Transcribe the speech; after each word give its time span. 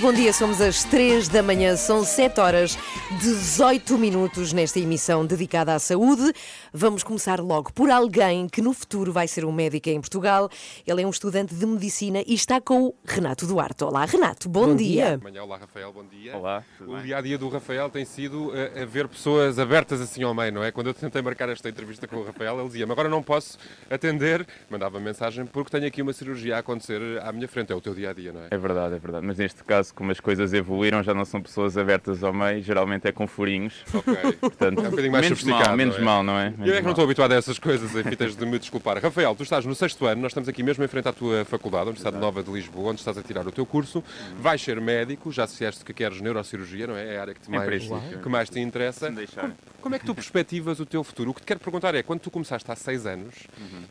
Bom 0.00 0.12
dia, 0.12 0.32
somos 0.32 0.60
às 0.60 0.82
3 0.84 1.28
da 1.28 1.42
manhã, 1.42 1.76
são 1.76 2.02
7 2.02 2.40
horas 2.40 2.78
18 3.20 3.96
minutos 3.98 4.52
nesta 4.52 4.80
emissão 4.80 5.24
dedicada 5.24 5.74
à 5.74 5.78
saúde. 5.78 6.32
Vamos 6.72 7.04
começar 7.04 7.38
logo 7.40 7.72
por 7.72 7.88
alguém 7.90 8.48
que 8.48 8.60
no 8.62 8.72
futuro 8.72 9.12
vai 9.12 9.28
ser 9.28 9.44
um 9.44 9.52
médico 9.52 9.90
em 9.90 10.00
Portugal. 10.00 10.48
Ele 10.86 11.02
é 11.02 11.06
um 11.06 11.10
estudante 11.10 11.54
de 11.54 11.66
medicina 11.66 12.22
e 12.26 12.34
está 12.34 12.60
com 12.60 12.86
o 12.86 12.94
Renato 13.04 13.46
Duarte. 13.46 13.84
Olá, 13.84 14.04
Renato, 14.06 14.48
bom, 14.48 14.68
Bom 14.68 14.74
dia. 14.76 14.86
dia. 15.04 15.14
Amanhã, 15.20 15.44
olá 15.44 15.58
Rafael, 15.58 15.92
bom 15.92 16.04
dia. 16.04 16.36
Olá, 16.36 16.64
O 16.80 16.98
dia 16.98 17.18
a 17.18 17.20
dia 17.20 17.36
do 17.38 17.48
Rafael 17.48 17.88
tem 17.90 18.04
sido 18.04 18.48
uh, 18.48 18.82
a 18.82 18.84
ver 18.86 19.06
pessoas 19.06 19.58
abertas 19.58 20.00
assim 20.00 20.22
ao 20.24 20.34
meio, 20.34 20.52
não 20.52 20.64
é? 20.64 20.72
Quando 20.72 20.88
eu 20.88 20.94
tentei 20.94 21.20
marcar 21.22 21.48
esta 21.50 21.68
entrevista 21.68 22.08
com 22.08 22.16
o 22.16 22.24
Rafael, 22.24 22.58
ele 22.58 22.66
dizia-me 22.68 22.90
agora 22.92 23.08
não 23.10 23.22
posso 23.22 23.56
atender, 23.90 24.44
mandava 24.70 24.98
mensagem 24.98 25.44
porque 25.46 25.70
tenho 25.70 25.86
aqui 25.86 26.00
uma 26.02 26.12
cirurgia 26.14 26.56
a 26.56 26.58
acontecer 26.60 27.00
à 27.22 27.30
minha 27.30 27.46
frente. 27.46 27.72
É 27.72 27.76
o 27.76 27.80
teu 27.80 27.94
dia 27.94 28.10
a 28.10 28.12
dia, 28.14 28.32
não 28.32 28.40
é? 28.40 28.48
É 28.50 28.56
verdade, 28.58 28.94
é 28.96 28.98
verdade. 28.98 29.24
Mas 29.26 29.36
neste 29.38 29.62
caso, 29.62 29.81
como 29.90 30.12
as 30.12 30.20
coisas 30.20 30.52
evoluíram, 30.52 31.02
já 31.02 31.14
não 31.14 31.24
são 31.24 31.40
pessoas 31.40 31.76
abertas 31.76 32.22
ao 32.22 32.32
meio, 32.32 32.62
geralmente 32.62 33.08
é 33.08 33.12
com 33.12 33.26
furinhos. 33.26 33.82
Ok. 34.02 34.32
Portanto, 34.40 34.78
É 34.78 34.88
um 34.88 34.90
bocadinho 34.90 35.12
mais 35.12 35.24
menos 35.24 35.38
sofisticado, 35.38 35.68
mal, 35.68 35.76
menos 35.76 35.96
é? 35.96 36.00
mal, 36.00 36.22
não 36.22 36.38
é? 36.38 36.46
Eu 36.46 36.48
é 36.48 36.56
Menos 36.56 36.76
que 36.78 36.82
não 36.82 36.90
estou 36.90 37.04
habituado 37.04 37.32
a 37.32 37.36
essas 37.36 37.58
coisas, 37.58 37.94
enfim, 37.94 38.16
tens 38.16 38.34
de 38.34 38.44
me 38.44 38.58
desculpar. 38.58 38.98
Rafael, 38.98 39.34
tu 39.34 39.42
estás 39.44 39.64
no 39.64 39.74
sexto 39.74 40.06
ano, 40.06 40.20
nós 40.20 40.32
estamos 40.32 40.48
aqui 40.48 40.62
mesmo 40.62 40.82
em 40.82 40.88
frente 40.88 41.08
à 41.08 41.12
tua 41.12 41.44
faculdade, 41.44 41.84
a 41.84 41.86
Universidade 41.86 42.18
Nova 42.18 42.42
de 42.42 42.50
Lisboa, 42.50 42.90
onde 42.90 43.00
estás 43.00 43.16
a 43.16 43.22
tirar 43.22 43.46
o 43.46 43.52
teu 43.52 43.64
curso. 43.64 44.02
Vais 44.38 44.60
ser 44.60 44.80
médico, 44.80 45.30
já 45.30 45.46
disseste 45.46 45.84
que 45.84 45.92
queres 45.92 46.20
neurocirurgia, 46.20 46.86
não 46.86 46.96
é? 46.96 47.14
É 47.14 47.18
a 47.18 47.20
área 47.20 47.34
que, 47.34 47.40
te 47.40 47.48
Em 47.48 47.52
mais, 47.52 47.84
que 48.22 48.28
mais 48.28 48.50
te 48.50 48.60
interessa. 48.60 49.10
Deixarem. 49.10 49.52
Como 49.80 49.94
é 49.94 49.98
que 49.98 50.06
tu 50.06 50.14
perspectivas 50.14 50.78
o 50.78 50.86
teu 50.86 51.02
futuro? 51.02 51.30
O 51.30 51.34
que 51.34 51.40
te 51.40 51.46
quero 51.46 51.60
perguntar 51.60 51.94
é, 51.94 52.02
quando 52.02 52.20
tu 52.20 52.30
começaste 52.30 52.70
há 52.70 52.76
seis 52.76 53.06
anos 53.06 53.34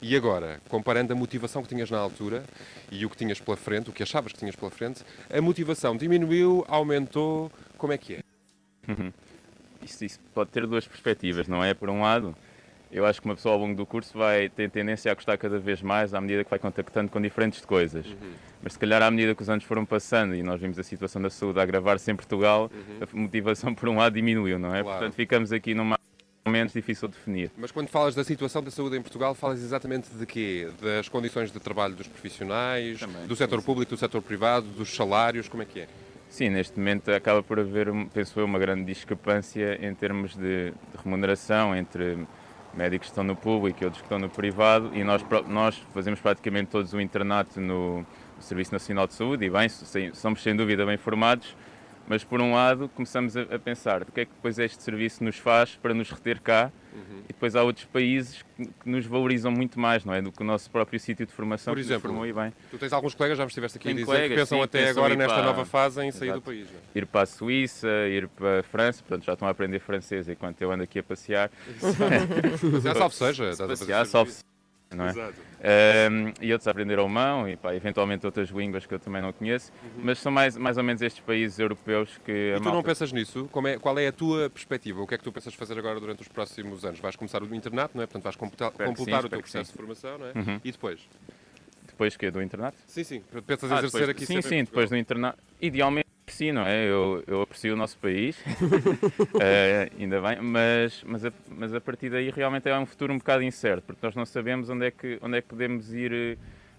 e 0.02 0.16
agora, 0.16 0.62
comparando 0.70 1.12
a 1.14 1.16
motivação 1.16 1.62
que 1.62 1.70
tinhas 1.70 1.90
na 1.92 1.98
altura 1.98 2.44
e 2.90 3.06
o 3.06 3.10
que 3.10 3.18
tinhas 3.18 3.40
pela 3.40 3.58
frente, 3.58 3.90
o 3.90 3.94
que 3.94 4.02
achavas 4.04 4.32
que 4.32 4.40
tinhas 4.40 4.56
pela 4.56 4.72
frente, 4.72 5.04
a 5.30 5.42
motivação 5.42 5.81
diminuiu, 5.98 6.66
aumentou, 6.68 7.52
como 7.78 7.94
é 7.94 7.98
que 7.98 8.16
é? 8.16 8.20
Isso, 9.84 10.06
isso 10.06 10.20
pode 10.34 10.52
ter 10.52 10.68
duas 10.68 10.88
perspectivas, 10.88 11.48
não 11.48 11.64
é? 11.64 11.74
Por 11.74 11.90
um 11.90 12.02
lado, 12.02 12.36
eu 12.92 13.06
acho 13.06 13.22
que 13.22 13.26
uma 13.26 13.36
pessoa 13.36 13.56
ao 13.56 13.60
longo 13.60 13.76
do 13.76 13.86
curso 13.86 14.18
vai 14.18 14.50
ter 14.50 14.70
tendência 14.70 15.12
a 15.12 15.16
gostar 15.16 15.38
cada 15.38 15.58
vez 15.58 15.82
mais 15.82 16.14
à 16.14 16.22
medida 16.22 16.44
que 16.44 16.50
vai 16.50 16.60
contactando 16.60 17.10
com 17.10 17.22
diferentes 17.22 17.64
coisas. 17.66 18.06
Uhum. 18.06 18.34
Mas 18.62 18.74
se 18.74 18.80
calhar 18.80 19.02
à 19.02 19.10
medida 19.10 19.34
que 19.34 19.42
os 19.42 19.50
anos 19.50 19.64
foram 19.64 19.86
passando 19.86 20.36
e 20.36 20.44
nós 20.44 20.60
vimos 20.60 20.78
a 20.78 20.84
situação 20.84 21.22
da 21.22 21.30
saúde 21.30 21.60
a 21.60 21.64
agravar-se 21.64 22.12
em 22.12 22.16
Portugal, 22.16 22.70
a 23.02 23.18
motivação 23.18 23.74
por 23.74 23.90
um 23.90 23.98
lado 23.98 24.14
diminuiu, 24.14 24.60
não 24.60 24.76
é? 24.76 24.80
Uhum. 24.80 24.84
Claro. 24.84 25.00
Portanto, 25.00 25.16
ficamos 25.16 25.52
aqui 25.52 25.74
num 25.74 25.96
momento 26.46 26.74
difícil 26.74 27.08
de 27.08 27.16
definir. 27.16 27.52
Mas 27.58 27.72
quando 27.72 27.88
falas 27.88 28.16
da 28.16 28.24
situação 28.24 28.64
da 28.64 28.72
saúde 28.72 28.98
em 28.98 29.02
Portugal, 29.02 29.36
falas 29.36 29.62
exatamente 29.62 30.10
de 30.10 30.26
quê? 30.26 30.70
Das 30.82 31.08
condições 31.08 31.52
de 31.52 31.60
trabalho 31.60 31.96
dos 31.96 32.08
profissionais, 32.08 33.00
Também, 33.00 33.28
do 33.28 33.36
setor 33.36 33.60
sim, 33.60 33.66
público, 33.66 33.92
do 33.92 33.98
setor 33.98 34.22
privado, 34.22 34.68
dos 34.68 34.94
salários, 34.94 35.48
como 35.48 35.64
é 35.64 35.66
que 35.66 35.82
é? 35.82 35.88
Sim, 36.30 36.50
neste 36.50 36.78
momento 36.80 37.12
acaba 37.12 37.44
por 37.44 37.60
haver, 37.60 37.88
penso 38.14 38.40
eu, 38.40 38.46
uma 38.46 38.58
grande 38.58 38.86
discrepância 38.86 39.78
em 39.86 39.94
termos 39.94 40.36
de, 40.36 40.74
remuneração 41.04 41.76
entre 41.76 42.26
médicos 42.74 43.08
que 43.08 43.12
estão 43.12 43.24
no 43.24 43.36
público 43.36 43.84
e 43.84 43.86
outros 43.86 44.02
que 44.02 44.06
estão 44.06 44.18
no 44.18 44.30
privado 44.30 44.92
e 44.94 45.04
nós, 45.04 45.22
nós 45.50 45.76
fazemos 45.94 46.22
praticamente 46.22 46.72
todos 46.72 46.94
o 46.94 47.02
internato 47.02 47.60
no, 47.60 48.06
Serviço 48.42 48.72
Nacional 48.72 49.08
de 49.08 49.14
Saúde 49.14 49.46
e 49.46 49.50
bem, 49.50 49.70
somos 50.14 50.42
sem 50.42 50.56
dúvida 50.56 50.86
bem 50.86 50.98
formados, 50.98 51.56
mas 52.12 52.26
por 52.26 52.42
um 52.42 52.54
lado 52.54 52.90
começamos 52.94 53.38
a, 53.38 53.44
a 53.44 53.58
pensar 53.58 54.02
o 54.02 54.06
que 54.12 54.20
é 54.20 54.26
que 54.26 54.34
depois 54.34 54.60
este 54.60 54.84
serviço 54.84 55.24
nos 55.24 55.38
faz 55.38 55.78
para 55.82 55.94
nos 55.94 56.12
reter 56.12 56.42
cá 56.42 56.70
Uhum. 56.94 57.20
e 57.24 57.28
depois 57.30 57.56
há 57.56 57.64
outros 57.64 57.86
países 57.86 58.44
que, 58.58 58.66
que 58.66 58.90
nos 58.90 59.06
valorizam 59.06 59.50
muito 59.50 59.80
mais, 59.80 60.04
não 60.04 60.14
é, 60.14 60.22
do 60.22 60.30
que 60.30 60.42
o 60.42 60.46
nosso 60.46 60.70
próprio 60.70 61.00
sítio 61.00 61.26
de 61.26 61.32
formação 61.32 61.74
Por 61.74 61.78
que 61.80 61.86
exemplo, 61.86 62.02
formou 62.10 62.28
e 62.28 62.34
bem. 62.34 62.52
Tu 62.70 62.78
tens 62.78 62.92
alguns 62.92 63.16
colegas, 63.16 63.38
já 63.38 63.46
me 63.46 63.48
estiveste 63.48 63.78
aqui 63.78 63.88
a 63.88 63.92
dizer, 63.94 64.02
que 64.02 64.06
colegas, 64.08 64.38
pensam 64.40 64.58
sim, 64.58 64.64
até 64.66 64.80
pensam 64.88 65.02
agora 65.02 65.16
nesta 65.16 65.34
para- 65.36 65.46
nova 65.46 65.64
fase 65.64 66.02
em 66.04 66.12
sair 66.12 66.28
Exato. 66.32 66.42
do 66.42 66.44
país. 66.44 66.68
é? 66.68 67.00
ir 67.00 67.06
para 67.06 67.22
a 67.22 67.26
Suíça, 67.26 67.88
ir 68.10 68.28
para 68.28 68.60
a 68.60 68.64
França, 68.64 69.02
portanto 69.08 69.26
já 69.26 69.32
estão 69.32 69.48
a 69.48 69.52
aprender 69.52 69.80
francês 69.80 70.28
enquanto 70.28 70.62
eu 70.62 70.70
ando 70.70 70.84
aqui 70.84 71.00
a 71.00 71.04
passear. 71.04 71.50
Já 72.84 72.94
salve 72.94 73.16
seja, 73.16 73.50
estás 73.52 73.62
a 73.62 73.68
fazer 73.68 73.80
passear, 73.86 74.06
serviço. 74.06 74.12
salve 74.12 74.32
não 74.96 75.06
é? 75.06 75.10
Exato. 75.10 75.36
Ahm, 75.64 76.34
e 76.42 76.52
outros 76.52 76.68
a 76.68 76.72
aprender 76.72 76.98
alemão 77.00 77.48
e 77.48 77.56
pá, 77.56 77.74
eventualmente 77.76 78.26
outras 78.26 78.50
línguas 78.50 78.86
que 78.86 78.94
eu 78.94 79.00
também 79.00 79.22
não 79.22 79.32
conheço, 79.32 79.72
mas 80.04 80.20
são 80.20 80.32
mais, 80.32 80.58
mais 80.58 80.78
ou 80.78 80.84
menos 80.84 81.02
estes 81.02 81.24
países 81.24 81.60
europeus 81.60 82.18
que 82.26 82.32
Uhum. 82.32 82.58
E 82.58 82.60
tu 82.60 82.64
não 82.66 82.72
malta- 82.74 82.90
pensas 82.90 83.12
nisso? 83.12 83.48
Como 83.52 83.68
é, 83.68 83.78
qual 83.78 83.98
é 84.00 84.08
a 84.08 84.12
tua 84.12 84.50
perspectiva? 84.50 85.02
O 85.02 85.08
que 85.08 85.16
é 85.16 85.18
que 85.18 85.24
tu 85.24 85.32
pensas 85.32 85.54
fazer 85.54 85.78
agora 85.78 86.00
durante 86.00 86.22
os 86.22 86.28
próximos 86.28 86.84
anos? 86.84 87.00
Vais 87.00 87.16
começar 87.16 87.42
o 87.44 87.56
internato, 87.56 87.96
não 87.96 88.04
é? 88.04 88.08
Portanto, 88.08 88.24
vais 88.24 88.36
completar, 88.36 88.72
completar 88.72 89.22
sim, 89.22 89.28
o 89.28 89.30
teu 89.30 89.40
processo 89.42 89.72
de 89.72 89.78
formação, 89.78 90.18
não 90.18 90.26
é? 90.28 90.32
Uhum. 90.36 90.60
E 90.64 90.72
depois? 90.72 91.00
depois 91.88 92.18
que 92.18 92.26
é 92.26 92.32
do 92.32 92.42
internato? 92.42 92.78
Sim, 92.88 93.04
sim. 93.04 93.22
Pensas 93.46 93.72
Ah, 93.72 93.76
exercer 93.78 94.02
depois- 94.02 94.10
aqui 94.10 94.26
sim, 94.26 94.42
sim, 94.42 94.64
depois 94.64 94.90
do 94.90 94.98
internato. 94.98 95.38
Idealmente 95.62 96.08
sim, 96.34 96.52
não 96.52 96.66
é? 96.66 96.86
Eu, 96.86 97.24
eu 97.28 97.42
aprecio 97.42 97.74
o 97.74 97.78
nosso 97.78 97.98
país, 97.98 98.38
Eh, 99.40 99.90
ainda 100.00 100.22
bem, 100.22 100.42
mas, 100.42 101.04
mas, 101.06 101.26
a, 101.26 101.32
mas 101.50 101.74
a 101.74 101.82
partir 101.82 102.10
daí 102.10 102.30
realmente 102.30 102.70
é 102.70 102.78
um 102.78 102.86
futuro 102.86 103.14
um 103.14 103.18
bocado 103.18 103.44
incerto, 103.44 103.84
porque 103.86 104.06
nós 104.06 104.16
não 104.16 104.26
sabemos 104.26 104.70
onde 104.70 104.86
é 104.86 104.92
que, 104.92 105.18
onde 105.22 105.38
é 105.38 105.42
que 105.42 105.48
podemos 105.48 105.94
ir 105.94 106.12
eh, 106.14 106.38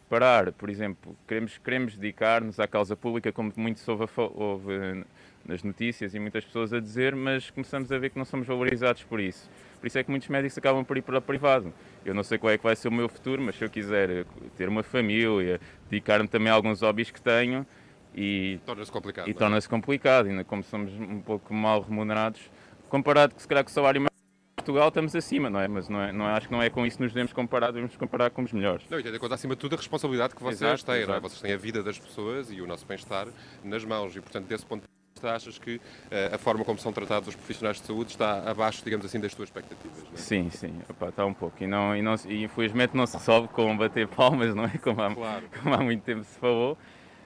parar. 0.08 0.52
Por 0.52 0.68
exemplo, 0.68 1.16
queremos, 1.26 1.58
queremos 1.58 1.96
dedicar-nos 1.96 2.60
à 2.60 2.66
causa 2.66 2.94
pública, 2.94 3.32
como 3.32 3.52
muito 3.56 3.80
houve, 3.90 4.04
houve, 4.16 4.72
eh, 4.72 5.04
nas 5.44 5.62
notícias 5.62 6.14
e 6.14 6.20
muitas 6.20 6.44
pessoas 6.44 6.72
a 6.72 6.80
dizer, 6.80 7.14
mas 7.14 7.50
começamos 7.50 7.90
a 7.90 7.98
ver 7.98 8.10
que 8.10 8.18
não 8.18 8.24
somos 8.24 8.46
valorizados 8.46 9.02
por 9.04 9.20
isso. 9.20 9.50
Por 9.80 9.86
isso 9.86 9.98
é 9.98 10.04
que 10.04 10.10
muitos 10.10 10.28
médicos 10.28 10.56
acabam 10.58 10.84
por 10.84 10.96
ir 10.96 11.02
para 11.02 11.18
o 11.18 11.22
privado. 11.22 11.72
Eu 12.04 12.14
não 12.14 12.22
sei 12.22 12.38
qual 12.38 12.52
é 12.52 12.58
que 12.58 12.62
vai 12.62 12.76
ser 12.76 12.88
o 12.88 12.92
meu 12.92 13.08
futuro, 13.08 13.42
mas 13.42 13.56
se 13.56 13.64
eu 13.64 13.70
quiser 13.70 14.24
ter 14.56 14.68
uma 14.68 14.82
família, 14.82 15.60
dedicar-me 15.90 16.28
também 16.28 16.50
a 16.50 16.54
alguns 16.54 16.82
hobbies 16.82 17.10
que 17.10 17.20
tenho 17.20 17.66
e, 18.14 18.58
Torna-se 18.66 18.90
complicado. 18.92 19.28
e 19.28 19.30
é? 19.30 19.34
torna-se 19.34 19.68
complicado, 19.68 20.26
ainda 20.28 20.44
como 20.44 20.62
somos 20.62 20.92
um 20.92 21.20
pouco 21.20 21.52
mal 21.54 21.80
remunerados, 21.82 22.40
comparado 22.88 23.34
se 23.36 23.46
calhar 23.48 23.64
com 23.64 23.70
o 23.70 23.72
salário 23.72 24.02
em 24.02 24.06
Portugal 24.56 24.88
estamos 24.88 25.16
acima, 25.16 25.48
não 25.50 25.58
é? 25.60 25.66
Mas 25.66 25.88
não 25.88 26.00
é, 26.00 26.12
não 26.12 26.28
é- 26.28 26.32
acho 26.34 26.46
que 26.46 26.52
não 26.52 26.62
é 26.62 26.70
com 26.70 26.86
isso 26.86 26.96
que 26.98 27.02
nos 27.02 27.12
devemos 27.12 27.32
comparar, 27.32 27.72
devemos 27.72 27.96
comparar 27.96 28.30
com 28.30 28.42
os 28.42 28.52
melhores. 28.52 28.84
Não, 28.88 29.00
e 29.00 29.02
tendo 29.02 29.16
em 29.16 29.18
conta, 29.18 29.34
acima 29.34 29.54
de 29.54 29.60
tudo, 29.60 29.74
a 29.74 29.76
responsabilidade 29.76 30.34
que 30.36 30.42
vocês 30.42 30.62
Exato, 30.62 30.84
têm, 30.84 30.94
não 31.06 31.14
é? 31.14 31.16
exato. 31.18 31.20
Vocês 31.28 31.40
têm 31.40 31.52
a 31.52 31.56
vida 31.56 31.82
das 31.82 31.98
pessoas 31.98 32.50
e 32.52 32.60
o 32.60 32.66
nosso 32.66 32.86
bem-estar 32.86 33.26
nas 33.64 33.84
mãos. 33.84 34.14
E, 34.14 34.20
portanto, 34.20 34.46
desse 34.46 34.64
ponto 34.64 34.82
de 34.82 34.86
vista, 35.16 35.34
achas 35.34 35.58
que 35.58 35.80
eh, 36.10 36.30
a 36.32 36.38
forma 36.38 36.64
como 36.64 36.78
são 36.78 36.92
tratados 36.92 37.28
os 37.28 37.34
profissionais 37.34 37.80
de 37.80 37.86
saúde 37.86 38.10
está 38.12 38.48
abaixo, 38.48 38.82
digamos 38.84 39.04
assim, 39.06 39.18
das 39.18 39.34
tuas 39.34 39.48
expectativas, 39.48 39.98
não 40.04 40.12
é? 40.12 40.16
Sim, 40.16 40.48
sim, 40.50 40.80
opá, 40.88 41.08
está 41.08 41.24
um 41.26 41.34
pouco. 41.34 41.56
E, 41.64 41.66
não, 41.66 41.96
e, 41.96 42.02
não, 42.02 42.14
e 42.28 42.44
infelizmente 42.44 42.96
não 42.96 43.06
se 43.06 43.16
resolve 43.16 43.48
com 43.48 43.76
bater 43.76 44.06
palmas, 44.06 44.54
não 44.54 44.64
é? 44.64 44.78
Como 44.78 45.02
há, 45.02 45.12
Claro. 45.12 45.44
como 45.60 45.74
há 45.74 45.78
muito 45.78 46.02
tempo 46.04 46.22
se 46.22 46.38
falou. 46.38 46.78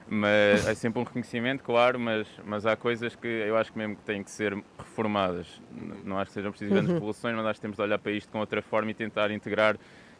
Mas 0.09 0.65
é 0.65 0.73
sempre 0.73 1.01
um 1.01 1.03
reconhecimento, 1.03 1.63
claro, 1.63 1.99
mas, 1.99 2.27
mas 2.45 2.65
há 2.65 2.75
coisas 2.75 3.15
que 3.15 3.27
eu 3.27 3.57
acho 3.57 3.71
que 3.73 3.77
mesmo 3.77 3.95
que 3.95 4.03
têm 4.03 4.23
que 4.23 4.31
ser 4.31 4.57
reformadas. 4.77 5.61
Não 6.05 6.17
acho 6.17 6.29
que 6.29 6.33
sejam 6.35 6.51
precisas 6.51 6.73
grandes 6.73 6.93
revoluções, 6.93 7.35
mas 7.35 7.45
acho 7.45 7.55
que 7.55 7.61
temos 7.61 7.75
de 7.75 7.83
olhar 7.83 7.99
para 7.99 8.11
isto 8.11 8.31
com 8.31 8.39
outra 8.39 8.61
forma 8.61 8.91
e 8.91 8.93
tentar 8.93 9.31
integrar 9.31 9.77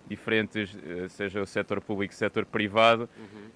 diferentes, 0.09 0.75
eh, 0.85 1.07
seja 1.09 1.41
o 1.41 1.45
setor 1.45 1.81
público, 1.81 2.13
setor 2.13 2.45
privado, 2.45 3.09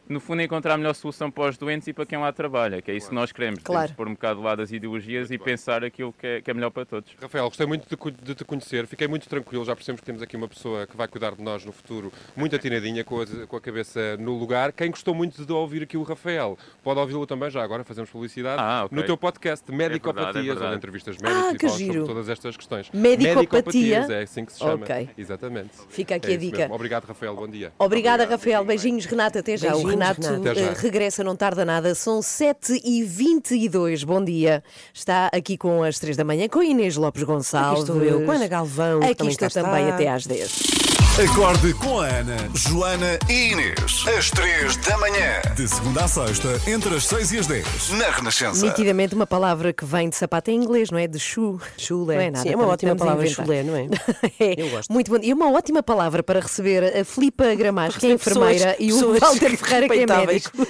no 0.08 0.20
fundo 0.20 0.42
encontrar 0.42 0.74
a 0.74 0.78
melhor 0.78 0.94
solução 0.94 1.32
para 1.32 1.50
os 1.50 1.58
doentes 1.58 1.88
e 1.88 1.94
para 1.94 2.06
quem 2.06 2.18
lá 2.20 2.32
trabalha, 2.32 2.82
que 2.82 2.92
é 2.92 2.96
isso 2.96 3.10
que 3.10 3.16
nós 3.16 3.32
queremos. 3.32 3.64
Claro. 3.64 3.80
Temos 3.82 3.92
de 3.92 3.96
pôr 3.98 4.08
um 4.08 4.14
bocado 4.14 4.40
de 4.40 4.46
lado 4.46 4.62
as 4.62 4.72
ideologias 4.72 5.30
Muito 5.30 5.34
e 5.34 5.38
bem. 5.38 5.46
pensar 5.46 5.84
aquilo 5.84 6.14
que 6.14 6.28
é, 6.28 6.42
que 6.42 6.52
é 6.52 6.54
melhor 6.54 6.70
para 6.72 6.86
todos. 6.86 7.12
Rafael, 7.22 7.46
gostei 7.46 7.66
muito 7.66 7.88
de, 7.88 8.12
de 8.24 8.36
te 8.36 8.44
conhecer, 8.46 8.86
fiquei 8.88 9.08
muito 9.08 9.28
tranquilo, 9.30 9.64
já 9.66 9.76
percebemos 9.76 10.02
que 10.02 10.06
temos 10.06 10.22
aqui 10.22 10.36
uma 10.36 10.48
pessoa 10.48 10.86
que 10.86 10.96
vai 10.98 11.08
cuidar 11.08 11.36
de 11.36 11.42
nós 11.42 11.66
no 11.66 11.72
futuro, 11.72 12.12
muito 12.36 12.56
atinadinha, 12.56 13.04
com 13.04 13.22
a, 13.22 13.26
com 13.48 13.56
a 13.56 13.62
cabeça 13.62 14.18
no 14.18 14.38
lugar. 14.38 14.72
Quem 14.74 14.90
gostou 14.92 15.14
muito 15.16 15.46
de 15.46 15.52
ouvir 15.54 15.84
aqui 15.84 15.98
o 15.98 16.04
Rafael, 16.04 16.58
pode 16.84 17.00
ouvi-lo 17.00 17.26
também 17.26 17.50
já 17.50 17.64
agora, 17.64 17.84
fazemos 17.84 18.10
publicidade, 18.10 18.62
Ah, 18.62 18.84
ok. 18.86 18.98
no 18.98 19.04
teu 19.06 19.16
podcast 19.18 19.70
Medicopatias, 19.72 20.24
verdade, 20.34 20.40
é 20.40 20.52
verdade. 20.54 20.68
onde 20.68 20.76
entrevistas 20.78 21.18
médicos 21.18 21.44
Ah, 21.46 21.54
e 21.56 21.60
falas 21.60 21.78
sobre 21.96 22.06
todas 22.06 22.30
estas 22.30 22.58
questões. 22.58 22.90
Medicopatia? 22.92 23.36
Medicopatias, 23.36 24.10
é 24.10 24.22
assim 24.24 24.46
que 24.46 24.54
se 24.54 24.60
chama. 24.60 24.84
Ok. 24.84 25.10
Exatamente. 25.18 25.72
Fica 25.90 26.16
aqui 26.16 26.34
É 26.34 26.38
dica. 26.42 26.58
mesmo. 26.58 26.76
Obrigado, 26.76 27.06
Rafael, 27.06 27.36
bom 27.36 27.48
dia. 27.48 27.72
Obrigada, 27.80 28.26
Rafael. 28.26 28.66
Beijinhos, 28.66 29.06
Renato. 29.06 29.40
Até 29.40 29.56
já. 29.58 29.70
o 29.70 29.72
Beijinhos, 29.72 29.92
Renato 29.92 30.22
Renato. 30.22 30.60
Já. 30.60 30.74
regressa, 30.74 31.24
não 31.24 31.36
tarda 31.36 31.64
nada. 31.64 31.96
São 31.96 32.20
7h22. 32.20 34.04
Bom 34.06 34.24
dia. 34.24 34.64
Está 34.94 35.30
aqui 35.34 35.58
com 35.58 35.84
as 35.84 36.00
3 36.00 36.18
da 36.18 36.24
manhã 36.24 36.48
com 36.50 36.62
Inês 36.62 36.98
Lopes 36.98 37.24
Aqui 37.24 37.32
Gonçalves. 37.32 37.82
estou 37.84 38.04
eu, 38.04 38.26
com 38.26 38.32
a 38.32 38.36
Ana 38.36 38.48
Galvão. 38.48 39.00
Aqui 39.00 39.28
estou 39.28 39.50
também 39.50 39.84
está. 39.84 39.96
até 39.96 40.10
às 40.10 40.26
10. 40.26 40.91
Acorde 41.20 41.74
com 41.74 42.00
a 42.00 42.08
Ana, 42.08 42.38
Joana 42.56 43.20
e 43.30 43.52
Inês. 43.52 44.06
Às 44.18 44.32
3 44.32 44.78
da 44.78 44.98
manhã. 44.98 45.42
De 45.56 45.68
segunda 45.68 46.06
a 46.06 46.08
sexta, 46.08 46.48
entre 46.66 46.96
as 46.96 47.04
6 47.06 47.32
e 47.34 47.38
as 47.40 47.48
10. 47.48 47.90
Na 47.92 48.10
Renascença. 48.12 48.66
Nitidamente 48.66 49.14
uma 49.14 49.28
palavra 49.28 49.74
que 49.74 49.84
vem 49.84 50.10
de 50.10 50.16
sapato 50.16 50.50
em 50.50 50.56
inglês, 50.56 50.90
não 50.90 50.98
é? 50.98 51.08
De 51.08 51.20
shoe. 51.20 51.60
Chulé. 51.78 52.16
Não 52.16 52.22
é 52.22 52.32
nada. 52.32 52.44
Sim, 52.44 52.54
é 52.54 52.56
uma 52.56 52.66
ótima 52.68 52.96
palavra, 52.96 53.28
chulé, 53.28 53.62
não 53.62 53.76
é? 53.76 53.88
É, 54.40 54.62
Eu 54.62 54.70
gosto. 54.70 54.92
Muito 54.92 55.12
bom. 55.12 55.20
E 55.22 55.34
uma 55.34 55.52
ótima 55.52 55.84
palavra 55.84 56.24
para 56.24 56.40
receber 56.40 56.98
a 56.98 57.04
Filipa 57.06 57.54
Gramacho, 57.56 58.00
que 58.00 58.06
é 58.08 58.10
receber 58.14 58.24
pessoas- 58.34 58.56
enfermeira, 58.56 58.76
e 58.80 58.94
o 58.94 59.20
Walter 59.20 59.58
Ferreira, 59.58 59.90
que 59.90 60.00
é 60.00 60.08
médico. 60.08 60.68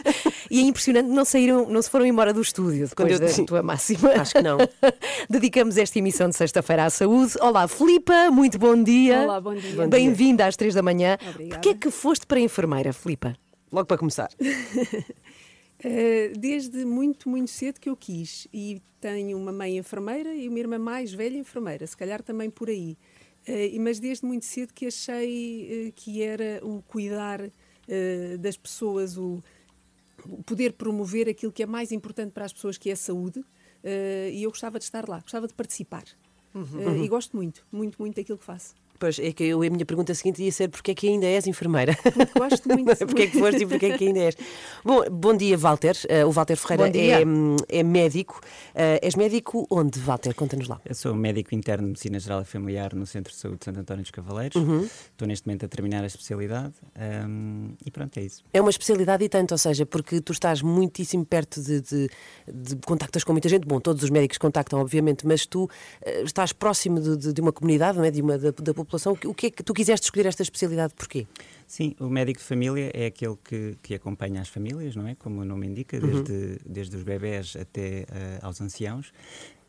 E 0.49 0.59
é 0.59 0.63
impressionante, 0.63 1.07
não 1.07 1.23
saíram, 1.23 1.67
não 1.69 1.81
se 1.81 1.89
foram 1.89 2.05
embora 2.05 2.33
do 2.33 2.41
estúdio 2.41 2.87
depois 2.87 2.93
Quando 2.95 3.11
eu 3.11 3.19
da 3.19 3.25
disse- 3.27 3.45
tua 3.45 3.61
máxima. 3.61 4.09
Acho 4.13 4.33
que 4.33 4.41
não. 4.41 4.57
Dedicamos 5.29 5.77
esta 5.77 5.97
emissão 5.99 6.27
de 6.27 6.35
sexta-feira 6.35 6.85
à 6.85 6.89
saúde. 6.89 7.33
Olá, 7.39 7.67
Filipa, 7.67 8.29
muito 8.31 8.57
bom 8.59 8.81
dia. 8.81 9.21
Olá, 9.21 9.39
bom 9.39 9.53
dia. 9.55 9.75
Bom 9.75 9.87
Bem-vinda 10.31 10.47
às 10.47 10.55
três 10.55 10.73
da 10.73 10.81
manhã. 10.81 11.17
Obrigada. 11.29 11.61
Porquê 11.61 11.69
é 11.69 11.73
que 11.73 11.91
foste 11.91 12.25
para 12.25 12.37
a 12.37 12.41
enfermeira, 12.41 12.93
Filipa? 12.93 13.35
Logo 13.69 13.85
para 13.85 13.97
começar. 13.97 14.29
Uh, 14.39 16.31
desde 16.39 16.85
muito, 16.85 17.27
muito 17.27 17.51
cedo 17.51 17.81
que 17.81 17.89
eu 17.89 17.97
quis. 17.97 18.47
E 18.53 18.81
tenho 19.01 19.37
uma 19.37 19.51
mãe 19.51 19.77
enfermeira 19.77 20.33
e 20.33 20.47
uma 20.47 20.57
irmã 20.57 20.79
mais 20.79 21.13
velha 21.13 21.37
enfermeira, 21.37 21.85
se 21.85 21.97
calhar 21.97 22.23
também 22.23 22.49
por 22.49 22.69
aí. 22.69 22.97
Uh, 23.45 23.81
mas 23.81 23.99
desde 23.99 24.25
muito 24.25 24.45
cedo 24.45 24.73
que 24.73 24.85
achei 24.85 25.89
uh, 25.89 25.91
que 25.93 26.21
era 26.21 26.65
o 26.65 26.81
cuidar 26.83 27.41
das 28.39 28.55
pessoas, 28.55 29.17
o, 29.17 29.43
o, 30.25 30.41
poder 30.43 30.71
promover 30.73 31.27
aquilo 31.27 31.51
que 31.51 31.61
é 31.61 31.65
mais 31.65 31.91
importante 31.91 32.31
para 32.31 32.45
as 32.45 32.53
pessoas, 32.53 32.77
que 32.77 32.89
é 32.89 32.93
a 32.93 32.95
saúde. 32.95 33.43
e 34.31 34.43
eu 34.43 34.49
gostava 34.49 34.79
de 34.79 34.85
estar 34.85 35.09
lá, 35.09 35.19
gostava 35.19 35.45
de 35.45 35.53
participar. 35.53 36.05
Uhum. 36.55 37.03
e 37.03 37.07
gosto 37.09 37.35
muito, 37.35 37.65
muito, 37.69 38.01
muito 38.01 38.15
daquilo 38.15 38.37
que 38.37 38.45
faço. 38.45 38.75
Pois, 39.01 39.17
é 39.17 39.31
que 39.31 39.45
eu, 39.45 39.63
a 39.63 39.69
minha 39.71 39.83
pergunta 39.83 40.13
seguinte 40.13 40.43
ia 40.43 40.51
ser 40.51 40.67
porque 40.67 40.91
é 40.91 40.93
que 40.93 41.07
ainda 41.07 41.25
és 41.25 41.47
enfermeira? 41.47 41.97
Porque 42.03 42.39
gosto 42.39 42.69
muito. 42.69 42.95
porque 43.07 43.23
é 43.23 43.27
que 43.27 43.39
foste 43.39 43.63
e 43.63 43.65
porque 43.65 43.87
é 43.87 43.97
que 43.97 44.05
ainda 44.05 44.19
és? 44.19 44.37
Bom, 44.85 45.01
bom 45.09 45.35
dia, 45.35 45.57
Walter. 45.57 45.95
Uh, 46.05 46.27
o 46.27 46.31
Walter 46.31 46.55
Ferreira 46.55 46.95
é, 46.95 47.25
hum, 47.25 47.55
é, 47.67 47.81
médico. 47.81 48.39
Uh, 48.75 49.01
és 49.01 49.15
médico 49.15 49.65
onde, 49.71 49.99
Walter? 50.01 50.35
Conta-nos 50.35 50.67
lá. 50.67 50.79
Eu 50.85 50.93
sou 50.93 51.15
médico 51.15 51.55
interno 51.55 51.85
de 51.85 51.89
Medicina 51.93 52.19
Geral 52.19 52.43
e 52.43 52.45
Familiar 52.45 52.93
no 52.93 53.07
Centro 53.07 53.33
de 53.33 53.39
Saúde 53.39 53.57
de 53.57 53.65
Santo 53.65 53.79
António 53.79 54.03
dos 54.03 54.11
Cavaleiros. 54.11 54.55
Uhum. 54.55 54.83
Estou 54.83 55.27
neste 55.27 55.47
momento 55.47 55.65
a 55.65 55.67
terminar 55.67 56.03
a 56.03 56.05
especialidade 56.05 56.75
um, 57.27 57.71
e 57.83 57.89
pronto, 57.89 58.15
é 58.19 58.21
isso. 58.21 58.43
É 58.53 58.61
uma 58.61 58.69
especialidade 58.69 59.23
e 59.23 59.29
tanto, 59.29 59.53
ou 59.53 59.57
seja, 59.57 59.83
porque 59.83 60.21
tu 60.21 60.31
estás 60.31 60.61
muitíssimo 60.61 61.25
perto 61.25 61.59
de, 61.59 61.81
de, 61.81 62.09
de 62.47 62.75
contactas 62.85 63.23
com 63.23 63.31
muita 63.31 63.49
gente. 63.49 63.65
Bom, 63.65 63.79
todos 63.79 64.03
os 64.03 64.11
médicos 64.11 64.37
contactam, 64.37 64.79
obviamente, 64.79 65.25
mas 65.25 65.47
tu 65.47 65.63
uh, 65.63 65.69
estás 66.23 66.53
próximo 66.53 66.99
de, 66.99 67.33
de, 67.33 67.41
uma 67.41 67.51
comunidade, 67.51 67.97
não 67.97 68.05
é? 68.05 68.11
de 68.11 68.21
uma, 68.21 68.37
da, 68.37 68.51
da 68.51 68.73
população. 68.75 68.90
O 69.25 69.33
que 69.33 69.47
é 69.47 69.51
que 69.51 69.63
tu 69.63 69.73
quiseste 69.73 70.05
escolher 70.05 70.27
esta 70.27 70.43
especialidade? 70.43 70.93
Porquê? 70.93 71.27
Sim, 71.67 71.95
o 71.99 72.09
médico 72.09 72.39
de 72.39 72.45
família 72.45 72.91
é 72.93 73.05
aquele 73.05 73.37
que, 73.43 73.77
que 73.81 73.95
acompanha 73.95 74.41
as 74.41 74.49
famílias, 74.49 74.95
não 74.95 75.07
é? 75.07 75.15
Como 75.15 75.41
o 75.41 75.45
nome 75.45 75.67
indica, 75.67 75.99
desde, 75.99 76.31
uhum. 76.31 76.57
desde 76.65 76.97
os 76.97 77.03
bebés 77.03 77.55
até 77.55 78.05
uh, 78.09 78.45
aos 78.45 78.59
anciãos. 78.59 79.13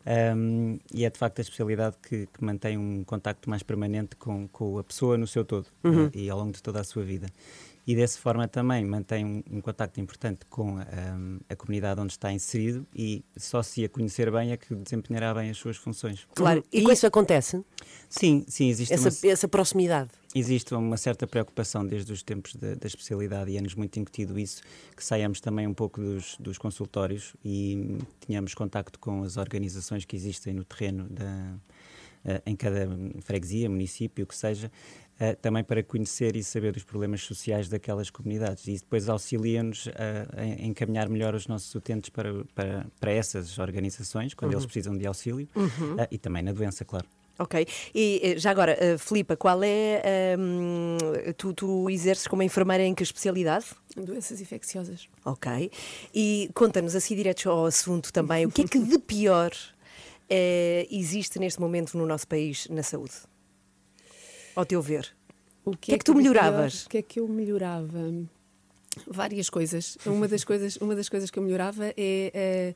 Um, 0.05 0.81
e 0.93 1.05
é 1.05 1.11
de 1.11 1.17
facto 1.17 1.39
a 1.39 1.43
especialidade 1.43 1.97
que, 2.03 2.27
que, 2.27 2.45
mantém 2.45 2.77
um 2.77 3.05
contacto 3.05 3.49
mais 3.49 3.63
permanente 3.63 4.17
com, 4.17 4.49
com 4.49 4.77
a 4.77 4.83
pessoa 4.83 5.17
no 5.17 5.29
seu 5.29 5.45
todo 5.45 5.67
uhum. 5.85 6.07
uh, 6.07 6.11
e 6.13 6.29
ao 6.29 6.37
longo 6.37 6.51
de 6.51 6.61
toda 6.61 6.81
a 6.81 6.85
sua 6.85 7.05
vida 7.05 7.29
e 7.87 7.97
dessa 7.97 8.19
forma 8.19 8.47
também 8.47 8.85
mantém 8.85 9.25
um, 9.25 9.43
um 9.51 9.61
contacto 9.61 10.01
importante 10.01 10.47
com 10.49 10.75
um, 10.77 11.41
a 11.49 11.57
comunidade 11.57 12.01
onde 12.01 12.13
está 12.13 12.33
inserido 12.33 12.87
e 12.95 13.25
só 13.37 13.63
se 13.63 13.85
a 13.85 13.89
conhecer 13.89 14.31
bem 14.31 14.53
é 14.53 14.57
que 14.57 14.75
desempenhará 14.75 15.35
bem 15.35 15.51
as 15.51 15.57
suas 15.57 15.77
funções. 15.77 16.27
Claro, 16.35 16.65
e, 16.73 16.81
e 16.81 16.93
isso 16.93 17.07
acontece? 17.07 17.65
Sim, 18.09 18.45
sim, 18.47 18.69
existe 18.69 18.95
essa, 18.95 19.09
uma, 19.09 19.33
essa 19.33 19.49
proximidade. 19.49 20.11
Existe 20.35 20.75
uma 20.75 20.97
certa 20.97 21.27
preocupação 21.27 21.85
desde 21.87 22.13
os 22.13 22.23
tempos 22.23 22.55
da, 22.55 22.75
da 22.75 22.87
especialidade 22.87 23.51
e 23.51 23.59
anos 23.59 23.75
muito 23.75 23.99
incutido 23.99 24.39
isso, 24.39 24.63
que 24.97 25.05
saiamos 25.05 25.41
também 25.41 25.67
um 25.67 25.75
pouco 25.75 26.01
dos, 26.01 26.37
dos 26.39 26.59
consultórios 26.59 27.35
e 27.45 27.99
tenhamos 28.27 28.55
contacto 28.55 28.99
com 28.99 29.25
as 29.25 29.37
organizações 29.37 30.05
que 30.05 30.15
existem 30.15 30.55
no 30.55 30.65
terreno 30.65 31.09
da, 31.09 31.55
eh, 32.25 32.41
em 32.47 32.55
cada 32.55 32.89
freguesia, 33.23 33.69
município, 33.69 34.25
o 34.25 34.27
que 34.27 34.37
seja, 34.37 34.71
uh, 35.23 35.37
também 35.41 35.63
para 35.63 35.83
conhecer 35.83 36.37
e 36.37 36.43
saber 36.43 36.77
os 36.77 36.85
problemas 36.85 37.23
sociais 37.23 37.69
daquelas 37.69 38.11
comunidades 38.11 38.67
e 38.67 38.75
depois 38.75 39.09
auxilia-nos 39.09 39.89
a, 39.89 40.45
encaminhar 40.65 41.09
melhor 41.09 41.35
os 41.35 41.47
nossos 41.47 41.73
utentes 41.75 42.11
para, 42.11 42.45
para, 42.55 42.87
para 42.99 43.13
essas 43.13 43.59
organizações, 43.59 44.35
quando 44.35 44.51
uhum. 44.51 44.59
eles 44.59 44.67
precisam 44.67 44.97
de 44.97 45.07
auxílio 45.07 45.49
uhum. 45.55 45.95
uh, 45.95 46.09
e 46.11 46.19
também 46.19 46.43
na 46.43 46.53
doença, 46.53 46.85
claro. 46.85 47.07
Ok. 47.39 47.67
E 47.95 48.21
eh, 48.23 48.39
já 48.39 48.51
agora, 48.51 48.77
uh, 48.79 48.99
Filipa, 48.99 49.37
qual 49.37 49.63
é. 49.65 50.37
Um, 50.39 50.97
tu, 51.37 51.53
tu 51.55 51.91
exerces 51.91 52.27
como 52.27 52.43
enfermeira 52.43 52.85
em 52.85 52.95
que 52.95 53.03
especialidade? 53.03 53.67
Doenças 53.97 54.41
infecciosas. 54.41 55.09
Ok. 55.25 55.71
E 56.15 56.51
conta-nos 56.55 56.95
assim 56.95 57.17
direto 57.17 57.51
ao 57.51 57.67
assunto 57.67 58.13
também, 58.13 58.47
o 58.47 58.51
que 58.51 58.63
é 58.63 58.65
que 58.69 58.79
de 58.79 58.99
pior 58.99 59.51
uh, 59.51 60.87
existe 60.91 61.39
neste 61.39 61.61
momento 61.61 61.97
no 61.97 62.07
nosso 62.07 62.29
país 62.29 62.69
na 62.69 62.83
saúde? 62.83 63.15
Ao 64.55 64.65
teu 64.65 64.81
ver? 64.83 65.15
O 65.65 65.77
que, 65.77 65.93
é, 65.93 65.95
é 65.95 65.99
que 65.99 66.05
tu 66.05 66.15
melhoravas? 66.15 66.87
O 66.87 66.89
que 66.89 66.99
é 66.99 67.03
que 67.03 67.21
eu 67.21 67.29
melhorava? 67.29 68.13
Várias 69.07 69.49
coisas. 69.49 69.97
Uma 70.05 70.29
das 70.29 70.45
coisas, 70.45 70.77
uma 70.77 70.95
das 70.95 71.09
coisas 71.09 71.31
que 71.31 71.39
eu 71.39 71.43
melhorava 71.43 71.95
é 71.97 72.75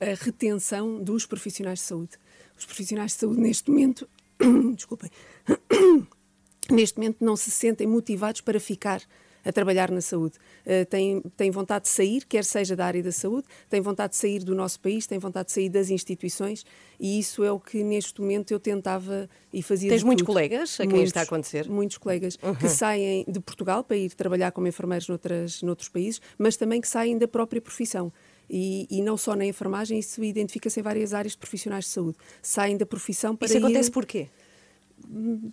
a, 0.00 0.10
a 0.10 0.14
retenção 0.14 1.02
dos 1.02 1.26
profissionais 1.26 1.80
de 1.80 1.84
saúde. 1.84 2.12
Os 2.56 2.64
profissionais 2.64 3.12
de 3.12 3.18
saúde, 3.18 3.40
neste 3.40 3.70
momento, 3.70 4.08
desculpem, 4.74 5.10
neste 6.70 6.98
momento 6.98 7.24
não 7.24 7.36
se 7.36 7.50
sentem 7.50 7.86
motivados 7.86 8.40
para 8.40 8.60
ficar 8.60 9.02
a 9.44 9.52
trabalhar 9.52 9.90
na 9.90 10.00
saúde. 10.00 10.36
Uh, 10.66 10.84
tem, 10.86 11.22
tem 11.36 11.50
vontade 11.50 11.84
de 11.84 11.90
sair, 11.90 12.24
quer 12.24 12.44
seja 12.44 12.74
da 12.74 12.86
área 12.86 13.02
da 13.02 13.12
saúde, 13.12 13.46
tem 13.68 13.80
vontade 13.80 14.12
de 14.12 14.16
sair 14.16 14.44
do 14.44 14.54
nosso 14.54 14.80
país, 14.80 15.06
tem 15.06 15.18
vontade 15.18 15.46
de 15.46 15.52
sair 15.52 15.68
das 15.68 15.90
instituições 15.90 16.64
e 17.00 17.18
isso 17.18 17.44
é 17.44 17.52
o 17.52 17.60
que 17.60 17.82
neste 17.84 18.20
momento 18.20 18.50
eu 18.50 18.58
tentava 18.58 19.28
e 19.52 19.62
fazia. 19.62 19.90
Tens 19.90 20.02
muitos 20.02 20.24
colegas 20.24 20.74
a 20.74 20.84
quem 20.84 20.90
muitos, 20.90 21.08
está 21.08 21.20
a 21.20 21.24
acontecer? 21.24 21.68
Muitos 21.68 21.98
colegas 21.98 22.38
uhum. 22.42 22.54
que 22.54 22.68
saem 22.68 23.24
de 23.28 23.40
Portugal 23.40 23.84
para 23.84 23.96
ir 23.96 24.10
trabalhar 24.14 24.52
como 24.52 24.66
enfermeiros 24.66 25.08
noutras, 25.08 25.62
noutros 25.62 25.88
países, 25.88 26.20
mas 26.36 26.56
também 26.56 26.80
que 26.80 26.88
saem 26.88 27.16
da 27.16 27.28
própria 27.28 27.60
profissão. 27.60 28.12
E, 28.50 28.86
e, 28.90 29.02
não 29.02 29.16
só 29.16 29.36
na 29.36 29.44
enfermagem, 29.44 29.98
isso 29.98 30.24
identifica-se 30.24 30.80
em 30.80 30.82
várias 30.82 31.12
áreas 31.12 31.32
de 31.32 31.38
profissionais 31.38 31.84
de 31.84 31.90
saúde. 31.90 32.16
Saem 32.40 32.78
da 32.78 32.86
profissão 32.86 33.36
para 33.36 33.46
Isso 33.46 33.56
ir... 33.56 33.58
acontece 33.58 33.90
porquê? 33.90 34.28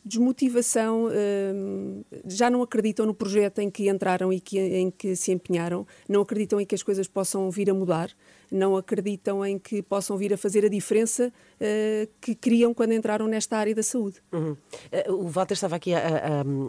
Desmotivação, 0.04 1.08
hum, 1.08 2.04
já 2.26 2.50
não 2.50 2.62
acreditam 2.62 3.06
no 3.06 3.14
projeto 3.14 3.60
em 3.60 3.70
que 3.70 3.90
entraram 3.90 4.32
e 4.34 4.40
que, 4.40 4.60
em 4.60 4.92
que 4.92 5.16
se 5.16 5.32
empenharam, 5.32 5.86
não 6.10 6.22
acreditam 6.22 6.60
em 6.60 6.66
que 6.66 6.76
as 6.76 6.84
coisas 6.84 7.08
possam 7.08 7.50
vir 7.50 7.70
a 7.70 7.74
mudar, 7.74 8.10
não 8.52 8.76
acreditam 8.76 9.46
em 9.46 9.58
que 9.58 9.82
possam 9.82 10.18
vir 10.18 10.34
a 10.34 10.38
fazer 10.38 10.66
a 10.66 10.70
diferença 10.70 11.32
uh, 11.32 12.10
que 12.22 12.36
queriam 12.36 12.74
quando 12.74 12.94
entraram 12.94 13.28
nesta 13.28 13.58
área 13.58 13.74
da 13.74 13.84
saúde. 13.84 14.22
Uhum. 14.32 14.52
Uh, 14.52 15.14
o 15.14 15.28
Walter 15.28 15.54
estava 15.54 15.76
aqui 15.76 15.94
a, 15.94 16.00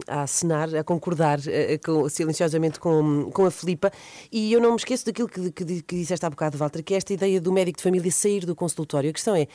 a, 0.07 0.19
a 0.19 0.21
assinar, 0.23 0.73
a 0.75 0.83
concordar 0.83 1.39
uh, 1.39 1.43
com, 1.83 2.07
silenciosamente 2.09 2.79
com, 2.79 3.29
com 3.31 3.45
a 3.45 3.51
Filipa, 3.51 3.91
e 4.31 4.51
eu 4.51 4.61
não 4.61 4.71
me 4.71 4.77
esqueço 4.77 5.05
daquilo 5.05 5.27
que, 5.27 5.51
que, 5.51 5.81
que 5.81 5.95
disseste 5.95 6.25
há 6.25 6.29
bocado, 6.29 6.57
Walter, 6.57 6.83
que 6.83 6.93
é 6.93 6.97
esta 6.97 7.13
ideia 7.13 7.39
do 7.39 7.51
médico 7.51 7.77
de 7.77 7.83
família 7.83 8.11
sair 8.11 8.45
do 8.45 8.55
consultório. 8.55 9.09
A 9.09 9.13
questão 9.13 9.35
é, 9.35 9.47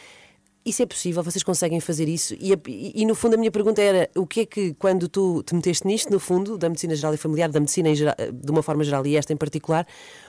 isso 0.65 0.83
é 0.83 0.87
possível? 0.87 1.23
Vocês 1.23 1.43
conseguem 1.43 1.81
fazer 1.81 2.09
isso? 2.09 2.35
E, 2.35 2.53
e, 2.69 3.03
e, 3.03 3.07
no 3.07 3.15
fundo 3.15 3.35
a 3.35 3.37
minha 3.37 3.51
pergunta 3.51 3.83
era: 3.83 4.09
o 4.17 4.27
que 4.27 4.41
é 4.41 4.47
que, 4.47 4.75
quando 4.75 5.09
tu 5.09 5.43
te 5.43 5.55
meteste 5.55 5.87
nisto, 5.87 6.11
no 6.11 6.21
fundo, 6.21 6.57
da 6.57 6.69
medicina 6.69 6.95
geral 6.95 7.15
e 7.15 7.17
familiar, 7.17 7.51
da 7.51 7.61
medicina 7.61 7.95
geral, 7.95 8.15
de 8.33 8.51
uma 8.51 8.63
forma 8.63 8.85
geral 8.85 9.07
e 9.07 9.17
esta 9.17 9.33
em 9.33 9.37
particular, 9.37 9.87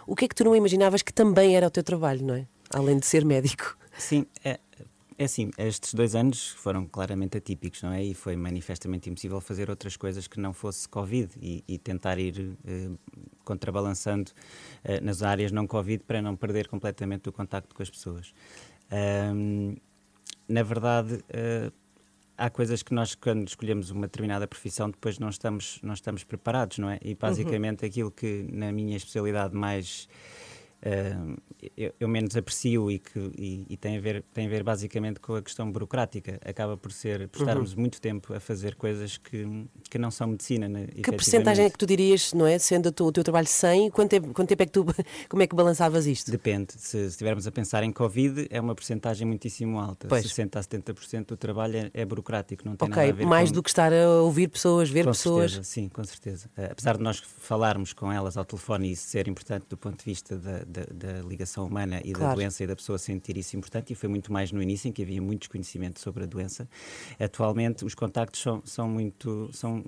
o 0.07 0.15
que 0.15 0.25
é 0.25 0.27
que 0.27 0.35
tu 0.35 0.43
não 0.43 0.55
imaginavas 0.55 1.01
que 1.01 1.13
também 1.13 1.55
era 1.55 1.67
o 1.67 1.69
teu 1.69 1.83
trabalho, 1.83 2.25
não 2.25 2.35
é? 2.35 2.47
Além 2.73 2.97
de 2.97 3.05
ser 3.05 3.23
médico. 3.23 3.77
Sim, 3.97 4.25
é, 4.43 4.59
é 5.17 5.25
assim, 5.25 5.51
estes 5.57 5.93
dois 5.93 6.15
anos 6.15 6.49
foram 6.49 6.85
claramente 6.85 7.37
atípicos, 7.37 7.81
não 7.83 7.91
é? 7.93 8.03
E 8.03 8.13
foi 8.13 8.35
manifestamente 8.35 9.09
impossível 9.09 9.39
fazer 9.39 9.69
outras 9.69 9.95
coisas 9.95 10.27
que 10.27 10.39
não 10.39 10.53
fosse 10.53 10.87
Covid 10.89 11.29
e, 11.41 11.63
e 11.67 11.77
tentar 11.77 12.17
ir 12.17 12.57
eh, 12.65 12.89
contrabalançando 13.43 14.31
eh, 14.83 14.99
nas 15.01 15.21
áreas 15.21 15.51
não 15.51 15.67
Covid 15.67 16.03
para 16.03 16.21
não 16.21 16.35
perder 16.35 16.67
completamente 16.67 17.29
o 17.29 17.31
contacto 17.31 17.75
com 17.75 17.83
as 17.83 17.89
pessoas. 17.89 18.33
Um, 18.91 19.75
na 20.53 20.61
verdade, 20.61 21.15
uh, 21.15 21.73
há 22.37 22.49
coisas 22.49 22.83
que 22.83 22.93
nós, 22.93 23.15
quando 23.15 23.47
escolhemos 23.47 23.89
uma 23.89 24.03
determinada 24.03 24.47
profissão, 24.47 24.89
depois 24.89 25.17
não 25.17 25.29
estamos, 25.29 25.79
não 25.81 25.93
estamos 25.93 26.23
preparados, 26.23 26.77
não 26.77 26.89
é? 26.89 26.99
E 27.01 27.15
basicamente 27.15 27.81
uhum. 27.81 27.89
aquilo 27.89 28.11
que 28.11 28.47
na 28.51 28.71
minha 28.71 28.95
especialidade 28.95 29.55
mais 29.55 30.07
uh, 30.83 31.41
eu, 31.77 31.93
eu, 31.99 32.07
menos 32.07 32.35
aprecio 32.35 32.91
e 32.91 32.99
que 32.99 33.19
e, 33.37 33.65
e, 33.69 33.77
tem, 33.77 33.97
a 33.97 34.01
ver, 34.01 34.23
tem 34.33 34.45
a 34.45 34.49
ver 34.49 34.63
basicamente 34.63 35.19
com 35.19 35.35
a 35.35 35.41
questão 35.41 35.71
burocrática. 35.71 36.39
Acaba 36.45 36.75
por 36.75 36.91
ser 36.91 37.27
por 37.29 37.39
estarmos 37.41 37.73
uhum. 37.73 37.79
muito 37.79 38.01
tempo 38.01 38.33
a 38.33 38.39
fazer 38.39 38.75
coisas 38.75 39.17
que, 39.17 39.65
que 39.89 39.97
não 39.97 40.11
são 40.11 40.27
medicina. 40.27 40.67
Né, 40.67 40.87
que 40.87 41.11
percentagem 41.11 41.65
é 41.65 41.69
que 41.69 41.77
tu 41.77 41.85
dirias, 41.85 42.33
não 42.33 42.45
é? 42.45 42.57
Sendo 42.59 42.87
o 42.87 43.11
teu 43.11 43.23
trabalho 43.23 43.47
100, 43.47 43.91
quanto 43.91 44.09
tempo, 44.09 44.33
quanto 44.33 44.49
tempo 44.49 44.63
é 44.63 44.65
que 44.65 44.71
tu, 44.71 44.85
como 45.29 45.41
é 45.41 45.47
que 45.47 45.55
balançavas 45.55 46.05
isto? 46.05 46.29
Depende. 46.31 46.73
Se, 46.77 46.97
estivermos 47.05 47.47
a 47.47 47.51
pensar 47.51 47.83
em 47.83 47.91
Covid, 47.91 48.47
é 48.49 48.59
uma 48.59 48.75
percentagem 48.75 49.27
muitíssimo 49.27 49.79
alta. 49.79 50.07
Pois. 50.07 50.25
60% 50.25 50.57
a 50.57 50.61
70% 50.61 51.25
do 51.27 51.37
trabalho 51.37 51.77
é, 51.77 51.91
é, 51.93 52.05
burocrático, 52.05 52.63
não 52.65 52.75
tem 52.75 52.87
okay, 52.87 53.07
nada 53.07 53.13
a 53.13 53.15
ver 53.15 53.25
mais 53.25 53.49
com... 53.49 53.55
do 53.55 53.63
que 53.63 53.69
estar 53.69 53.93
a 53.93 54.21
ouvir 54.21 54.49
pessoas, 54.49 54.89
ver 54.89 55.05
com 55.05 55.11
pessoas. 55.11 55.51
Certeza, 55.51 55.69
sim, 55.69 55.89
com 55.89 56.03
certeza. 56.03 56.49
Uh, 56.57 56.71
apesar 56.71 56.97
de 56.97 57.03
nós 57.03 57.19
falarmos 57.19 57.93
com 57.93 58.11
elas 58.11 58.37
ao 58.37 58.45
telefone 58.45 58.89
e 58.89 58.91
isso 58.91 59.07
ser 59.07 59.27
importante 59.27 59.65
do 59.69 59.77
ponto 59.77 59.97
de 59.97 60.05
vista 60.05 60.37
da, 60.37 60.63
da, 60.73 60.85
da 60.91 61.21
ligação 61.21 61.65
humana 61.65 62.01
e 62.03 62.11
claro. 62.11 62.29
da 62.29 62.35
doença 62.35 62.63
e 62.63 62.67
da 62.67 62.75
pessoa 62.75 62.97
sentir 62.97 63.37
isso 63.37 63.55
importante, 63.55 63.93
e 63.93 63.95
foi 63.95 64.09
muito 64.09 64.33
mais 64.33 64.51
no 64.51 64.61
início 64.61 64.89
em 64.89 64.91
que 64.91 65.03
havia 65.03 65.21
muito 65.21 65.41
desconhecimento 65.41 65.99
sobre 65.99 66.23
a 66.23 66.25
doença. 66.25 66.67
Atualmente 67.19 67.85
os 67.85 67.93
contactos 67.93 68.41
são, 68.41 68.61
são 68.65 68.89
muito, 68.89 69.49
são 69.53 69.85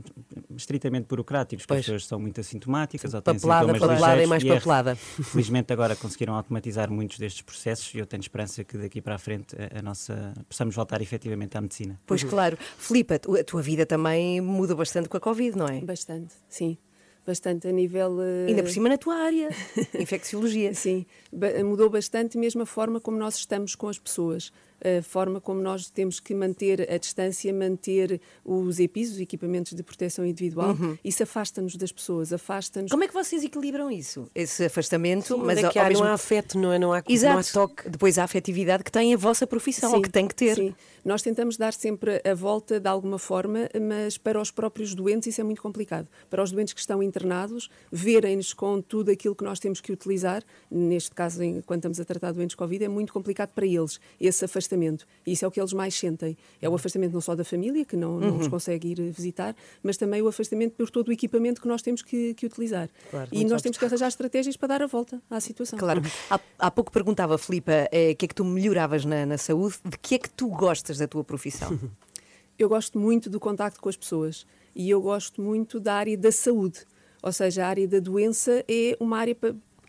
estritamente 0.56 1.08
burocráticos, 1.08 1.66
pois. 1.66 1.80
as 1.80 1.86
pessoas 1.86 2.06
são 2.06 2.20
muito 2.20 2.40
assintomáticas 2.40 3.14
ou 3.14 3.22
têm 3.22 3.34
papelada, 3.36 3.74
sintomas 3.74 3.82
papelada 3.82 4.24
e 4.24 4.28
mais 4.28 4.44
e 4.44 4.48
papelada. 4.48 4.92
É, 4.92 4.96
felizmente 5.24 5.74
agora 5.74 5.96
conseguiram 5.96 6.36
automatizar 6.36 6.92
muitos 6.92 7.18
destes 7.18 7.42
processos 7.42 7.94
e 7.94 7.98
eu 7.98 8.06
tenho 8.06 8.22
esperança 8.22 8.64
que 8.64 8.78
daqui 8.78 9.02
para 9.02 9.16
a 9.16 9.20
frente 9.20 9.56
a, 9.56 9.80
a 9.80 9.82
nossa 9.82 10.34
possamos 10.48 10.76
voltar 10.76 11.02
efetivamente 11.02 11.58
à 11.58 11.62
medicina. 11.62 12.00
Pois 12.06 12.24
uhum. 12.24 12.30
claro. 12.30 12.58
Filipe, 12.78 13.16
a 13.16 13.44
tua 13.44 13.62
vida 13.62 13.86
também 13.86 14.40
muda 14.42 14.76
bastante 14.76 15.10
com 15.10 15.18
a 15.18 15.20
Covid, 15.20 15.58
não 15.58 15.68
é? 15.68 15.82
Bastante, 15.82 16.36
sim 16.48 16.78
bastante 17.26 17.68
a 17.68 17.72
nível. 17.72 18.12
Uh... 18.18 18.48
Ainda 18.48 18.64
por 18.64 18.72
cima 18.72 18.90
na 18.90 18.98
tua 18.98 19.16
área, 19.16 19.50
infecciologia. 20.00 20.74
Sim, 20.74 21.06
mudou 21.66 21.90
bastante 21.90 22.38
mesmo 22.38 22.62
a 22.62 22.66
forma 22.66 23.00
como 23.00 23.18
nós 23.18 23.36
estamos 23.36 23.76
com 23.76 23.88
as 23.88 24.00
pessoas 24.00 24.52
a 24.84 25.02
forma 25.02 25.40
como 25.40 25.62
nós 25.62 25.90
temos 25.90 26.20
que 26.20 26.34
manter 26.34 26.92
a 26.92 26.98
distância, 26.98 27.52
manter 27.54 28.22
os 28.44 28.80
EPIs, 28.80 29.12
os 29.12 29.20
equipamentos 29.20 29.74
de 29.74 29.82
proteção 29.82 30.26
individual, 30.26 30.72
uhum. 30.72 30.98
isso 31.04 31.24
afasta-nos 31.24 31.76
das 31.76 31.92
pessoas, 31.92 32.32
afasta-nos. 32.32 32.92
Como 32.92 33.04
é 33.04 33.08
que 33.08 33.14
vocês 33.14 33.44
equilibram 33.44 33.90
isso? 33.90 34.30
Esse 34.36 34.66
afastamento, 34.66 35.36
Sim, 35.36 35.44
mas 35.44 35.64
é 35.64 35.70
que 35.70 35.80
há, 35.80 35.88
mesmo... 35.88 36.04
não 36.04 36.12
há 36.12 36.14
afeto, 36.14 36.58
não, 36.60 36.74
é? 36.74 36.80
não, 36.80 36.94
há, 36.94 37.02
Exato. 37.08 37.34
não 37.34 37.40
há 37.40 37.44
toque. 37.44 37.90
Depois 37.90 38.18
a 38.18 38.24
afetividade 38.24 38.84
que 38.84 38.92
tem 38.92 39.14
a 39.14 39.18
vossa 39.18 39.48
profissão, 39.48 39.90
Sim. 39.90 39.96
ou 39.96 40.02
que 40.02 40.10
tem 40.10 40.28
que 40.28 40.36
ter. 40.36 40.56
Sim. 40.56 40.76
Nós 41.04 41.22
tentamos 41.22 41.56
dar 41.56 41.74
sempre 41.74 42.22
a 42.24 42.34
volta 42.34 42.80
de 42.80 42.88
alguma 42.90 43.20
forma, 43.20 43.70
mas 43.80 44.18
para 44.18 44.42
os 44.42 44.52
próprios 44.52 44.94
doentes 44.94 45.28
isso 45.28 45.42
é 45.42 45.44
muito 45.44 45.62
complicado. 45.62 46.08
Para 46.30 46.44
os 46.44 46.52
doentes 46.52 46.74
que 46.74 46.80
estão 46.80 47.02
internados, 47.02 47.70
verem-nos 47.92 48.54
com 48.54 48.82
tudo 48.82 49.12
aquilo 49.12 49.36
que 49.36 49.44
nós 49.44 49.60
temos 49.60 49.80
que 49.80 49.92
utilizar, 49.92 50.44
neste 50.70 51.12
caso, 51.12 51.25
quando 51.66 51.80
estamos 51.80 52.00
a 52.00 52.06
tratar 52.06 52.32
doentes 52.32 52.56
Covid, 52.56 52.84
é 52.84 52.88
muito 52.88 53.12
complicado 53.12 53.50
para 53.50 53.66
eles 53.66 54.00
esse 54.20 54.46
afastamento. 54.46 55.06
E 55.26 55.34
isso 55.34 55.44
é 55.46 55.48
o 55.48 55.52
que 55.52 55.60
eles 55.60 55.74
mais 55.74 55.96
sentem. 55.96 56.38
É 56.62 56.70
o 56.70 56.76
afastamento 56.76 57.14
não 57.14 57.22
só 57.22 57.36
da 57.36 57.44
família, 57.44 57.84
que 57.84 57.96
não, 57.96 58.20
não 58.20 58.30
uhum. 58.30 58.38
nos 58.38 58.48
consegue 58.48 58.90
ir 58.90 59.12
visitar, 59.12 59.56
mas 59.84 59.98
também 59.98 60.22
o 60.22 60.28
afastamento 60.28 60.74
por 60.74 60.90
todo 60.90 61.10
o 61.10 61.12
equipamento 61.12 61.62
que 61.62 61.68
nós 61.68 61.82
temos 61.82 62.02
que, 62.02 62.34
que 62.34 62.46
utilizar. 62.46 62.90
Claro, 63.10 63.30
e 63.32 63.44
nós 63.46 63.62
temos 63.62 63.78
que 63.78 63.86
arranjar 63.86 64.08
estratégias 64.08 64.56
para 64.56 64.68
dar 64.68 64.82
a 64.84 64.88
volta 64.88 65.22
à 65.30 65.40
situação. 65.40 65.78
Claro. 65.78 66.02
Há, 66.30 66.40
há 66.60 66.72
pouco 66.72 66.92
perguntava, 66.92 67.38
Filipa, 67.38 67.72
eh, 67.92 68.08
o 68.08 68.12
é, 68.12 68.14
que 68.16 68.26
é 68.26 68.28
que 68.28 68.36
tu 68.36 68.46
melhoravas 68.46 69.04
na, 69.04 69.26
na 69.26 69.38
saúde, 69.38 69.76
de 69.84 69.98
que 69.98 70.16
é 70.16 70.20
que 70.20 70.30
tu 70.30 70.48
gostas 70.48 70.76
gostas 70.86 70.98
da 70.98 71.08
tua 71.08 71.24
profissão? 71.24 71.80
Eu 72.58 72.70
gosto 72.70 72.98
muito 72.98 73.30
do 73.30 73.38
contacto 73.38 73.82
com 73.82 73.90
as 73.90 73.98
pessoas 73.98 74.48
e 74.74 74.90
eu 74.90 75.02
gosto 75.02 75.42
muito 75.42 75.78
da 75.78 75.96
área 75.96 76.18
da 76.18 76.32
saúde. 76.32 76.86
Ou 77.22 77.30
seja, 77.30 77.66
a 77.66 77.68
área 77.68 77.86
da 77.86 78.00
doença 78.00 78.64
é 78.66 78.96
uma 78.98 79.18
área 79.18 79.36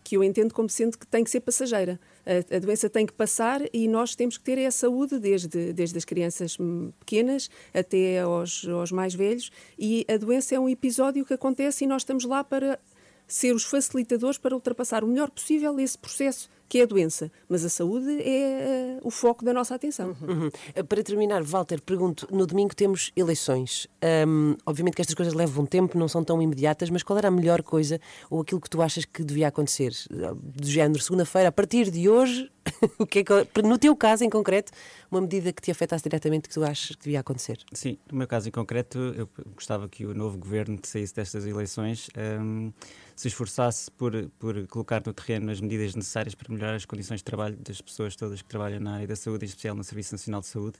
que 0.07 0.15
eu 0.15 0.23
entendo 0.23 0.53
como 0.53 0.69
sendo 0.69 0.97
que 0.97 1.05
tem 1.05 1.21
que 1.21 1.29
ser 1.29 1.41
passageira. 1.41 1.99
A, 2.25 2.55
a, 2.55 2.59
doença 2.59 2.89
tem 2.89 3.05
que 3.05 3.11
passar 3.11 3.61
e 3.73 3.89
nós 3.89 4.15
temos 4.15 4.37
que 4.37 4.43
ter 4.45 4.65
a 4.65 4.71
saúde 4.71 5.19
desde, 5.19 5.73
desde 5.73 5.97
as 5.97 6.05
crianças 6.05 6.57
pequenas 6.97 7.49
até 7.73 8.21
aos, 8.21 8.65
aos 8.69 8.89
mais 8.89 9.13
velhos. 9.13 9.51
E 9.77 10.05
a 10.09 10.15
doença 10.15 10.55
é 10.55 10.59
um 10.59 10.69
episódio 10.69 11.25
que 11.25 11.33
acontece 11.33 11.83
e 11.83 11.87
nós 11.87 12.03
estamos 12.03 12.23
lá 12.23 12.41
para 12.41 12.79
ser 13.27 13.53
os 13.53 13.65
facilitadores 13.65 14.37
para 14.37 14.55
ultrapassar 14.55 15.03
o 15.03 15.07
melhor 15.07 15.29
possível 15.29 15.77
esse 15.77 15.97
processo 15.97 16.49
que 16.69 16.79
é 16.79 16.83
a 16.83 16.85
doença, 16.85 17.31
mas 17.47 17.63
a 17.63 17.69
saúde 17.69 18.21
é 18.21 18.99
uh, 19.01 19.07
o 19.07 19.11
foco 19.11 19.43
da 19.43 19.53
nossa 19.53 19.75
atenção. 19.75 20.15
Uhum. 20.21 20.33
Uhum. 20.33 20.51
Eh, 20.75 20.83
para 20.83 21.01
terminar, 21.03 21.43
Walter, 21.43 21.81
pergunto: 21.81 22.27
no 22.31 22.45
domingo 22.45 22.75
temos 22.75 23.11
eleições. 23.15 23.87
Um, 24.27 24.55
obviamente 24.65 24.95
que 24.95 25.01
estas 25.01 25.15
coisas 25.15 25.33
levam 25.33 25.65
tempo, 25.65 25.97
não 25.97 26.07
são 26.07 26.23
tão 26.23 26.41
imediatas, 26.41 26.89
mas 26.89 27.03
qual 27.03 27.17
era 27.17 27.27
a 27.27 27.31
melhor 27.31 27.63
coisa 27.63 27.99
ou 28.29 28.41
aquilo 28.41 28.61
que 28.61 28.69
tu 28.69 28.81
achas 28.81 29.05
que 29.05 29.23
devia 29.23 29.47
acontecer? 29.47 29.91
Do 30.09 30.67
género, 30.67 31.01
segunda-feira, 31.01 31.49
a 31.49 31.51
partir 31.51 31.89
de 31.89 32.09
hoje, 32.09 32.51
o 32.99 33.05
que 33.05 33.19
é 33.19 33.23
que, 33.23 33.61
no 33.61 33.77
teu 33.77 33.95
caso 33.95 34.23
em 34.23 34.29
concreto, 34.29 34.71
uma 35.09 35.21
medida 35.21 35.51
que 35.53 35.61
te 35.61 35.71
afetasse 35.71 36.03
diretamente 36.03 36.47
que 36.47 36.53
tu 36.53 36.63
achas 36.63 36.95
que 36.95 37.03
devia 37.03 37.19
acontecer? 37.19 37.59
Sim, 37.71 37.97
no 38.11 38.17
meu 38.17 38.27
caso 38.27 38.49
em 38.49 38.51
concreto, 38.51 38.97
eu 39.15 39.29
gostava 39.55 39.87
que 39.87 40.05
o 40.05 40.13
novo 40.13 40.37
governo 40.37 40.77
que 40.77 40.87
saísse 40.87 41.13
destas 41.13 41.45
eleições 41.45 42.09
um, 42.41 42.71
se 43.17 43.27
esforçasse 43.27 43.89
por, 43.89 44.13
por 44.37 44.67
colocar 44.67 45.01
no 45.03 45.11
terreno 45.11 45.51
as 45.51 45.59
medidas 45.59 45.95
necessárias 45.95 46.35
para 46.35 46.53
melhorar 46.53 46.75
as 46.75 46.85
condições 46.85 47.17
de 47.17 47.23
trabalho 47.23 47.57
das 47.57 47.81
pessoas 47.81 48.15
todas 48.15 48.43
que 48.43 48.47
trabalham 48.47 48.79
na 48.79 48.93
área 48.93 49.07
da 49.07 49.15
saúde, 49.15 49.43
em 49.43 49.47
especial 49.47 49.75
no 49.75 49.83
Serviço 49.83 50.13
Nacional 50.13 50.41
de 50.41 50.47
Saúde, 50.47 50.77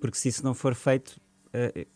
porque 0.00 0.16
se 0.16 0.30
isso 0.30 0.42
não 0.42 0.54
for 0.54 0.74
feito, 0.74 1.20
uh, 1.48 1.86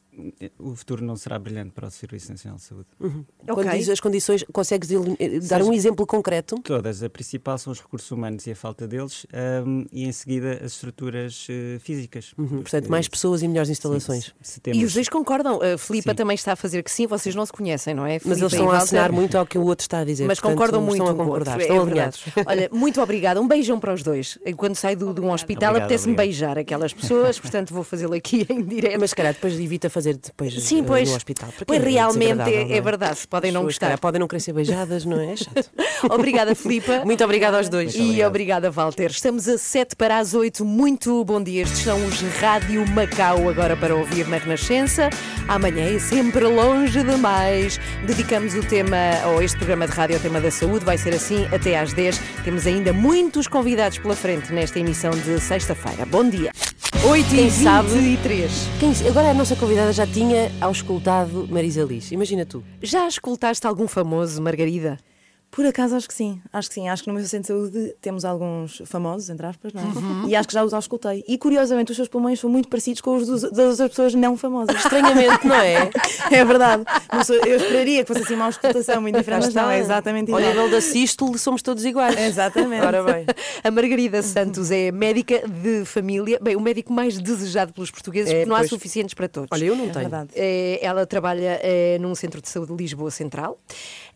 o 0.59 0.75
futuro 0.75 1.05
não 1.05 1.17
será 1.17 1.39
brilhante 1.39 1.73
para 1.73 1.87
o 1.87 1.91
Serviço 1.91 2.31
Nacional 2.31 2.59
de 2.59 2.65
Saúde. 2.65 2.87
Uhum. 2.99 3.25
Okay. 3.43 3.55
Quando 3.55 3.71
diz 3.71 3.89
as 3.89 4.01
condições, 4.01 4.45
consegues 4.53 4.91
eh, 4.91 5.41
dar 5.41 5.63
um 5.63 5.73
exemplo 5.73 6.07
concreto? 6.07 6.57
Todas. 6.63 7.03
A 7.03 7.09
principal 7.09 7.57
são 7.59 7.73
os 7.73 7.81
recursos 7.81 8.11
humanos 8.11 8.47
e 8.47 8.51
a 8.51 8.57
falta 8.57 8.87
deles, 8.87 9.27
um, 9.65 9.87
e 9.93 10.05
em 10.05 10.13
seguida 10.13 10.61
as 10.65 10.73
estruturas 10.73 11.47
uh, 11.49 11.79
físicas. 11.81 12.35
Uhum. 12.37 12.63
Portanto, 12.63 12.91
mais 12.91 13.09
pessoas 13.09 13.43
e 13.43 13.49
melhores 13.49 13.71
instalações. 13.71 14.35
Sim, 14.41 14.61
temos... 14.61 14.79
E 14.79 14.85
os 14.85 14.95
dois 14.95 15.09
concordam. 15.09 15.61
A 15.63 15.79
Filipa 15.79 16.15
também 16.15 16.35
está 16.35 16.53
a 16.53 16.57
fazer 16.57 16.83
que 16.83 16.91
sim, 16.91 17.07
vocês 17.07 17.35
não 17.35 17.47
se 17.47 17.53
conhecem, 17.53 17.95
não 17.95 18.07
é? 18.07 18.19
Mas 18.25 18.39
eles 18.39 18.53
estão 18.53 18.71
a 18.71 18.79
assinar 18.79 19.13
muito 19.13 19.39
ao 19.39 19.47
que 19.47 19.57
o 19.57 19.65
outro 19.65 19.85
está 19.85 20.01
a 20.01 20.05
dizer. 20.05 20.27
Mas 20.27 20.41
portanto, 20.41 20.59
concordam 20.59 20.83
muito. 20.83 21.03
Estão 21.03 21.15
a 21.15 21.25
concordar, 21.25 21.61
é, 21.61 21.63
estão 21.63 21.83
alinhados. 21.83 22.25
Olha, 22.47 22.69
muito 22.73 23.01
obrigada. 23.01 23.41
Um 23.41 23.47
beijão 23.47 23.79
para 23.79 23.95
os 23.95 24.03
dois. 24.03 24.39
Quando 24.57 24.75
saio 24.75 24.97
do, 24.97 25.15
de 25.15 25.21
um 25.21 25.31
hospital, 25.31 25.77
apetece-me 25.77 26.17
beijar 26.17 26.59
aquelas 26.59 26.93
pessoas, 26.93 27.39
portanto 27.39 27.73
vou 27.73 27.85
fazê-lo 27.85 28.15
aqui 28.15 28.47
em 28.51 28.63
direto. 28.63 28.99
Mas, 28.99 29.11
se 29.11 29.17
calhar, 29.17 29.33
depois 29.33 29.59
evita 29.59 29.89
fazer 29.99 30.17
depois. 30.17 30.55
Sim, 30.63 30.85
pois, 30.85 31.09
no 31.09 31.17
hospital. 31.17 31.49
Pois 31.67 31.83
realmente 31.83 32.55
é, 32.55 32.77
é, 32.77 32.81
verdade, 32.81 33.19
podem 33.29 33.51
não 33.51 33.65
gostar. 33.65 33.99
podem 33.99 34.21
não 34.21 34.29
querer 34.29 34.41
ser 34.41 34.53
beijadas, 34.53 35.05
não 35.05 35.21
é? 35.21 35.35
Chato. 35.37 35.71
obrigada, 36.09 36.55
Filipa. 36.55 37.03
Muito 37.05 37.23
obrigada 37.25 37.57
aos 37.57 37.69
dois. 37.69 37.95
e 37.97 38.23
obrigada, 38.23 38.71
Walter. 38.71 39.11
Estamos 39.11 39.49
a 39.49 39.59
7 39.59 39.97
para 39.97 40.19
as 40.19 40.35
8. 40.35 40.65
Muito 40.65 41.25
bom 41.25 41.43
dia. 41.43 41.63
Estes 41.63 41.81
são 41.81 42.05
os 42.07 42.21
Rádio 42.39 42.87
Macau, 42.89 43.49
agora 43.49 43.77
para 43.77 43.95
ouvir 43.95 44.29
na 44.29 44.37
Renascença. 44.37 45.11
Amanhã 45.49 45.97
é 45.97 45.99
sempre 45.99 46.45
longe 46.47 47.03
demais. 47.03 47.81
Dedicamos 48.07 48.55
o 48.55 48.63
tema, 48.63 48.97
ou 49.27 49.43
este 49.43 49.57
programa 49.57 49.87
de 49.87 49.93
rádio 49.93 50.17
ao 50.17 50.23
tema 50.23 50.41
da 50.41 50.51
saúde. 50.51 50.85
Vai 50.85 50.97
ser 50.97 51.15
assim 51.15 51.47
até 51.53 51.79
às 51.79 51.93
10. 51.93 52.21
Temos 52.45 52.67
ainda 52.67 52.93
muitos 52.93 53.49
convidados 53.49 53.99
pela 53.99 54.15
frente 54.15 54.53
nesta 54.53 54.79
emissão 54.79 55.11
de 55.11 55.41
sexta-feira. 55.41 56.07
Bom 56.07 56.29
dia. 56.29 56.53
8 57.05 57.29
quem 57.29 57.47
e 57.47 57.51
sabe, 57.51 57.91
e 57.97 58.17
3. 58.17 58.51
Quem, 58.81 59.09
agora 59.09 59.31
a 59.31 59.35
nossa 59.35 59.55
convidada 59.55 59.88
já 59.93 60.07
tinha 60.07 60.51
auscultado 60.61 61.47
Marisa 61.49 61.83
Liz. 61.83 62.13
Imagina 62.13 62.45
tu. 62.45 62.63
Já 62.83 63.07
escutaste 63.09 63.67
algum 63.67 63.89
famoso, 63.89 64.41
Margarida? 64.43 64.99
Por 65.59 65.67
acaso 65.67 65.97
acho 65.97 66.07
que 66.07 66.15
sim, 66.15 66.41
acho 66.53 66.69
que 66.69 66.75
sim. 66.77 66.89
Acho 66.89 67.03
que 67.03 67.09
no 67.09 67.15
meu 67.17 67.25
centro 67.27 67.43
de 67.43 67.73
saúde 67.73 67.95
temos 68.01 68.25
alguns 68.25 68.81
famosos, 68.87 69.29
entre 69.29 69.45
aspas, 69.45 69.73
não 69.73 69.83
é? 69.83 69.87
Uhum. 69.87 70.29
E 70.29 70.37
acho 70.37 70.47
que 70.47 70.55
já 70.55 70.63
os 70.63 70.73
auscultei. 70.73 71.25
E 71.27 71.37
curiosamente 71.37 71.91
os 71.91 71.97
seus 71.97 72.07
pulmões 72.07 72.39
são 72.39 72.49
muito 72.49 72.69
parecidos 72.69 73.01
com 73.01 73.17
os 73.17 73.27
dos, 73.27 73.43
das 73.43 73.81
outras 73.81 73.89
pessoas 73.89 74.15
não 74.15 74.37
famosas. 74.37 74.77
Estranhamente, 74.77 75.45
não 75.45 75.57
é? 75.57 75.91
é 76.31 76.45
verdade. 76.45 76.85
Eu 77.45 77.57
esperaria 77.57 78.05
que 78.05 78.07
fosse 78.07 78.23
assim 78.23 78.37
uma 78.37 78.45
auscultação 78.45 79.03
muito 79.03 79.19
diferente, 79.19 79.47
mas 79.47 79.55
não, 79.55 79.69
é 79.69 79.81
exatamente 79.81 80.31
Ao 80.31 80.39
nível 80.39 80.71
da 80.71 80.81
sístole 80.81 81.37
somos 81.37 81.61
todos 81.61 81.85
iguais. 81.85 82.17
Exatamente. 82.17 82.87
Ora 82.87 83.03
bem. 83.03 83.27
A 83.65 83.71
Margarida 83.73 84.23
Santos 84.23 84.71
é 84.71 84.93
médica 84.93 85.43
de 85.49 85.85
família, 85.85 86.39
bem, 86.41 86.55
o 86.55 86.61
médico 86.61 86.93
mais 86.93 87.19
desejado 87.19 87.73
pelos 87.73 87.91
portugueses, 87.91 88.31
é, 88.31 88.37
porque 88.37 88.49
não 88.49 88.55
há 88.55 88.63
suficientes 88.63 89.13
para 89.13 89.29
todos. 89.29 89.49
Olha, 89.51 89.65
eu 89.65 89.75
não 89.75 89.87
é 89.87 89.89
tenho. 89.89 90.09
Verdade. 90.09 90.31
É, 90.37 90.79
ela 90.81 91.05
trabalha 91.05 91.59
é, 91.65 91.99
num 91.99 92.15
centro 92.15 92.41
de 92.41 92.49
saúde 92.49 92.73
de 92.77 92.81
Lisboa 92.81 93.11
Central. 93.11 93.59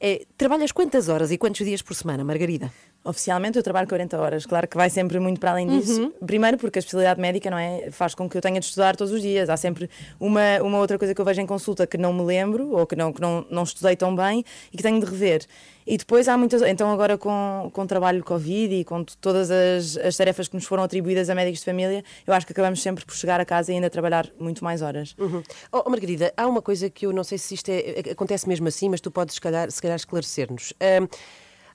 É, 0.01 0.25
trabalhas 0.39 0.71
quantas 0.71 1.09
horas 1.09 1.32
e 1.33 1.39
quantos 1.39 1.65
dias 1.65 1.83
por 1.83 1.95
semana, 1.95 2.25
Margarida? 2.25 2.71
Oficialmente 3.05 3.57
eu 3.57 3.63
trabalho 3.63 3.89
40 3.89 4.17
horas, 4.17 4.47
claro 4.47 4.69
que 4.69 4.77
vai 4.77 4.89
sempre 4.89 5.19
muito 5.19 5.41
para 5.41 5.51
além 5.51 5.67
disso. 5.67 6.03
Uhum. 6.03 6.13
Primeiro 6.25 6.57
porque 6.57 6.79
a 6.79 6.81
especialidade 6.81 7.21
médica 7.21 7.51
não 7.51 7.59
é 7.59 7.91
faz 7.91 8.15
com 8.15 8.29
que 8.29 8.37
eu 8.37 8.41
tenha 8.41 8.61
de 8.61 8.67
estudar 8.67 8.95
todos 8.95 9.13
os 9.13 9.21
dias. 9.21 9.51
Há 9.51 9.57
sempre 9.57 9.91
uma, 10.21 10.63
uma 10.63 10.79
outra 10.79 10.97
coisa 10.99 11.13
que 11.13 11.21
eu 11.21 11.25
vejo 11.25 11.41
em 11.41 11.47
consulta 11.47 11.87
que 11.87 11.99
não 11.99 12.13
me 12.13 12.23
lembro 12.23 12.71
ou 12.71 12.87
que 12.87 12.95
não, 12.95 13.13
que 13.13 13.21
não, 13.21 13.45
não 13.51 13.65
estudei 13.65 13.97
tão 13.97 14.15
bem 14.15 14.45
e 14.73 14.77
que 14.77 14.83
tenho 14.83 15.01
de 15.01 15.07
rever. 15.07 15.45
E 15.87 15.97
depois 15.97 16.29
há 16.29 16.37
muitas. 16.37 16.63
Então, 16.63 16.93
agora 16.93 17.19
com, 17.19 17.71
com 17.73 17.83
o 17.83 17.87
trabalho 17.87 18.23
Covid 18.23 18.73
e 18.75 18.85
com 18.85 19.05
todas 19.05 19.51
as, 19.51 19.97
as 19.97 20.17
tarefas 20.17 20.49
que 20.49 20.55
nos 20.55 20.65
foram 20.65 20.83
atribuídas 20.83 21.29
a 21.29 21.35
médicos 21.35 21.61
de 21.61 21.65
família, 21.65 22.05
eu 22.27 22.33
acho 22.33 22.47
que 22.47 22.53
acabamos 22.53 22.81
sempre 22.81 23.05
por 23.05 23.15
chegar 23.15 23.41
a 23.41 23.45
casa 23.45 23.73
e 23.73 23.75
ainda 23.75 23.91
trabalhar 23.91 24.29
muito 24.39 24.63
mais 24.63 24.81
horas. 24.81 25.15
Uhum. 25.19 25.43
Oh, 25.73 25.91
Margarida, 25.91 26.33
há 26.37 26.47
uma 26.47 26.63
coisa 26.63 26.89
que 26.89 27.07
eu 27.07 27.13
não 27.13 27.25
sei 27.25 27.39
se 27.39 27.55
isto 27.55 27.69
é, 27.69 28.13
acontece 28.13 28.49
mesmo 28.49 28.69
assim, 28.69 28.89
mas 28.89 29.01
tu 29.01 29.11
podes, 29.11 29.35
se 29.35 29.41
calhar, 29.41 29.71
se 29.71 29.83
calhar 29.83 29.97
esclarecer-nos. 29.97 30.73
Um, 30.81 31.09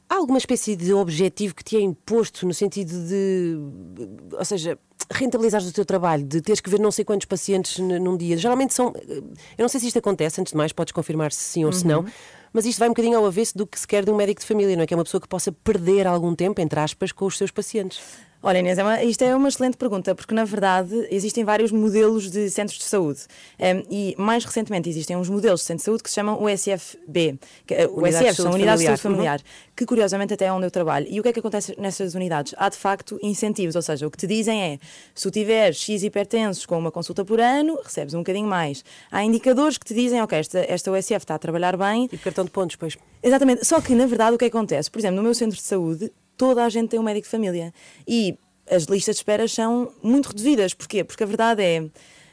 Há 0.10 0.16
alguma 0.16 0.38
espécie 0.38 0.76
de 0.76 0.94
objetivo 0.94 1.54
que 1.54 1.64
te 1.64 1.76
é 1.76 1.82
imposto 1.82 2.46
no 2.46 2.54
sentido 2.54 2.92
de, 3.08 3.58
ou 4.32 4.46
seja, 4.46 4.80
rentabilizares 5.12 5.68
o 5.68 5.74
teu 5.74 5.86
trabalho, 5.86 6.24
de 6.24 6.42
teres 6.42 6.62
que 6.62 6.70
ver 6.70 6.80
não 6.80 6.92
sei 6.92 7.04
quantos 7.04 7.26
pacientes 7.26 7.78
num 7.78 8.16
dia? 8.16 8.38
Geralmente 8.38 8.74
são, 8.74 8.94
eu 9.08 9.24
não 9.60 9.68
sei 9.68 9.82
se 9.82 9.88
isto 9.88 10.00
acontece, 10.00 10.40
antes 10.40 10.52
de 10.52 10.58
mais 10.58 10.72
podes 10.72 10.94
confirmar 10.94 11.34
se 11.34 11.42
sim 11.42 11.66
ou 11.66 11.74
se 11.74 11.86
não, 11.86 12.02
uhum. 12.02 12.08
mas 12.54 12.66
isto 12.66 12.80
vai 12.80 12.88
um 12.88 12.92
bocadinho 12.92 13.18
ao 13.18 13.26
avesso 13.26 13.58
do 13.58 13.68
que 13.68 13.78
se 13.78 13.88
quer 13.88 14.06
de 14.06 14.12
um 14.12 14.16
médico 14.16 14.40
de 14.40 14.48
família, 14.48 14.76
não 14.78 14.84
é? 14.84 14.88
Que 14.88 14.94
é 14.94 14.98
uma 14.98 15.04
pessoa 15.04 15.20
que 15.20 15.28
possa 15.28 15.52
perder 15.52 16.08
algum 16.08 16.34
tempo, 16.34 16.62
entre 16.62 16.80
aspas, 16.80 17.12
com 17.12 17.26
os 17.26 17.38
seus 17.38 17.52
pacientes. 17.52 18.00
Olha, 18.42 18.60
Inês, 18.60 18.78
é 18.78 18.84
uma, 18.84 19.04
isto 19.04 19.24
é 19.24 19.36
uma 19.36 19.48
excelente 19.48 19.78
pergunta, 19.78 20.14
porque 20.14 20.34
na 20.34 20.46
verdade 20.46 21.08
existem 21.10 21.44
vários 21.44 21.72
modelos 21.72 22.30
de 22.30 22.50
centros 22.52 22.78
de 22.78 22.84
saúde. 22.84 23.22
Um, 23.60 23.84
e 23.90 24.16
mais 24.18 24.46
recentemente 24.46 24.88
existem 24.88 25.18
uns 25.18 25.28
modelos 25.28 25.62
de 25.62 25.66
centro 25.66 25.80
de 25.80 25.86
saúde 25.86 26.04
que 26.04 26.10
se 26.10 26.16
chamam 26.16 26.42
USFB. 26.44 27.40
Que, 27.66 27.86
uh, 27.86 27.92
o 27.92 28.08
USF 28.08 28.36
são 28.36 28.52
Unidades 28.52 28.82
de 28.82 28.86
Saúde 28.86 29.02
Familiar, 29.02 29.40
uhum. 29.40 29.72
que 29.76 29.86
curiosamente 29.86 30.36
até 30.36 30.46
é 30.46 30.54
onde 30.54 30.68
eu 30.68 30.72
trabalho. 30.72 31.08
E 31.10 31.20
o 31.20 31.24
que 31.24 31.30
é 31.30 31.34
que 31.34 31.40
acontece 31.40 31.76
nessas 31.80 32.14
unidades? 32.14 32.54
Há 32.58 32.70
de 32.70 32.78
facto 32.78 33.20
incentivos, 33.24 33.76
ou 33.76 33.82
seja, 33.82 34.06
o 34.06 34.12
que 34.12 34.18
te 34.18 34.28
dizem 34.28 34.62
é 34.62 34.80
se 35.16 35.24
tu 35.24 35.32
tiveres 35.32 35.78
X 35.78 36.04
hipertensos 36.04 36.66
com 36.66 36.78
uma 36.78 36.92
consulta 36.92 37.26
por 37.26 37.40
ano, 37.40 37.80
recebes 37.84 38.14
um 38.14 38.20
bocadinho 38.20 38.48
mais. 38.48 38.84
Há 39.12 39.24
indicadores 39.24 39.80
que 39.80 39.86
te 39.86 39.96
dizem, 39.96 40.22
ok, 40.22 40.38
esta, 40.38 40.60
esta 40.60 40.92
USF 40.92 41.16
está 41.16 41.36
a 41.36 41.40
trabalhar 41.40 41.76
bem. 41.76 42.08
E 42.12 42.18
cartão 42.18 42.46
de 42.46 42.52
pontos, 42.52 42.76
pois. 42.76 42.98
Exatamente. 43.24 43.66
Só 43.66 43.82
que 43.82 43.96
na 43.96 44.06
verdade 44.06 44.36
o 44.36 44.38
que 44.38 44.46
acontece? 44.46 44.92
Por 44.92 45.00
exemplo, 45.00 45.18
no 45.18 45.24
meu 45.24 45.34
centro 45.34 45.58
de 45.58 45.64
saúde 45.64 46.12
toda 46.38 46.64
a 46.64 46.70
gente 46.70 46.90
tem 46.90 47.00
um 47.00 47.04
médico 47.04 47.26
de 47.26 47.32
família. 47.32 47.74
E 48.08 48.38
as 48.70 48.84
listas 48.84 49.16
de 49.16 49.20
espera 49.22 49.48
são 49.48 49.92
muito 50.04 50.28
reduzidas. 50.28 50.74
Porquê? 50.74 51.04
Porque 51.04 51.24
a 51.24 51.28
verdade 51.28 51.64
é 51.64 51.90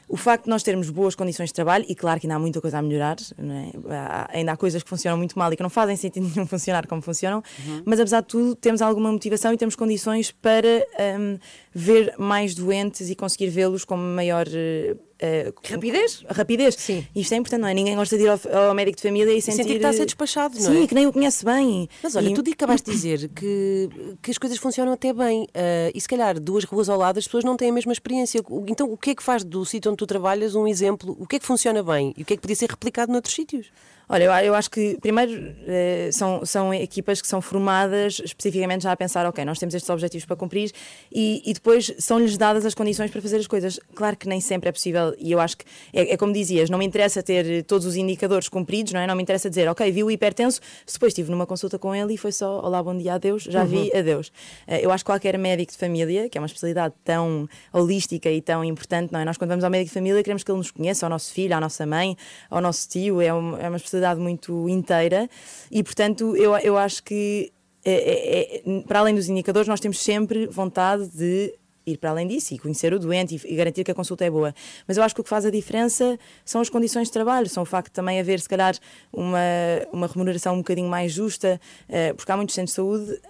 o 0.07 0.17
facto 0.17 0.43
de 0.43 0.49
nós 0.49 0.61
termos 0.61 0.89
boas 0.89 1.15
condições 1.15 1.49
de 1.49 1.53
trabalho, 1.53 1.85
e 1.87 1.95
claro 1.95 2.19
que 2.19 2.27
ainda 2.27 2.35
há 2.35 2.39
muita 2.39 2.61
coisa 2.61 2.77
a 2.77 2.81
melhorar, 2.81 3.17
é? 3.19 3.93
há, 3.95 4.29
ainda 4.33 4.51
há 4.51 4.57
coisas 4.57 4.83
que 4.83 4.89
funcionam 4.89 5.17
muito 5.17 5.37
mal 5.37 5.51
e 5.51 5.55
que 5.55 5.63
não 5.63 5.69
fazem 5.69 5.95
sentido 5.95 6.29
nenhum 6.33 6.45
funcionar 6.45 6.87
como 6.87 7.01
funcionam, 7.01 7.43
uhum. 7.65 7.81
mas 7.85 7.99
apesar 7.99 8.21
de 8.21 8.27
tudo, 8.27 8.55
temos 8.55 8.81
alguma 8.81 9.11
motivação 9.11 9.51
e 9.53 9.57
temos 9.57 9.75
condições 9.75 10.31
para 10.31 10.85
um, 11.19 11.39
ver 11.73 12.13
mais 12.17 12.53
doentes 12.53 13.09
e 13.09 13.15
conseguir 13.15 13.49
vê-los 13.49 13.83
com 13.83 13.97
maior. 13.97 14.47
Uh, 14.47 15.14
rapidez? 15.63 16.23
Rapidez. 16.29 16.75
Sim. 16.75 17.05
Isto 17.15 17.33
é 17.33 17.37
importante, 17.37 17.61
não 17.61 17.67
é? 17.67 17.73
Ninguém 17.73 17.95
gosta 17.95 18.17
de 18.17 18.23
ir 18.23 18.29
ao, 18.29 18.39
ao 18.67 18.73
médico 18.73 18.97
de 18.97 19.03
família 19.03 19.33
e 19.33 19.41
sentir... 19.41 19.57
sentir 19.57 19.69
que 19.71 19.75
está 19.77 19.89
a 19.89 19.93
ser 19.93 20.05
despachado, 20.05 20.59
não 20.59 20.71
é? 20.71 20.75
Sim, 20.75 20.87
que 20.87 20.95
nem 20.95 21.07
o 21.07 21.13
conhece 21.13 21.43
bem. 21.45 21.89
Mas 22.01 22.15
olha, 22.15 22.29
e... 22.29 22.33
tu 22.33 22.43
acabaste 22.51 22.89
de 22.89 22.95
dizer 22.95 23.29
que, 23.29 23.89
que 24.21 24.31
as 24.31 24.37
coisas 24.37 24.57
funcionam 24.57 24.93
até 24.93 25.13
bem 25.13 25.43
uh, 25.43 25.91
e 25.93 25.99
se 25.99 26.07
calhar 26.07 26.39
duas 26.39 26.63
ruas 26.63 26.89
ao 26.89 26.97
lado 26.97 27.17
as 27.17 27.25
pessoas 27.25 27.43
não 27.43 27.57
têm 27.57 27.69
a 27.69 27.73
mesma 27.73 27.91
experiência. 27.91 28.41
Então 28.67 28.91
o 28.91 28.97
que 28.97 29.11
é 29.11 29.15
que 29.15 29.23
faz 29.23 29.43
do 29.43 29.65
sítio 29.65 29.91
onde 29.91 29.97
tu 29.97 30.07
trabalhas 30.07 30.55
um 30.55 30.67
exemplo? 30.67 31.15
O 31.19 31.27
que 31.27 31.35
é 31.35 31.39
que 31.39 31.45
funciona 31.45 31.83
bem 31.83 32.13
e 32.17 32.23
o 32.23 32.25
que 32.25 32.33
é 32.33 32.35
que 32.35 32.41
podia 32.41 32.55
ser 32.55 32.69
replicado 32.69 33.11
noutros 33.11 33.33
sítios? 33.33 33.67
Olha, 34.07 34.23
eu, 34.25 34.31
eu 34.31 34.55
acho 34.55 34.69
que, 34.69 34.97
primeiro, 35.01 35.55
eh, 35.67 36.09
são, 36.11 36.45
são 36.45 36.73
equipas 36.73 37.21
que 37.21 37.27
são 37.27 37.41
formadas 37.41 38.21
especificamente 38.23 38.83
já 38.83 38.91
a 38.91 38.95
pensar, 38.95 39.25
ok, 39.25 39.43
nós 39.43 39.57
temos 39.57 39.73
estes 39.73 39.89
objetivos 39.89 40.25
para 40.25 40.35
cumprir 40.35 40.71
e, 41.11 41.41
e 41.45 41.53
depois 41.53 41.93
são-lhes 41.97 42.37
dadas 42.37 42.65
as 42.65 42.75
condições 42.75 43.09
para 43.09 43.21
fazer 43.21 43.37
as 43.37 43.47
coisas. 43.47 43.79
Claro 43.95 44.15
que 44.15 44.27
nem 44.27 44.39
sempre 44.39 44.69
é 44.69 44.71
possível 44.71 45.15
e 45.17 45.31
eu 45.31 45.39
acho 45.39 45.57
que, 45.57 45.65
é, 45.91 46.13
é, 46.13 46.17
como 46.17 46.31
dizias, 46.31 46.69
não 46.69 46.77
me 46.77 46.85
interessa 46.85 47.23
ter 47.23 47.63
todos 47.63 47.85
os 47.85 47.95
indicadores 47.95 48.47
cumpridos, 48.47 48.93
não 48.93 48.99
é? 48.99 49.07
Não 49.07 49.15
me 49.15 49.23
interessa 49.23 49.49
dizer, 49.49 49.67
ok, 49.67 49.91
vi 49.91 50.03
o 50.03 50.11
hipertenso, 50.11 50.61
depois 50.91 51.11
estive 51.11 51.31
numa 51.31 51.47
consulta 51.47 51.79
com 51.79 51.95
ele 51.95 52.13
e 52.13 52.17
foi 52.17 52.31
só, 52.31 52.59
olá, 52.61 52.81
bom 52.83 52.95
dia, 52.95 53.15
adeus, 53.15 53.43
já 53.43 53.61
uhum. 53.61 53.67
vi, 53.67 53.97
adeus. 53.97 54.31
Eh, 54.67 54.85
eu 54.85 54.91
acho 54.91 55.03
que 55.03 55.09
qualquer 55.09 55.37
médico 55.37 55.71
de 55.71 55.77
família, 55.77 56.29
que 56.29 56.37
é 56.37 56.41
uma 56.41 56.47
especialidade 56.47 56.93
tão 57.03 57.49
holística 57.73 58.29
e 58.29 58.41
tão 58.41 58.63
importante, 58.63 59.11
não 59.11 59.19
é? 59.19 59.25
Nós, 59.25 59.37
quando 59.37 59.49
vamos 59.49 59.63
ao 59.63 59.71
médico 59.71 59.89
de 59.89 59.93
família, 59.93 60.21
queremos 60.21 60.43
que 60.43 60.51
ele 60.51 60.59
nos 60.59 60.71
conheça, 60.71 61.05
ao 61.05 61.09
nosso 61.09 61.33
filho, 61.33 61.55
à 61.55 61.59
nossa 61.59 61.85
mãe, 61.85 62.15
ao 62.49 62.61
nosso 62.61 62.87
tio, 62.87 63.19
é 63.21 63.33
uma, 63.33 63.59
é 63.59 63.67
uma 63.67 63.77
especialidade 63.77 63.94
sociedade 63.95 64.19
muito 64.19 64.67
inteira 64.67 65.29
e, 65.71 65.83
portanto, 65.83 66.35
eu, 66.35 66.55
eu 66.57 66.77
acho 66.77 67.01
que, 67.03 67.51
é, 67.83 67.93
é, 67.93 68.57
é, 68.57 68.81
para 68.81 68.99
além 68.99 69.15
dos 69.15 69.29
indicadores, 69.29 69.67
nós 69.67 69.79
temos 69.79 69.99
sempre 69.99 70.47
vontade 70.47 71.07
de 71.07 71.53
ir 71.85 71.97
para 71.97 72.09
além 72.09 72.27
disso 72.27 72.53
e 72.53 72.57
conhecer 72.57 72.93
o 72.93 72.99
doente 72.99 73.39
e, 73.45 73.55
garantir 73.55 73.83
que 73.83 73.91
a 73.91 73.93
consulta 73.93 74.25
é 74.25 74.29
boa. 74.29 74.53
Mas 74.87 74.97
eu 74.97 75.03
acho 75.03 75.13
que 75.13 75.21
o 75.21 75.23
que 75.23 75.29
faz 75.29 75.45
a 75.45 75.51
diferença 75.51 76.17
são 76.43 76.59
as 76.59 76.69
condições 76.69 77.07
de 77.07 77.13
trabalho, 77.13 77.47
são 77.47 77.63
o 77.63 77.65
facto 77.65 77.87
de 77.87 77.93
também 77.93 78.19
haver, 78.19 78.39
se 78.39 78.49
calhar, 78.49 78.75
uma, 79.13 79.39
uma 79.93 80.07
remuneração 80.07 80.55
um 80.55 80.59
bocadinho 80.59 80.89
mais 80.89 81.11
justa, 81.11 81.61
uh, 81.87 82.15
porque 82.15 82.31
há 82.31 82.35
muitos 82.35 82.55
centros 82.55 82.71
de 82.71 82.75
saúde 82.75 83.21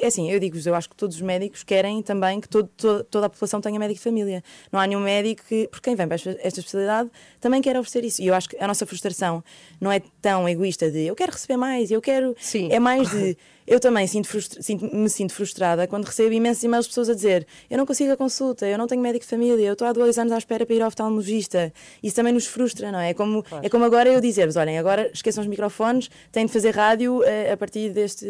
é 0.00 0.06
assim, 0.06 0.30
eu 0.30 0.38
digo 0.40 0.56
eu 0.64 0.74
acho 0.74 0.88
que 0.88 0.96
todos 0.96 1.16
os 1.16 1.22
médicos 1.22 1.62
querem 1.62 2.02
também 2.02 2.40
que 2.40 2.48
todo, 2.48 2.68
todo, 2.76 3.04
toda 3.04 3.26
a 3.26 3.28
população 3.28 3.60
tenha 3.60 3.78
médico 3.78 3.98
de 3.98 4.04
família. 4.04 4.42
Não 4.70 4.80
há 4.80 4.86
nenhum 4.86 5.00
médico 5.00 5.42
que, 5.48 5.68
porque 5.68 5.90
quem 5.90 5.96
vem 5.96 6.06
para 6.06 6.14
esta, 6.14 6.30
esta 6.30 6.60
especialidade 6.60 7.10
também 7.40 7.60
quer 7.60 7.76
oferecer 7.76 8.04
isso. 8.04 8.22
E 8.22 8.26
eu 8.26 8.34
acho 8.34 8.48
que 8.48 8.56
a 8.58 8.66
nossa 8.66 8.86
frustração 8.86 9.42
não 9.80 9.90
é 9.90 10.00
tão 10.20 10.48
egoísta 10.48 10.90
de 10.90 11.06
eu 11.06 11.14
quero 11.14 11.32
receber 11.32 11.56
mais, 11.56 11.90
eu 11.90 12.00
quero. 12.00 12.34
Sim. 12.38 12.68
É 12.70 12.78
mais 12.78 13.10
de 13.10 13.36
eu 13.66 13.80
também 13.80 14.06
sinto 14.06 14.28
sinto, 14.60 14.94
me 14.94 15.08
sinto 15.08 15.32
frustrada 15.32 15.86
quando 15.86 16.04
recebo 16.04 16.32
imensos 16.32 16.62
e-mails 16.62 16.86
de 16.86 16.90
pessoas 16.90 17.08
a 17.08 17.14
dizer 17.14 17.46
eu 17.70 17.78
não 17.78 17.86
consigo 17.86 18.12
a 18.12 18.16
consulta, 18.16 18.66
eu 18.66 18.78
não 18.78 18.86
tenho 18.86 19.00
médico 19.00 19.24
de 19.24 19.30
família, 19.30 19.66
eu 19.66 19.72
estou 19.72 19.86
há 19.86 19.92
dois 19.92 20.18
anos 20.18 20.32
à 20.32 20.38
espera 20.38 20.66
para 20.66 20.74
ir 20.74 20.82
ao 20.82 20.88
oftalmologista. 20.88 21.72
Isso 22.02 22.16
também 22.16 22.32
nos 22.32 22.46
frustra, 22.46 22.90
não 22.90 22.98
é? 22.98 23.10
É 23.10 23.14
como, 23.14 23.42
claro. 23.42 23.64
é 23.64 23.68
como 23.68 23.84
agora 23.84 24.08
eu 24.08 24.20
dizer-vos, 24.20 24.56
olhem, 24.56 24.78
agora 24.78 25.10
esqueçam 25.12 25.42
os 25.42 25.48
microfones, 25.48 26.10
têm 26.32 26.46
de 26.46 26.52
fazer 26.52 26.74
rádio 26.74 27.22
a, 27.22 27.26
eh, 27.26 27.52
a 27.52 27.56
partir 27.56 27.90
deste, 27.90 28.26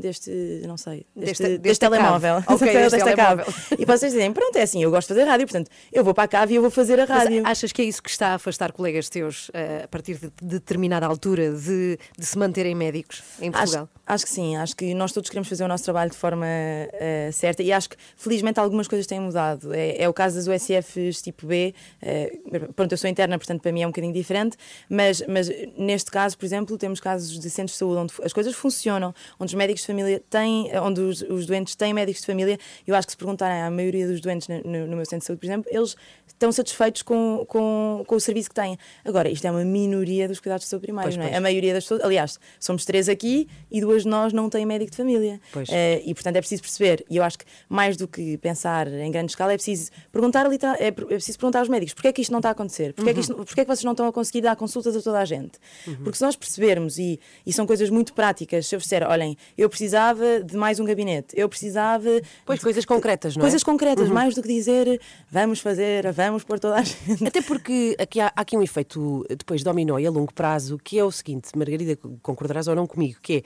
deste, 0.00 0.62
não 0.66 0.76
sei, 0.76 1.06
deste, 1.14 1.42
deste, 1.42 1.58
deste 1.58 1.80
telemóvel. 1.80 2.42
Okay, 2.46 2.72
deste 2.72 2.98
telemóvel. 2.98 3.46
E 3.78 3.84
vocês 3.84 4.12
dizem, 4.12 4.32
pronto, 4.32 4.56
é 4.56 4.62
assim, 4.62 4.82
eu 4.82 4.90
gosto 4.90 5.08
de 5.08 5.14
fazer 5.14 5.28
rádio, 5.28 5.46
portanto, 5.46 5.70
eu 5.92 6.04
vou 6.04 6.14
para 6.14 6.24
a 6.24 6.28
cave 6.28 6.54
e 6.54 6.56
eu 6.56 6.62
vou 6.62 6.70
fazer 6.70 7.00
a 7.00 7.04
rádio. 7.04 7.42
Mas 7.42 7.52
achas 7.52 7.72
que 7.72 7.82
é 7.82 7.84
isso 7.84 8.02
que 8.02 8.10
está 8.10 8.28
a 8.28 8.34
afastar 8.34 8.72
colegas 8.72 9.08
teus 9.08 9.50
eh, 9.52 9.82
a 9.84 9.88
partir 9.88 10.18
de 10.18 10.30
determinada 10.42 11.06
altura 11.06 11.52
de, 11.52 11.98
de 12.18 12.26
se 12.26 12.38
manterem 12.38 12.74
médicos 12.74 13.22
em 13.40 13.50
Portugal? 13.50 13.88
Acho, 14.06 14.14
acho 14.14 14.24
que 14.24 14.30
sim, 14.30 14.56
acho 14.56 14.69
que 14.74 14.94
nós 14.94 15.12
todos 15.12 15.28
queremos 15.28 15.48
fazer 15.48 15.64
o 15.64 15.68
nosso 15.68 15.84
trabalho 15.84 16.10
de 16.10 16.16
forma 16.16 16.46
uh, 16.46 17.32
certa 17.32 17.62
e 17.62 17.72
acho 17.72 17.90
que 17.90 17.96
felizmente 18.16 18.58
algumas 18.58 18.88
coisas 18.88 19.06
têm 19.06 19.20
mudado. 19.20 19.72
É, 19.72 20.02
é 20.02 20.08
o 20.08 20.12
caso 20.12 20.36
das 20.36 20.46
USFs 20.46 21.22
tipo 21.22 21.46
B, 21.46 21.74
uh, 22.02 22.72
pronto, 22.72 22.92
eu 22.92 22.98
sou 22.98 23.08
interna, 23.08 23.38
portanto 23.38 23.60
para 23.60 23.72
mim 23.72 23.82
é 23.82 23.86
um 23.86 23.90
bocadinho 23.90 24.12
diferente, 24.12 24.56
mas, 24.88 25.22
mas 25.28 25.50
neste 25.76 26.10
caso, 26.10 26.36
por 26.36 26.44
exemplo, 26.44 26.76
temos 26.78 27.00
casos 27.00 27.38
de 27.38 27.50
centros 27.50 27.72
de 27.72 27.78
saúde 27.78 27.98
onde 27.98 28.14
as 28.22 28.32
coisas 28.32 28.54
funcionam, 28.54 29.14
onde 29.38 29.54
os 29.54 29.54
médicos 29.54 29.82
de 29.82 29.86
família 29.86 30.22
têm, 30.30 30.70
onde 30.78 31.00
os, 31.00 31.22
os 31.22 31.46
doentes 31.46 31.74
têm 31.74 31.92
médicos 31.92 32.20
de 32.20 32.26
família. 32.26 32.58
Eu 32.86 32.94
acho 32.94 33.06
que 33.06 33.12
se 33.12 33.16
perguntarem 33.16 33.62
à 33.62 33.70
maioria 33.70 34.06
dos 34.06 34.20
doentes 34.20 34.48
no, 34.48 34.86
no 34.86 34.96
meu 34.96 35.04
centro 35.04 35.20
de 35.20 35.24
saúde, 35.26 35.40
por 35.40 35.46
exemplo, 35.46 35.70
eles 35.72 35.96
estão 36.32 36.52
satisfeitos 36.52 37.02
com, 37.02 37.44
com, 37.48 38.04
com 38.06 38.14
o 38.14 38.20
serviço 38.20 38.48
que 38.48 38.54
têm. 38.54 38.78
Agora, 39.04 39.28
isto 39.28 39.46
é 39.46 39.50
uma 39.50 39.64
minoria 39.64 40.26
dos 40.28 40.40
cuidados 40.40 40.64
de 40.64 40.70
saúde 40.70 40.86
primários, 40.86 41.14
pois, 41.14 41.18
não 41.18 41.24
é? 41.24 41.28
Pois. 41.28 41.38
A 41.38 41.40
maioria 41.40 41.74
das 41.74 41.84
pessoas, 41.84 42.02
aliás, 42.02 42.38
somos 42.58 42.84
três 42.84 43.08
aqui 43.08 43.48
e 43.70 43.80
duas 43.80 44.02
de 44.02 44.08
nós 44.08 44.32
não 44.32 44.48
têm 44.48 44.66
médico 44.66 44.90
de 44.90 44.96
família. 44.96 45.40
Uh, 45.54 46.02
e, 46.04 46.14
portanto, 46.14 46.36
é 46.36 46.40
preciso 46.40 46.62
perceber. 46.62 47.04
E 47.08 47.16
eu 47.16 47.22
acho 47.22 47.38
que, 47.38 47.44
mais 47.68 47.96
do 47.96 48.08
que 48.08 48.36
pensar 48.38 48.88
em 48.88 49.10
grande 49.10 49.32
escala, 49.32 49.52
é 49.52 49.56
preciso 49.56 49.90
perguntar, 50.10 50.46
é, 50.78 50.86
é 50.86 50.90
preciso 50.90 51.38
perguntar 51.38 51.60
aos 51.60 51.68
médicos 51.68 51.94
porquê 51.94 52.08
é 52.08 52.12
que 52.12 52.22
isto 52.22 52.32
não 52.32 52.38
está 52.38 52.48
a 52.48 52.52
acontecer? 52.52 52.92
Porquê, 52.94 53.10
uhum. 53.10 53.10
é, 53.10 53.14
que 53.14 53.20
isto, 53.20 53.34
porquê 53.34 53.60
é 53.60 53.64
que 53.64 53.70
vocês 53.70 53.84
não 53.84 53.92
estão 53.92 54.06
a 54.06 54.12
conseguir 54.12 54.40
dar 54.40 54.56
consultas 54.56 54.96
a 54.96 55.02
toda 55.02 55.18
a 55.18 55.24
gente? 55.24 55.58
Uhum. 55.86 55.96
Porque 55.96 56.16
se 56.16 56.24
nós 56.24 56.36
percebermos, 56.36 56.98
e, 56.98 57.20
e 57.46 57.52
são 57.52 57.66
coisas 57.66 57.90
muito 57.90 58.12
práticas, 58.14 58.66
se 58.66 58.74
eu 58.74 58.78
disser, 58.78 59.06
olhem, 59.06 59.36
eu 59.56 59.68
precisava 59.68 60.42
de 60.42 60.56
mais 60.56 60.80
um 60.80 60.84
gabinete, 60.84 61.34
eu 61.34 61.48
precisava. 61.48 62.08
Pois, 62.44 62.58
de, 62.58 62.64
coisas 62.64 62.84
concretas, 62.84 63.36
não 63.36 63.42
é? 63.42 63.44
Coisas 63.44 63.62
concretas, 63.62 64.08
uhum. 64.08 64.14
mais 64.14 64.34
do 64.34 64.42
que 64.42 64.48
dizer 64.48 65.00
vamos 65.30 65.60
fazer, 65.60 66.06
vamos 66.26 66.44
pôr 66.44 66.58
toda 66.58 66.76
a 66.76 66.82
gente. 66.82 67.26
Até 67.26 67.42
porque 67.42 67.96
aqui 67.98 68.20
há, 68.20 68.26
há 68.28 68.40
aqui 68.40 68.56
um 68.56 68.62
efeito 68.62 69.24
depois 69.28 69.62
dominó 69.62 69.98
e 69.98 70.06
a 70.06 70.10
longo 70.10 70.32
prazo, 70.32 70.78
que 70.78 70.98
é 70.98 71.04
o 71.04 71.10
seguinte, 71.10 71.56
Margarida, 71.56 71.96
concordarás 72.22 72.68
ou 72.68 72.74
não 72.74 72.86
comigo, 72.86 73.18
que 73.22 73.44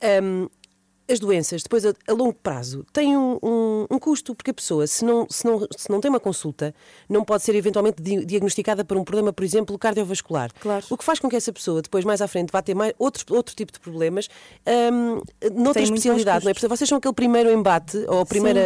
é. 0.00 0.20
Um, 0.22 0.48
as 1.08 1.18
doenças, 1.18 1.62
depois 1.62 1.84
a, 1.86 1.94
a 2.06 2.12
longo 2.12 2.34
prazo, 2.34 2.84
têm 2.92 3.16
um, 3.16 3.38
um, 3.42 3.86
um, 3.90 3.98
custo, 3.98 4.34
porque 4.34 4.50
a 4.50 4.54
pessoa, 4.54 4.86
se 4.86 5.04
não, 5.04 5.26
se, 5.28 5.44
não, 5.46 5.66
se 5.76 5.90
não 5.90 6.00
tem 6.00 6.10
uma 6.10 6.20
consulta, 6.20 6.74
não 7.08 7.24
pode 7.24 7.42
ser 7.42 7.54
eventualmente 7.54 8.02
di 8.02 8.24
diagnosticada 8.24 8.84
por 8.84 8.96
um 8.96 9.04
problema, 9.04 9.32
por 9.32 9.44
exemplo, 9.44 9.78
cardiovascular. 9.78 10.50
Claro. 10.60 10.84
O 10.90 10.96
que 10.96 11.04
faz 11.04 11.18
com 11.18 11.28
que 11.28 11.36
essa 11.36 11.52
pessoa, 11.52 11.80
depois, 11.80 12.04
mais 12.04 12.20
à 12.20 12.28
frente, 12.28 12.50
vá 12.52 12.60
ter 12.60 12.74
mais, 12.74 12.92
outro, 12.98 13.24
outro 13.34 13.54
tipo 13.54 13.72
de 13.72 13.80
problemas 13.80 14.28
um, 14.92 15.20
noutra 15.54 15.74
tem 15.74 15.84
especialidade. 15.84 16.44
Não 16.44 16.50
é? 16.50 16.54
Porque 16.54 16.68
vocês 16.68 16.88
são 16.88 16.98
aquele 16.98 17.14
primeiro 17.14 17.50
embate, 17.50 17.96
ou 18.06 18.20
o 18.20 18.26
primeiro 18.26 18.60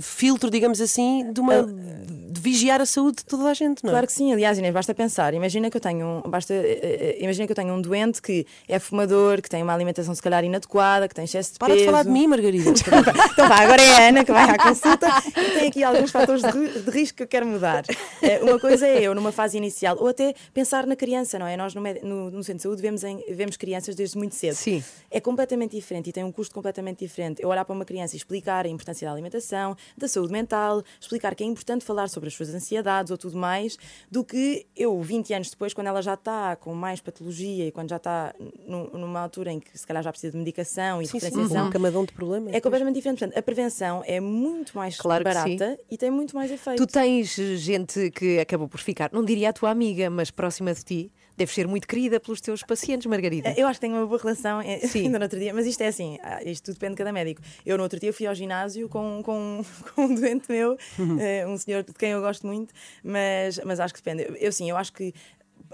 filtro, 0.00 0.50
digamos 0.50 0.80
assim, 0.80 1.32
de, 1.32 1.40
uma, 1.40 1.62
de 1.64 2.40
vigiar 2.40 2.80
a 2.80 2.86
saúde 2.86 3.18
de 3.18 3.24
toda 3.24 3.50
a 3.50 3.54
gente, 3.54 3.82
não 3.82 3.90
é? 3.90 3.94
Claro 3.94 4.06
que 4.06 4.12
sim. 4.12 4.32
Aliás, 4.32 4.58
Inês, 4.58 4.72
basta 4.72 4.94
pensar. 4.94 5.34
Imagina 5.34 5.70
que 5.70 5.76
eu 5.76 5.80
tenho, 5.80 6.22
basta, 6.26 6.54
eh, 6.54 6.78
eh, 6.82 7.18
imagina 7.20 7.46
que 7.46 7.52
eu 7.52 7.56
tenho 7.56 7.74
um 7.74 7.80
doente 7.80 8.22
que 8.22 8.46
é 8.68 8.78
fumador, 8.78 9.42
que 9.42 9.48
tem 9.48 9.62
uma 9.62 9.74
alimentação, 9.74 10.14
se 10.14 10.22
calhar, 10.22 10.44
inadequada, 10.44 11.08
que 11.08 11.14
tem 11.14 11.24
excesso 11.24 11.54
de 11.54 11.58
peso. 11.58 11.79
De 11.80 11.86
falar 11.86 12.02
de 12.02 12.10
mim, 12.10 12.26
Margarida. 12.26 12.70
então 13.32 13.48
vá, 13.48 13.56
agora 13.56 13.82
é 13.82 13.96
a 13.96 14.08
Ana 14.08 14.24
que 14.24 14.32
vai 14.32 14.50
à 14.50 14.58
consulta 14.58 15.08
e 15.28 15.50
tem 15.50 15.68
aqui 15.68 15.84
alguns 15.84 16.10
fatores 16.10 16.42
de, 16.42 16.82
de, 16.82 16.90
risco 16.90 17.16
que 17.16 17.22
eu 17.22 17.28
quero 17.28 17.46
mudar. 17.46 17.84
Uh, 17.84 18.44
uma 18.44 18.58
coisa 18.58 18.86
é 18.86 19.02
eu, 19.02 19.14
numa 19.14 19.32
fase 19.32 19.56
inicial, 19.56 19.96
ou 19.98 20.08
até 20.08 20.34
pensar 20.52 20.86
na 20.86 20.96
criança, 20.96 21.38
não 21.38 21.46
é? 21.46 21.56
Nós 21.56 21.74
no, 21.74 21.82
no, 21.82 22.30
no 22.30 22.44
centro 22.44 22.56
de 22.56 22.62
saúde 22.62 22.82
vemos, 22.82 23.04
em, 23.04 23.24
vemos 23.30 23.56
crianças 23.56 23.94
desde 23.94 24.16
muito 24.16 24.34
cedo. 24.34 24.54
Sim. 24.54 24.82
É 25.10 25.20
completamente 25.20 25.76
diferente 25.76 26.10
e 26.10 26.12
tem 26.12 26.24
um 26.24 26.32
custo 26.32 26.54
completamente 26.54 26.98
diferente. 26.98 27.42
Eu 27.42 27.48
olhar 27.48 27.64
para 27.64 27.74
uma 27.74 27.84
criança 27.84 28.14
e 28.14 28.18
explicar 28.18 28.66
a 28.66 28.68
importância 28.68 29.06
da 29.06 29.12
alimentação, 29.12 29.76
da 29.96 30.08
saúde 30.08 30.32
mental, 30.32 30.82
explicar 31.00 31.34
que 31.34 31.42
é 31.42 31.46
importante 31.46 31.84
falar 31.84 32.08
sobre 32.08 32.28
as 32.28 32.34
suas 32.34 32.54
ansiedades 32.54 33.10
ou 33.10 33.18
tudo 33.18 33.36
mais, 33.36 33.78
do 34.10 34.24
que 34.24 34.66
eu, 34.76 35.00
20 35.00 35.34
anos 35.34 35.50
depois, 35.50 35.74
quando 35.74 35.88
ela 35.88 36.02
já 36.02 36.14
está 36.14 36.56
com 36.56 36.74
mais 36.74 37.00
patologia 37.00 37.66
e 37.66 37.72
quando 37.72 37.90
já 37.90 37.96
está 37.96 38.34
numa 38.66 39.20
altura 39.20 39.52
em 39.52 39.60
que 39.60 39.76
se 39.76 39.86
calhar 39.86 40.02
já 40.02 40.10
precisa 40.10 40.32
de 40.32 40.38
medicação 40.38 41.00
e 41.02 41.06
sim, 41.06 41.18
de. 41.18 41.30
Sim, 41.30 41.69
um 41.70 41.72
camadão 41.72 42.04
de 42.04 42.12
problemas. 42.12 42.52
É 42.52 42.60
completamente 42.60 42.96
diferente. 42.96 43.18
Portanto, 43.20 43.38
a 43.38 43.42
prevenção 43.42 44.02
é 44.06 44.20
muito 44.20 44.76
mais 44.76 44.96
claro 44.96 45.24
barata 45.24 45.78
e 45.90 45.96
tem 45.96 46.10
muito 46.10 46.34
mais 46.34 46.50
efeito. 46.50 46.84
Tu 46.84 46.86
tens 46.86 47.34
gente 47.34 48.10
que 48.10 48.38
acabou 48.38 48.68
por 48.68 48.80
ficar, 48.80 49.10
não 49.12 49.24
diria 49.24 49.50
a 49.50 49.52
tua 49.52 49.70
amiga, 49.70 50.10
mas 50.10 50.30
próxima 50.30 50.74
de 50.74 50.84
ti. 50.84 51.12
Deves 51.36 51.54
ser 51.54 51.66
muito 51.66 51.88
querida 51.88 52.20
pelos 52.20 52.38
teus 52.38 52.62
pacientes, 52.62 53.06
Margarida. 53.06 53.54
Eu 53.56 53.66
acho 53.66 53.80
que 53.80 53.86
tenho 53.86 53.96
uma 53.96 54.06
boa 54.06 54.20
relação 54.20 54.60
eh, 54.60 54.80
Sim. 54.86 55.06
ainda 55.06 55.18
no 55.18 55.24
outro 55.24 55.38
dia, 55.38 55.54
mas 55.54 55.66
isto 55.66 55.80
é 55.80 55.86
assim, 55.86 56.18
ah, 56.22 56.42
isto 56.44 56.66
tudo 56.66 56.74
depende 56.74 56.92
de 56.92 56.98
cada 56.98 57.12
médico. 57.12 57.40
Eu 57.64 57.78
no 57.78 57.82
outro 57.82 57.98
dia 57.98 58.12
fui 58.12 58.26
ao 58.26 58.34
ginásio 58.34 58.90
com, 58.90 59.22
com, 59.24 59.64
com 59.94 60.02
um 60.02 60.14
doente 60.14 60.50
meu, 60.50 60.76
uhum. 60.98 61.18
Eh, 61.18 61.46
um 61.46 61.56
senhor 61.56 61.82
de 61.82 61.94
quem 61.94 62.10
eu 62.10 62.20
gosto 62.20 62.46
muito, 62.46 62.74
mas, 63.02 63.58
mas 63.64 63.80
acho 63.80 63.94
que 63.94 64.02
depende. 64.02 64.36
Eu 64.38 64.52
sim, 64.52 64.68
eu 64.68 64.76
acho 64.76 64.92
que 64.92 65.14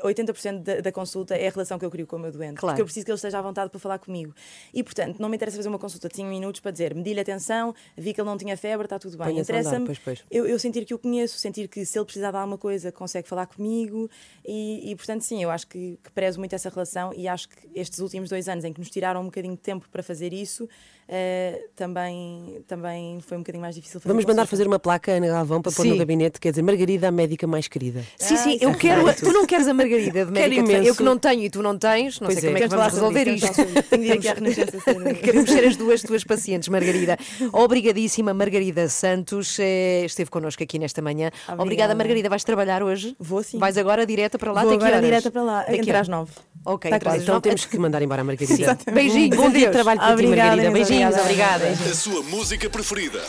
80% 0.02 0.62
da, 0.62 0.80
da, 0.80 0.92
consulta 0.92 1.35
é 1.35 1.46
a 1.48 1.50
relação 1.50 1.78
que 1.78 1.85
eu 1.85 1.90
crio 1.90 2.06
com 2.06 2.16
o 2.16 2.18
meu 2.18 2.32
doente. 2.32 2.56
Claro. 2.56 2.74
Porque 2.74 2.82
eu 2.82 2.85
preciso 2.85 3.06
que 3.06 3.11
ele 3.11 3.16
esteja 3.16 3.38
à 3.38 3.42
vontade 3.42 3.70
para 3.70 3.80
falar 3.80 3.98
comigo. 3.98 4.35
E, 4.72 4.82
portanto, 4.82 5.18
não 5.18 5.28
me 5.28 5.37
interessa 5.37 5.56
fazer 5.56 5.68
uma 5.68 5.78
consulta 5.78 6.09
de 6.09 6.16
5 6.16 6.28
minutos 6.28 6.61
para 6.61 6.70
dizer, 6.70 6.94
medi-lhe 6.94 7.20
atenção, 7.20 7.74
vi 7.96 8.12
que 8.12 8.20
ele 8.20 8.28
não 8.28 8.37
tinha 8.37 8.56
febre, 8.56 8.87
está 8.87 8.98
tudo 8.98 9.16
bem. 9.16 9.38
Interessa-me 9.38 9.88
eu, 10.30 10.46
eu, 10.46 10.59
sentir 10.59 10.85
que 10.85 10.94
o 10.94 10.98
conheço, 10.98 11.38
sentir 11.38 11.68
que 11.68 11.85
se 11.85 11.98
ele 11.98 12.04
precisar 12.04 12.30
de 12.30 12.37
alguma 12.37 12.59
coisa, 12.59 12.92
consegue 12.92 13.28
falar 13.28 13.46
comigo. 13.46 14.11
E, 14.44 14.90
e 14.90 14.96
portanto, 14.96 15.22
sim, 15.22 15.42
eu 15.42 15.50
acho 15.50 15.66
que, 15.66 15.98
que 16.02 16.11
prezo 16.12 16.38
muito 16.38 16.54
essa 16.54 16.68
relação 16.68 17.12
e 17.14 17.26
acho 17.26 17.48
que 17.48 17.56
estes 17.74 17.98
últimos 18.00 18.28
dois 18.28 18.48
anos 18.48 18.64
em 18.64 18.72
que 18.72 18.78
nos 18.78 18.90
tiraram 18.90 19.20
um 19.20 19.26
bocadinho 19.26 19.54
de 19.54 19.61
tempo 19.61 19.88
para 19.90 20.02
fazer 20.02 20.32
isso, 20.32 20.64
uh, 20.64 21.68
também, 21.74 22.62
também 22.66 23.20
foi 23.20 23.37
um 23.37 23.40
bocadinho 23.40 23.62
mais 23.62 23.74
difícil 23.74 24.00
fazer 24.00 24.12
Vamos 24.12 24.24
mandar 24.24 24.46
fazer 24.46 24.66
uma 24.66 24.78
placa, 24.78 25.12
Ana 25.12 25.28
Galvão, 25.28 25.62
para 25.62 25.72
pôr 25.72 25.87
no 25.87 25.96
gabinete, 25.96 26.40
quer 26.40 26.50
dizer, 26.50 26.62
Margarida, 26.62 27.09
a 27.09 27.11
médica 27.11 27.46
mais 27.46 27.68
querida. 27.68 28.04
Sim, 28.18 28.35
ah, 28.35 28.38
sim, 28.38 28.59
eu 28.61 28.74
quero. 28.74 29.02
Tu 29.14 29.32
não 29.32 29.46
queres 29.46 29.66
a 29.66 29.74
Margarida 29.74 29.86
de 29.88 30.25
médica 30.33 30.72
eu 30.72 30.94
que 30.94 31.03
não 31.03 31.18
tenho 31.18 31.42
e 31.42 31.51
tu 31.51 31.62
não 31.62 31.77
tens, 31.79 32.20
não 32.20 32.29
pois 32.29 32.38
sei 32.38 32.51
é. 32.51 32.53
como 32.53 32.64
é 32.64 32.68
que 32.68 32.75
vamos 32.75 32.92
resolver 32.94 33.29
isto. 33.29 33.53
Queremos 35.22 35.51
ser 35.51 35.66
as 35.66 35.77
duas 35.77 36.03
tuas 36.03 36.25
pacientes, 36.25 36.68
Margarida. 36.68 37.16
Obrigadíssima, 37.53 38.35
Margarida 38.35 38.88
Santos, 38.88 39.59
eh, 39.59 40.05
esteve 40.05 40.31
connosco 40.31 40.62
aqui 40.62 40.79
nesta 40.79 41.01
manhã. 41.03 41.31
Obrigada, 41.44 41.62
Obrigada 41.62 41.94
Margarida. 41.94 42.29
Vais 42.29 42.44
trabalhar 42.44 42.83
hoje? 42.83 43.16
Vou 43.18 43.42
sim. 43.42 43.59
Vais 43.59 43.77
agora 43.77 44.07
direta 44.07 44.38
para 44.38 44.53
lá? 44.53 44.62
Vou 44.62 44.72
agora 44.72 45.01
direta 45.01 45.31
para 45.31 45.42
lá, 45.42 45.61
Daqui 45.62 45.81
entre 45.81 45.96
às 45.96 46.09
nove. 46.09 46.33
Ok, 46.64 46.90
tá 46.90 47.16
então 47.16 47.40
temos 47.40 47.64
que 47.64 47.79
mandar 47.79 48.03
embora 48.03 48.22
a 48.22 48.25
Margarida. 48.25 48.77
Beijinho, 48.92 49.37
bom 49.37 49.51
dia 49.51 49.66
de 49.66 49.72
trabalho 49.72 50.01
para 50.01 50.16
ti, 50.16 50.27
Margarida. 50.27 50.70
Beijinhos, 50.70 51.16
obrigada. 51.16 51.68
A 51.68 51.94
sua 51.94 52.22
música 52.22 52.68
preferida. 52.68 53.22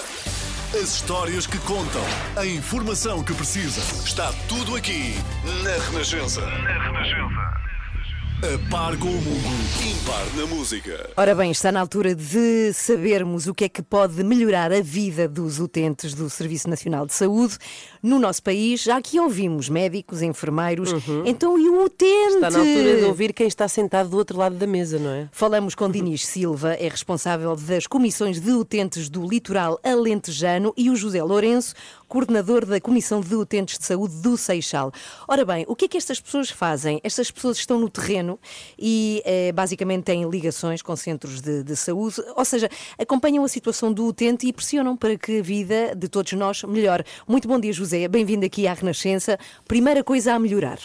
As 0.80 0.94
histórias 0.94 1.48
que 1.48 1.58
contam, 1.58 2.04
a 2.36 2.46
informação 2.46 3.24
que 3.24 3.34
precisa. 3.34 3.82
Está 4.06 4.32
tudo 4.48 4.76
aqui 4.76 5.16
na 5.64 5.72
Renascença. 5.86 6.42
Na 6.42 6.84
Renascença. 6.84 7.67
A 8.38 8.70
par 8.70 8.96
com 9.00 9.08
o 9.08 9.12
mundo, 9.14 9.58
impar 9.84 10.24
na 10.36 10.46
música. 10.46 11.10
Ora 11.18 11.34
bem, 11.34 11.50
está 11.50 11.72
na 11.72 11.80
altura 11.80 12.14
de 12.14 12.72
sabermos 12.72 13.48
o 13.48 13.54
que 13.54 13.66
é 13.66 13.70
que 13.70 13.82
pode 13.82 14.24
melhorar 14.24 14.72
a 14.72 14.80
vida 14.80 15.28
dos 15.28 15.60
utentes 15.60 16.14
do 16.14 16.30
Serviço 16.30 16.70
Nacional 16.70 17.08
de 17.08 17.16
Saúde 17.16 17.58
no 18.02 18.20
nosso 18.20 18.44
país. 18.44 18.84
Já 18.84 18.98
aqui 18.98 19.20
ouvimos 19.20 19.70
médicos, 19.70 20.22
enfermeiros, 20.22 20.92
uhum. 20.92 21.24
então 21.26 21.58
e 21.58 21.68
o 21.68 21.84
utente? 21.84 22.36
Está 22.36 22.52
na 22.52 22.60
altura 22.60 22.98
de 22.98 23.06
ouvir 23.06 23.34
quem 23.34 23.48
está 23.48 23.68
sentado 23.68 24.10
do 24.10 24.18
outro 24.18 24.38
lado 24.38 24.56
da 24.56 24.68
mesa, 24.68 25.00
não 25.00 25.10
é? 25.10 25.28
Falamos 25.32 25.74
com 25.74 25.90
Dinis 25.90 26.22
Silva, 26.28 26.76
é 26.76 26.88
responsável 26.88 27.56
das 27.56 27.88
comissões 27.88 28.40
de 28.40 28.52
utentes 28.52 29.10
do 29.10 29.28
litoral 29.28 29.80
alentejano 29.84 30.76
e 30.78 30.92
o 30.92 30.96
José 30.96 31.24
Lourenço, 31.24 31.74
coordenador 32.08 32.66
da 32.66 32.80
Comissão 32.80 33.22
de 33.22 33.36
Utentes 33.36 33.78
de 33.78 33.86
Saúde 33.86 34.16
do 34.22 34.38
Seixal. 34.38 34.92
Ora 35.28 35.44
bem, 35.44 35.66
o 35.68 35.76
que 35.76 35.86
é 35.86 35.88
que 35.88 35.98
estas 35.98 36.20
pessoas 36.20 36.50
fazem? 36.50 37.00
Estas 37.04 37.30
pessoas 37.30 37.58
estão 37.58 37.80
no 37.80 37.90
terreno 37.90 38.40
e 38.78 39.22
eh, 39.26 39.52
basicamente 39.52 40.04
têm 40.06 40.30
ligações 40.30 40.82
com 40.82 40.96
centros 40.96 41.42
de, 41.42 41.64
de, 41.64 41.76
saúde, 41.76 42.24
ou 42.36 42.46
seja, 42.46 42.70
acompanham 42.98 43.44
a 43.44 43.48
situação 43.48 43.92
do 43.92 44.06
utente 44.06 44.48
e 44.48 44.54
pressionam 44.54 44.96
para 44.96 45.18
que 45.18 45.40
a 45.40 45.42
vida 45.42 45.96
de 45.96 46.08
todos 46.08 46.32
nós 46.34 46.64
melhore. 46.64 47.04
Muito 47.28 47.48
bom 47.48 47.60
dia, 47.60 47.74
José. 47.74 48.08
Bem-vindo 48.08 48.46
aqui 48.46 48.68
à 48.68 48.74
Renascença. 48.74 49.38
Primeira 49.68 50.04
coisa 50.04 50.34
a 50.34 50.40
melhorar. 50.40 50.80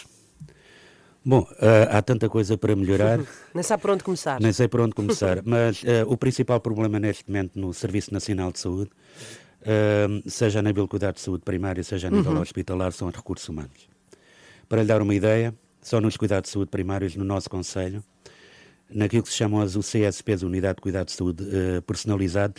Bom, 1.24 1.42
uh, 1.42 1.88
há 1.90 2.02
tanta 2.02 2.28
coisa 2.28 2.58
para 2.58 2.74
melhorar. 2.74 3.20
Nem 3.54 3.62
sei 3.62 3.78
por 3.78 3.90
onde 3.90 4.02
começar. 4.02 4.40
Nem 4.40 4.52
sei 4.52 4.66
por 4.66 4.80
onde 4.80 4.92
começar. 4.92 5.40
mas 5.46 5.82
uh, 5.82 6.04
o 6.08 6.16
principal 6.16 6.58
problema 6.58 6.98
neste 6.98 7.24
momento 7.28 7.58
no 7.58 7.72
Serviço 7.72 8.12
Nacional 8.12 8.50
de 8.50 8.58
Saúde 8.58 8.90
uh, 9.62 10.30
seja 10.30 10.58
a 10.58 10.62
nível 10.62 10.84
de 10.84 10.90
cuidado 10.90 11.14
de 11.14 11.20
saúde 11.20 11.42
primária, 11.44 11.82
seja 11.82 12.08
a 12.08 12.10
nível 12.10 12.32
uhum. 12.32 12.40
hospitalar, 12.40 12.92
são 12.92 13.08
os 13.08 13.14
recursos 13.14 13.48
humanos. 13.48 13.88
Para 14.68 14.82
lhe 14.82 14.88
dar 14.88 15.02
uma 15.02 15.14
ideia, 15.14 15.54
só 15.80 16.00
nos 16.00 16.16
cuidados 16.16 16.48
de 16.48 16.52
saúde 16.52 16.70
primários 16.70 17.16
no 17.16 17.24
nosso 17.24 17.48
Conselho, 17.48 18.02
naquilo 18.90 19.22
que 19.22 19.30
se 19.30 19.36
chamam 19.36 19.60
as 19.60 19.76
UCSPs, 19.76 20.42
Unidade 20.42 20.76
de 20.76 20.82
Cuidado 20.82 21.06
de 21.06 21.12
Saúde 21.12 21.44
uh, 21.44 21.82
Personalizado, 21.82 22.54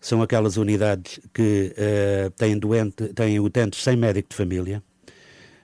são 0.00 0.20
aquelas 0.20 0.56
unidades 0.56 1.20
que 1.32 1.74
uh, 1.76 2.30
têm, 2.32 2.58
doente, 2.58 3.08
têm 3.14 3.38
utentes 3.38 3.82
sem 3.82 3.96
médico 3.96 4.30
de 4.30 4.36
família. 4.36 4.82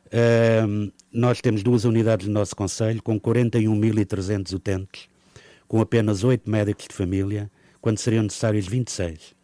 Uh, 0.06 0.92
nós 1.12 1.40
temos 1.40 1.62
duas 1.62 1.84
unidades 1.84 2.28
no 2.28 2.34
nosso 2.34 2.54
Conselho, 2.54 3.02
com 3.02 3.18
41.300 3.20 4.52
utentes, 4.52 5.08
com 5.66 5.80
apenas 5.80 6.22
8 6.22 6.48
médicos 6.48 6.86
de 6.88 6.94
família, 6.94 7.50
quando 7.80 7.98
seriam 7.98 8.22
necessários 8.22 8.66
26 8.66 9.37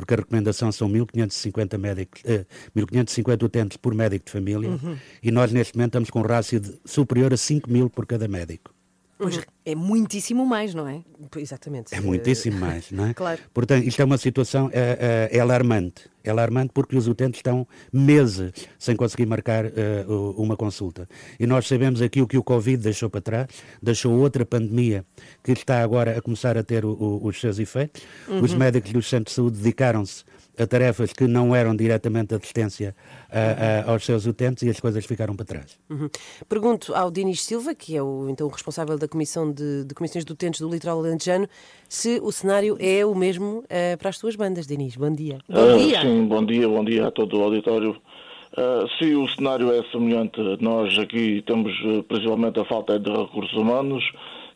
porque 0.00 0.14
a 0.14 0.16
recomendação 0.18 0.72
são 0.72 0.88
1.550 0.88 1.78
médicos, 1.78 2.22
eh, 2.24 2.44
1.550 2.76 3.42
utentes 3.42 3.76
por 3.76 3.94
médico 3.94 4.26
de 4.26 4.32
família, 4.32 4.70
uhum. 4.70 4.96
e 5.22 5.30
nós 5.30 5.52
neste 5.52 5.76
momento 5.76 5.90
estamos 5.90 6.10
com 6.10 6.20
um 6.20 6.26
rácio 6.26 6.58
de, 6.60 6.78
superior 6.84 7.32
a 7.32 7.36
5 7.36 7.70
mil 7.70 7.88
por 7.88 8.06
cada 8.06 8.26
médico. 8.26 8.74
Pois 9.20 9.40
é 9.64 9.74
muitíssimo 9.74 10.46
mais, 10.46 10.74
não 10.74 10.88
é? 10.88 11.02
Exatamente. 11.36 11.94
É 11.94 12.00
muitíssimo 12.00 12.58
mais, 12.58 12.90
não 12.90 13.06
é? 13.06 13.12
claro. 13.14 13.40
Portanto, 13.52 13.86
isto 13.86 14.00
é 14.00 14.04
uma 14.04 14.16
situação 14.16 14.70
é, 14.72 15.28
é, 15.32 15.36
é, 15.36 15.40
alarmante. 15.40 16.08
É 16.24 16.30
alarmante 16.30 16.72
porque 16.72 16.96
os 16.96 17.06
utentes 17.06 17.38
estão 17.38 17.66
meses 17.92 18.52
sem 18.78 18.96
conseguir 18.96 19.26
marcar 19.26 19.66
uh, 19.66 20.34
uma 20.36 20.56
consulta. 20.56 21.08
E 21.38 21.46
nós 21.46 21.66
sabemos 21.66 22.00
aqui 22.02 22.20
o 22.20 22.26
que 22.26 22.36
o 22.36 22.42
Covid 22.42 22.82
deixou 22.82 23.08
para 23.08 23.20
trás, 23.20 23.48
deixou 23.82 24.18
outra 24.18 24.44
pandemia 24.44 25.04
que 25.42 25.52
está 25.52 25.82
agora 25.82 26.18
a 26.18 26.22
começar 26.22 26.56
a 26.56 26.62
ter 26.62 26.84
o, 26.84 26.92
o, 26.92 27.26
os 27.26 27.40
seus 27.40 27.58
efeitos. 27.58 28.02
Uhum. 28.28 28.42
Os 28.42 28.54
médicos 28.54 28.92
dos 28.92 29.08
centros 29.08 29.32
de 29.32 29.36
saúde 29.36 29.58
dedicaram-se 29.58 30.24
a 30.58 30.66
tarefas 30.66 31.12
que 31.12 31.26
não 31.26 31.54
eram 31.54 31.74
diretamente 31.74 32.34
assistência 32.34 32.94
a, 33.30 33.88
a, 33.88 33.92
aos 33.92 34.04
seus 34.04 34.26
utentes 34.26 34.62
e 34.62 34.70
as 34.70 34.78
coisas 34.80 35.04
ficaram 35.04 35.34
para 35.34 35.46
trás. 35.46 35.78
Uhum. 35.88 36.08
Pergunto 36.48 36.94
ao 36.94 37.10
Dinis 37.10 37.42
Silva, 37.42 37.74
que 37.74 37.96
é 37.96 38.02
o, 38.02 38.28
então, 38.28 38.46
o 38.46 38.50
responsável 38.50 38.98
da 38.98 39.08
Comissão 39.08 39.50
de, 39.50 39.84
de 39.84 39.94
Comissões 39.94 40.24
de 40.24 40.32
Utentes 40.32 40.60
do 40.60 40.68
Litoral 40.68 40.98
Alentejano, 40.98 41.48
se 41.88 42.20
o 42.22 42.30
cenário 42.30 42.76
é 42.80 43.04
o 43.04 43.14
mesmo 43.14 43.58
uh, 43.58 43.98
para 43.98 44.10
as 44.10 44.18
tuas 44.18 44.36
bandas, 44.36 44.66
Dinis. 44.66 44.96
Bom 44.96 45.12
dia. 45.12 45.38
Bom 45.48 45.76
dia. 45.78 46.02
sim, 46.02 46.26
bom 46.26 46.44
dia, 46.44 46.68
bom 46.68 46.84
dia 46.84 47.06
a 47.06 47.10
todo 47.10 47.38
o 47.38 47.42
auditório. 47.42 47.96
Uh, 48.52 48.88
sim, 48.98 49.14
o 49.14 49.28
cenário 49.28 49.72
é 49.72 49.82
semelhante. 49.90 50.40
Nós 50.60 50.98
aqui 50.98 51.42
temos 51.46 51.72
uh, 51.84 52.02
principalmente 52.02 52.58
a 52.58 52.64
falta 52.64 52.98
de 52.98 53.10
recursos 53.10 53.56
humanos, 53.56 54.04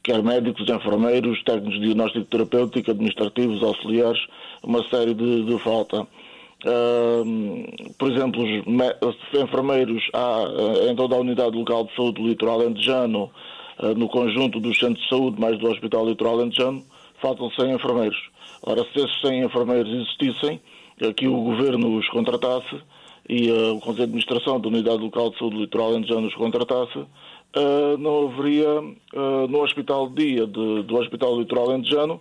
quer 0.05 0.23
médicos, 0.23 0.69
enfermeiros, 0.69 1.43
técnicos 1.45 1.81
de 1.81 1.87
diagnóstico 1.87 2.27
terapêutico, 2.27 2.91
administrativos, 2.91 3.63
auxiliares, 3.63 4.21
uma 4.63 4.87
série 4.89 5.15
de, 5.15 5.45
de 5.45 5.59
falta. 5.59 6.03
Uh, 6.03 7.95
por 7.99 8.13
exemplo, 8.13 8.43
os 8.43 9.41
enfermeiros 9.41 10.03
há 10.13 10.43
uh, 10.43 10.91
em 10.91 10.95
toda 10.95 11.17
a 11.17 11.19
unidade 11.19 11.57
local 11.57 11.85
de 11.85 11.95
saúde 11.97 12.23
do 12.23 12.29
litoral 12.29 12.63
Endejano, 12.63 13.31
uh, 13.81 13.95
no 13.97 14.07
conjunto 14.09 14.61
dos 14.61 14.79
centros 14.79 15.03
de 15.03 15.09
saúde, 15.09 15.41
mais 15.41 15.59
do 15.59 15.69
Hospital 15.69 16.07
Litoral 16.07 16.43
Endejano, 16.43 16.85
faltam 17.21 17.51
100 17.51 17.73
enfermeiros. 17.73 18.19
Ora, 18.63 18.85
se 18.93 19.01
esses 19.01 19.21
100 19.23 19.45
enfermeiros 19.45 19.91
existissem, 19.91 20.61
que 21.17 21.27
o 21.27 21.37
Governo 21.43 21.99
os 21.99 22.09
contratasse 22.09 22.77
e 23.29 23.51
uh, 23.51 23.75
o 23.75 23.81
Conselho 23.81 23.97
de 23.97 24.03
Administração 24.03 24.61
da 24.61 24.69
Unidade 24.69 24.99
Local 24.99 25.31
de 25.31 25.39
Saúde 25.39 25.57
do 25.57 25.63
Litoral 25.63 25.95
Endejano 25.97 26.27
os 26.27 26.35
contratasse, 26.35 27.05
uh, 27.57 27.97
não 27.99 28.29
haveria 28.29 28.81
uh, 28.81 29.49
no 29.49 29.63
Hospital 29.63 30.09
de 30.11 30.27
Dia 30.27 30.47
de, 30.47 30.83
do 30.83 30.97
Hospital 30.97 31.39
Litoral 31.39 31.73
Endejano 31.73 32.21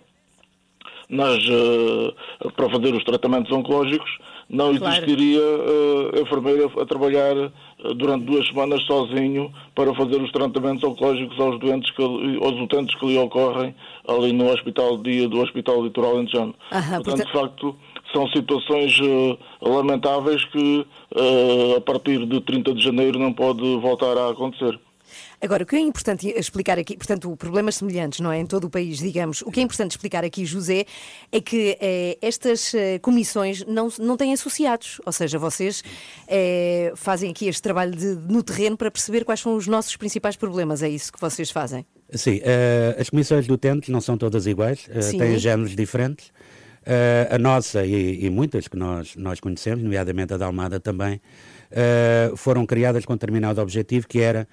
nas, 1.08 1.38
uh, 1.46 2.50
para 2.56 2.68
fazer 2.70 2.94
os 2.94 3.04
tratamentos 3.04 3.50
oncológicos, 3.52 4.10
não 4.48 4.72
existiria 4.72 5.40
uh, 5.40 6.20
enfermeira 6.20 6.66
a 6.66 6.84
trabalhar 6.84 7.36
uh, 7.36 7.94
durante 7.94 8.24
duas 8.24 8.46
semanas 8.48 8.82
sozinho 8.84 9.52
para 9.74 9.94
fazer 9.94 10.20
os 10.20 10.30
tratamentos 10.32 10.84
oncológicos 10.84 11.38
aos 11.40 11.58
doentes, 11.58 11.90
que, 11.92 12.02
aos 12.02 12.60
utentes 12.60 12.94
que 12.96 13.06
lhe 13.06 13.18
ocorrem 13.18 13.74
ali 14.08 14.32
no 14.32 14.50
Hospital 14.50 14.98
de 14.98 15.12
Dia 15.12 15.28
do 15.28 15.40
Hospital 15.40 15.82
Litoral 15.82 16.20
Endejano. 16.20 16.54
Portanto, 16.70 17.04
portanto, 17.04 17.26
de 17.26 17.32
facto, 17.32 17.76
são 18.12 18.28
situações 18.28 19.00
lamentáveis 19.60 20.44
que 20.44 20.86
a 21.76 21.80
partir 21.80 22.24
de 22.26 22.40
30 22.40 22.74
de 22.74 22.84
janeiro 22.84 23.18
não 23.18 23.32
pode 23.32 23.62
voltar 23.78 24.16
a 24.16 24.30
acontecer. 24.30 24.78
Agora, 25.40 25.62
o 25.62 25.66
que 25.66 25.76
é 25.76 25.80
importante 25.80 26.28
explicar 26.36 26.78
aqui, 26.78 26.96
portanto, 26.96 27.34
problemas 27.36 27.76
semelhantes, 27.76 28.20
não 28.20 28.32
é? 28.32 28.38
Em 28.38 28.46
todo 28.46 28.64
o 28.64 28.70
país, 28.70 28.98
digamos. 28.98 29.42
O 29.42 29.50
que 29.50 29.60
é 29.60 29.62
importante 29.62 29.92
explicar 29.92 30.24
aqui, 30.24 30.44
José, 30.44 30.86
é 31.30 31.40
que 31.40 31.76
eh, 31.80 32.18
estas 32.22 32.74
eh, 32.74 32.98
comissões 32.98 33.64
não, 33.66 33.88
não 33.98 34.16
têm 34.16 34.32
associados. 34.32 35.00
Ou 35.04 35.12
seja, 35.12 35.38
vocês 35.38 35.82
eh, 36.28 36.92
fazem 36.96 37.30
aqui 37.30 37.46
este 37.46 37.62
trabalho 37.62 37.94
de, 37.94 38.16
no 38.28 38.42
terreno 38.42 38.76
para 38.76 38.90
perceber 38.90 39.24
quais 39.24 39.40
são 39.40 39.56
os 39.56 39.66
nossos 39.66 39.96
principais 39.96 40.36
problemas. 40.36 40.82
É 40.82 40.88
isso 40.88 41.12
que 41.12 41.20
vocês 41.20 41.50
fazem? 41.50 41.86
Sim. 42.12 42.38
Uh, 42.38 43.00
as 43.00 43.10
comissões 43.10 43.46
de 43.46 43.52
utentes 43.52 43.88
não 43.88 44.00
são 44.00 44.16
todas 44.16 44.46
iguais, 44.46 44.86
uh, 44.88 45.18
têm 45.18 45.38
géneros 45.38 45.74
diferentes. 45.74 46.28
Uh, 46.86 47.34
a 47.34 47.38
nossa 47.38 47.84
e, 47.84 48.26
e, 48.26 48.30
muitas 48.30 48.68
que 48.68 48.76
nós, 48.76 49.16
nós 49.16 49.40
conhecemos, 49.40 49.82
nomeadamente 49.82 50.34
a 50.34 50.36
da 50.36 50.46
Almada 50.46 50.78
também, 50.78 51.20
foram 52.36 52.64
criadas 52.64 53.04
com 53.04 53.14
um 53.14 53.16
determinado 53.16 53.60
objetivo 53.60 54.06
que 54.06 54.20
era 54.20 54.46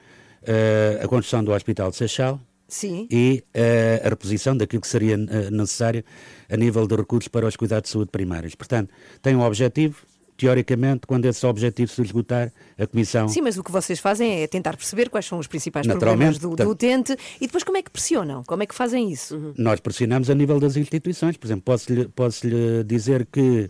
a 1.03 1.07
construção 1.07 1.43
do 1.43 1.51
Hospital 1.51 1.91
de 1.91 1.97
Seixal 1.97 2.39
Sim. 2.71 3.05
e 3.11 3.43
uh, 3.53 4.07
a 4.07 4.09
reposição 4.09 4.55
daquilo 4.55 4.81
que 4.81 4.87
seria 4.87 5.17
uh, 5.17 5.51
necessário 5.51 6.03
a 6.49 6.55
nível 6.55 6.87
de 6.87 6.95
recursos 6.95 7.27
para 7.27 7.45
os 7.45 7.57
cuidados 7.57 7.89
de 7.89 7.93
saúde 7.93 8.09
primários. 8.09 8.55
Portanto, 8.55 8.89
tem 9.21 9.35
um 9.35 9.41
objetivo 9.41 9.97
teoricamente, 10.37 11.05
quando 11.05 11.25
esse 11.25 11.45
objetivo 11.45 11.91
se 11.91 12.01
esgotar, 12.01 12.51
a 12.79 12.87
Comissão. 12.87 13.27
Sim, 13.27 13.41
mas 13.41 13.57
o 13.57 13.63
que 13.63 13.71
vocês 13.71 13.99
fazem 13.99 14.41
é 14.41 14.47
tentar 14.47 14.75
perceber 14.75 15.07
quais 15.07 15.25
são 15.25 15.37
os 15.37 15.45
principais 15.45 15.85
problemas 15.85 16.39
do, 16.39 16.55
do 16.55 16.69
utente 16.69 17.15
e 17.39 17.45
depois 17.45 17.63
como 17.63 17.77
é 17.77 17.83
que 17.83 17.91
pressionam? 17.91 18.43
Como 18.45 18.63
é 18.63 18.65
que 18.65 18.73
fazem 18.73 19.11
isso? 19.11 19.35
Uhum. 19.35 19.53
Nós 19.55 19.79
pressionamos 19.79 20.31
a 20.31 20.33
nível 20.33 20.59
das 20.59 20.77
instituições. 20.77 21.37
Por 21.37 21.45
exemplo, 21.45 21.63
posso-lhe 21.63 22.07
posso 22.07 22.47
-lhe 22.47 22.83
dizer 22.85 23.27
que 23.31 23.69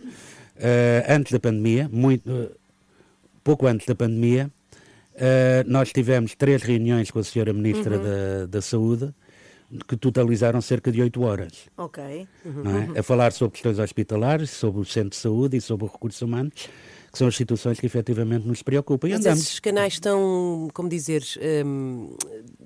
antes 1.08 1.32
da 1.32 1.40
pandemia, 1.40 1.90
muito, 1.92 2.30
uh, 2.30 2.50
pouco 3.44 3.66
antes 3.66 3.86
da 3.86 3.94
pandemia, 3.94 4.50
uh, 5.14 5.64
nós 5.66 5.92
tivemos 5.92 6.34
três 6.34 6.62
reuniões 6.62 7.10
com 7.10 7.18
a 7.18 7.24
Senhora 7.24 7.52
Ministra 7.52 7.96
uhum. 7.96 8.04
da, 8.04 8.46
da 8.46 8.62
Saúde 8.62 9.14
que 9.88 9.96
totalizaram 9.96 10.60
cerca 10.60 10.92
de 10.92 11.00
8 11.00 11.22
horas. 11.22 11.52
Ok. 11.76 12.26
Uhum. 12.44 12.94
É? 12.94 12.98
A 12.98 13.02
falar 13.02 13.32
sobre 13.32 13.52
questões 13.52 13.78
hospitalares, 13.78 14.50
sobre 14.50 14.80
o 14.80 14.84
centro 14.84 15.10
de 15.10 15.16
saúde 15.16 15.56
e 15.56 15.60
sobre 15.60 15.86
os 15.86 15.92
recursos 15.92 16.20
humanos, 16.20 16.68
que 17.10 17.18
são 17.18 17.26
as 17.26 17.36
situações 17.36 17.80
que 17.80 17.86
efetivamente 17.86 18.46
nos 18.46 18.62
preocupam. 18.62 19.08
Mas 19.08 19.20
andamos. 19.20 19.40
esses 19.40 19.60
canais 19.60 19.94
estão, 19.94 20.68
como 20.74 20.88
dizer... 20.88 21.22
Um, 21.64 22.14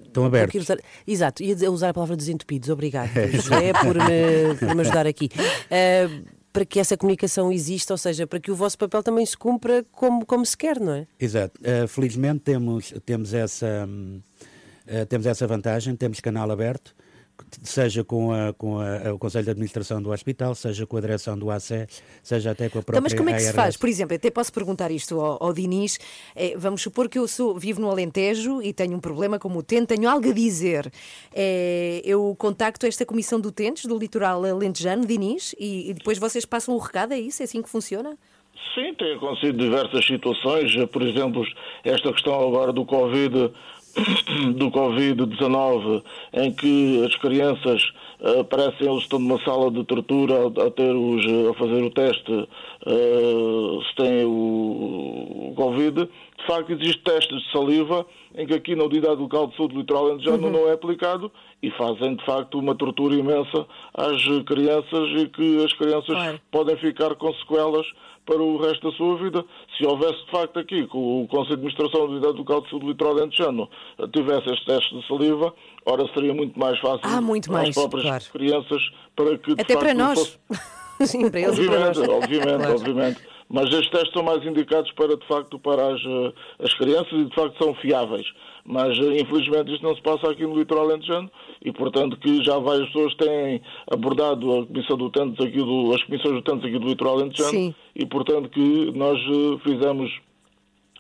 estão 0.05 0.25
abertos. 0.25 0.63
Usar, 0.63 0.79
exato, 1.07 1.43
ia 1.43 1.71
usar 1.71 1.91
a 1.91 1.95
palavra 1.95 2.17
desentupidos, 2.17 2.69
obrigado, 2.71 3.11
José, 3.33 3.73
por 3.73 3.95
me, 3.95 4.55
por 4.59 4.75
me 4.75 4.81
ajudar 4.81 5.07
aqui. 5.07 5.31
Uh, 5.37 6.25
para 6.57 6.65
que 6.65 6.81
essa 6.81 6.97
comunicação 6.97 7.53
exista, 7.53 7.93
ou 7.93 7.99
seja, 7.99 8.27
para 8.27 8.41
que 8.41 8.51
o 8.51 8.57
vosso 8.57 8.79
papel 8.79 9.03
também 9.03 9.27
se 9.27 9.37
cumpra 9.37 9.85
como, 9.93 10.25
como 10.25 10.47
se 10.47 10.57
quer, 10.57 10.81
não 10.81 10.95
é? 10.95 11.07
Exato. 11.21 11.61
Uh, 11.61 11.87
felizmente 11.87 12.41
temos, 12.41 12.95
temos 13.05 13.35
essa... 13.35 13.87
Uh, 13.87 15.05
temos 15.05 15.27
essa 15.27 15.47
vantagem, 15.47 15.95
temos 15.95 16.19
canal 16.21 16.51
aberto, 16.51 16.97
seja 17.63 18.05
com, 18.05 18.33
a, 18.33 18.53
com 18.53 18.79
a, 18.81 19.13
o 19.13 19.19
Conselho 19.19 19.45
de 19.45 19.51
Administração 19.51 20.03
do 20.03 20.11
Hospital, 20.11 20.55
seja 20.55 20.87
com 20.87 20.97
a 20.97 21.01
direção 21.01 21.39
do 21.39 21.51
ACE, 21.51 21.87
seja 22.23 22.51
até 22.51 22.69
com 22.69 22.79
a 22.79 22.83
própria 22.83 22.99
então, 22.99 23.03
Mas 23.03 23.15
como 23.15 23.29
é 23.29 23.33
que 23.33 23.39
ARS. 23.39 23.47
se 23.49 23.53
faz? 23.53 23.77
Por 23.77 23.89
exemplo, 23.89 24.17
até 24.17 24.31
posso 24.31 24.53
perguntar 24.53 24.91
isto 24.91 25.21
ao, 25.21 25.43
ao 25.43 25.53
Diniz. 25.53 25.99
É, 26.35 26.57
vamos 26.57 26.83
supor 26.83 27.09
que 27.09 27.19
eu 27.19 27.27
sou, 27.29 27.59
vivo 27.59 27.81
no 27.81 27.91
Alentejo 27.91 28.63
e 28.63 28.73
tenho 28.73 28.97
um 28.97 29.01
problema 29.01 29.39
como 29.39 29.57
o 29.57 29.59
utente, 29.59 29.87
tenho 29.87 30.09
algo 30.09 30.29
a 30.29 30.33
dizer. 30.33 30.91
É, 31.35 32.03
eu 32.05 32.35
contacto 32.39 32.87
esta 32.87 33.05
Comissão 33.05 33.41
de 33.41 33.49
Utentes 33.49 33.87
do 33.87 33.99
Litoral 33.99 34.45
Alentejano, 34.45 35.07
Diniz, 35.07 35.55
e, 35.59 35.91
e 35.91 35.95
depois 35.95 36.19
vocês 36.19 36.45
passam 36.45 36.75
o 36.75 36.79
recado, 36.79 37.13
é 37.13 37.19
isso? 37.19 37.43
É 37.43 37.45
assim 37.45 37.63
que 37.63 37.69
funciona? 37.69 38.17
Sim, 38.75 38.95
tem 38.95 39.15
acontecido 39.15 39.59
diversas 39.59 40.05
situações, 40.07 40.75
por 40.87 41.03
exemplo, 41.03 41.47
esta 41.85 42.13
questão 42.13 42.35
agora 42.35 42.73
do 42.73 42.85
Covid 42.85 43.51
do 44.57 44.71
Covid-19, 44.71 46.03
em 46.35 46.53
que 46.53 47.05
as 47.05 47.15
crianças 47.17 47.83
uh, 48.21 48.45
parecem 48.45 48.89
eles 48.89 49.03
estão 49.03 49.19
numa 49.19 49.41
sala 49.43 49.71
de 49.71 49.85
tortura 49.85 50.35
a, 50.47 50.71
ter 50.71 50.95
os, 50.95 51.25
a 51.51 51.55
fazer 51.55 51.83
o 51.83 51.91
teste 51.91 52.33
uh, 52.33 53.83
se 53.85 53.97
têm 53.97 54.25
o, 54.25 55.51
o, 55.51 55.55
Covid, 55.57 56.05
de 56.05 56.47
facto 56.47 56.73
existem 56.73 57.03
testes 57.03 57.43
de 57.43 57.53
saliva 57.53 58.07
em 58.35 58.47
que 58.47 58.55
aqui 58.55 58.77
na 58.77 58.85
Unidade 58.85 59.21
Local 59.21 59.47
de 59.49 59.57
Saúde 59.57 59.75
do 59.75 59.81
Litoral 59.81 60.07
Alentejano 60.07 60.47
uhum. 60.47 60.53
não 60.53 60.69
é 60.69 60.73
aplicado 60.73 61.33
e 61.63 61.71
fazem 61.71 62.17
de 62.17 62.25
facto 62.25 62.59
uma 62.59 62.75
tortura 62.75 63.15
imensa 63.15 63.67
às 63.95 64.23
crianças 64.45 65.23
e 65.23 65.27
que 65.29 65.65
as 65.65 65.73
crianças 65.73 66.15
claro. 66.15 66.41
podem 66.51 66.77
ficar 66.77 67.15
com 67.15 67.33
sequelas 67.35 67.87
para 68.27 68.43
o 68.43 68.59
resto 68.59 68.91
da 68.91 68.97
sua 68.97 69.17
vida. 69.17 69.45
Se 69.79 69.87
houvesse, 69.87 70.25
de 70.25 70.31
facto, 70.31 70.59
aqui, 70.59 70.87
que 70.87 70.97
o 70.97 71.27
Conselho 71.31 71.57
de 71.59 71.67
Administração 71.67 72.01
da 72.01 72.13
Unidade 72.13 72.39
Local 72.39 72.61
de 72.63 72.71
Saúde 72.71 72.85
do 72.85 72.91
Litoral 72.91 73.17
Alentejano 73.17 73.71
tivesse 74.13 74.53
este 74.53 74.67
teste 74.67 74.95
de 74.95 75.07
saliva, 75.07 75.55
ora 75.87 76.05
seria 76.13 76.35
muito 76.35 76.59
mais 76.59 76.79
fácil 76.81 77.01
ah, 77.05 77.21
muito 77.21 77.49
para 77.49 77.59
mais, 77.59 77.69
as 77.69 77.75
próprias 77.75 78.05
claro. 78.05 78.25
crianças 78.33 78.83
para 79.15 79.39
que, 79.39 79.53
Até 79.53 79.75
facto, 79.75 79.79
para 79.79 79.95
nós. 79.95 80.19
Fosse... 80.19 80.39
Sim, 81.07 81.31
para 81.31 81.41
eles 81.41 81.59
obviamente, 81.59 81.95
para 81.95 82.07
nós. 82.07 82.25
obviamente, 82.25 82.57
claro. 82.57 82.75
obviamente. 82.75 83.36
Mas 83.49 83.67
estes 83.67 83.91
testes 83.91 84.13
são 84.13 84.25
mais 84.25 84.45
indicados 84.45 84.91
para, 84.93 85.17
de 85.17 85.27
facto, 85.27 85.59
para 85.59 85.95
as, 85.95 86.01
eh, 86.05 86.33
as 86.59 86.75
crianças 86.75 87.13
e, 87.13 87.25
de 87.25 87.35
facto, 87.35 87.63
são 87.63 87.75
fiáveis. 87.75 88.27
Mas, 88.65 88.99
eh, 88.99 89.21
infelizmente, 89.21 89.73
isto 89.73 89.85
não 89.85 89.95
se 89.95 90.03
passa 90.03 90.31
aqui 90.31 90.45
no 90.45 90.59
litoral 90.59 90.87
alentejano 90.87 91.31
e, 91.65 91.71
portanto, 91.71 92.17
que 92.17 92.43
já 92.43 92.59
várias 92.59 92.87
pessoas 92.89 93.15
têm 93.15 93.63
abordado 93.89 94.53
a 94.53 94.67
Comissão 94.67 94.97
do 94.97 95.11
Tantos 95.11 95.47
aqui 95.47 95.59
do, 95.59 95.95
as 95.95 96.03
comissões 96.03 96.35
do 96.35 96.43
Tantos 96.43 96.65
aqui 96.65 96.79
do 96.79 96.89
litoral 96.89 97.19
alentejano 97.19 97.51
Sim. 97.51 97.75
e, 97.95 98.05
portanto, 98.05 98.49
que 98.49 98.93
nós 98.97 99.19
eh, 99.21 99.59
fizemos 99.63 100.11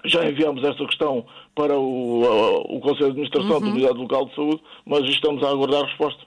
já 0.05 0.25
enviamos 0.25 0.63
esta 0.63 0.87
questão 0.87 1.25
para 1.55 1.77
o, 1.77 2.77
o 2.77 2.81
Conselho 2.81 3.13
de 3.13 3.23
Administração 3.23 3.57
uhum. 3.57 3.61
da 3.61 3.67
Unidade 3.67 3.99
Local 3.99 4.27
de 4.27 4.35
Saúde, 4.37 4.61
mas 4.85 5.03
estamos 5.09 5.43
a 5.43 5.51
aguardar 5.51 5.83
a 5.83 5.87
resposta. 5.87 6.23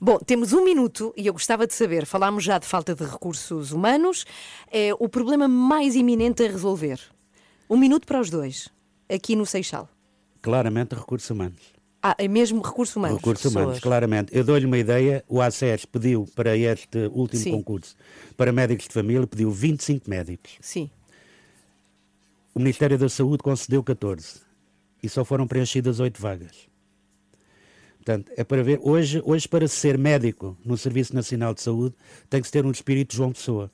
Bom, 0.00 0.18
temos 0.18 0.52
um 0.52 0.62
minuto 0.62 1.12
e 1.16 1.26
eu 1.26 1.32
gostava 1.32 1.66
de 1.66 1.74
saber, 1.74 2.04
falámos 2.04 2.44
já 2.44 2.58
de 2.58 2.66
falta 2.66 2.94
de 2.94 3.04
recursos 3.04 3.72
humanos, 3.72 4.26
é 4.70 4.92
o 4.98 5.08
problema 5.08 5.48
mais 5.48 5.94
iminente 5.94 6.44
a 6.44 6.48
resolver. 6.48 7.00
Um 7.68 7.76
minuto 7.76 8.06
para 8.06 8.20
os 8.20 8.28
dois, 8.28 8.68
aqui 9.08 9.34
no 9.34 9.46
Seixal. 9.46 9.88
Claramente 10.42 10.94
recursos 10.94 11.30
humanos. 11.30 11.60
Ah, 12.02 12.14
é 12.18 12.28
mesmo 12.28 12.60
recursos 12.62 12.94
humanos? 12.94 13.16
Recursos 13.16 13.50
humanos, 13.50 13.80
claramente. 13.80 14.36
Eu 14.36 14.44
dou-lhe 14.44 14.66
uma 14.66 14.78
ideia, 14.78 15.24
o 15.26 15.40
ACES 15.40 15.86
pediu 15.86 16.28
para 16.36 16.56
este 16.56 17.10
último 17.12 17.42
Sim. 17.42 17.50
concurso, 17.52 17.96
para 18.36 18.52
médicos 18.52 18.86
de 18.86 18.94
família, 18.94 19.26
pediu 19.26 19.50
25 19.50 20.08
médicos. 20.08 20.52
Sim. 20.60 20.90
O 22.54 22.58
Ministério 22.58 22.96
da 22.98 23.08
Saúde 23.08 23.42
concedeu 23.42 23.82
14 23.82 24.40
e 25.02 25.08
só 25.08 25.24
foram 25.24 25.46
preenchidas 25.46 26.00
8 26.00 26.20
vagas. 26.20 26.68
Portanto, 28.06 28.30
é 28.36 28.44
para 28.44 28.62
ver, 28.62 28.78
hoje, 28.84 29.20
hoje 29.24 29.48
para 29.48 29.66
ser 29.66 29.98
médico 29.98 30.56
no 30.64 30.78
Serviço 30.78 31.12
Nacional 31.12 31.52
de 31.52 31.60
Saúde 31.60 31.92
tem 32.30 32.40
que 32.40 32.48
ter 32.48 32.64
um 32.64 32.70
espírito 32.70 33.16
João 33.16 33.32
Pessoa 33.32 33.68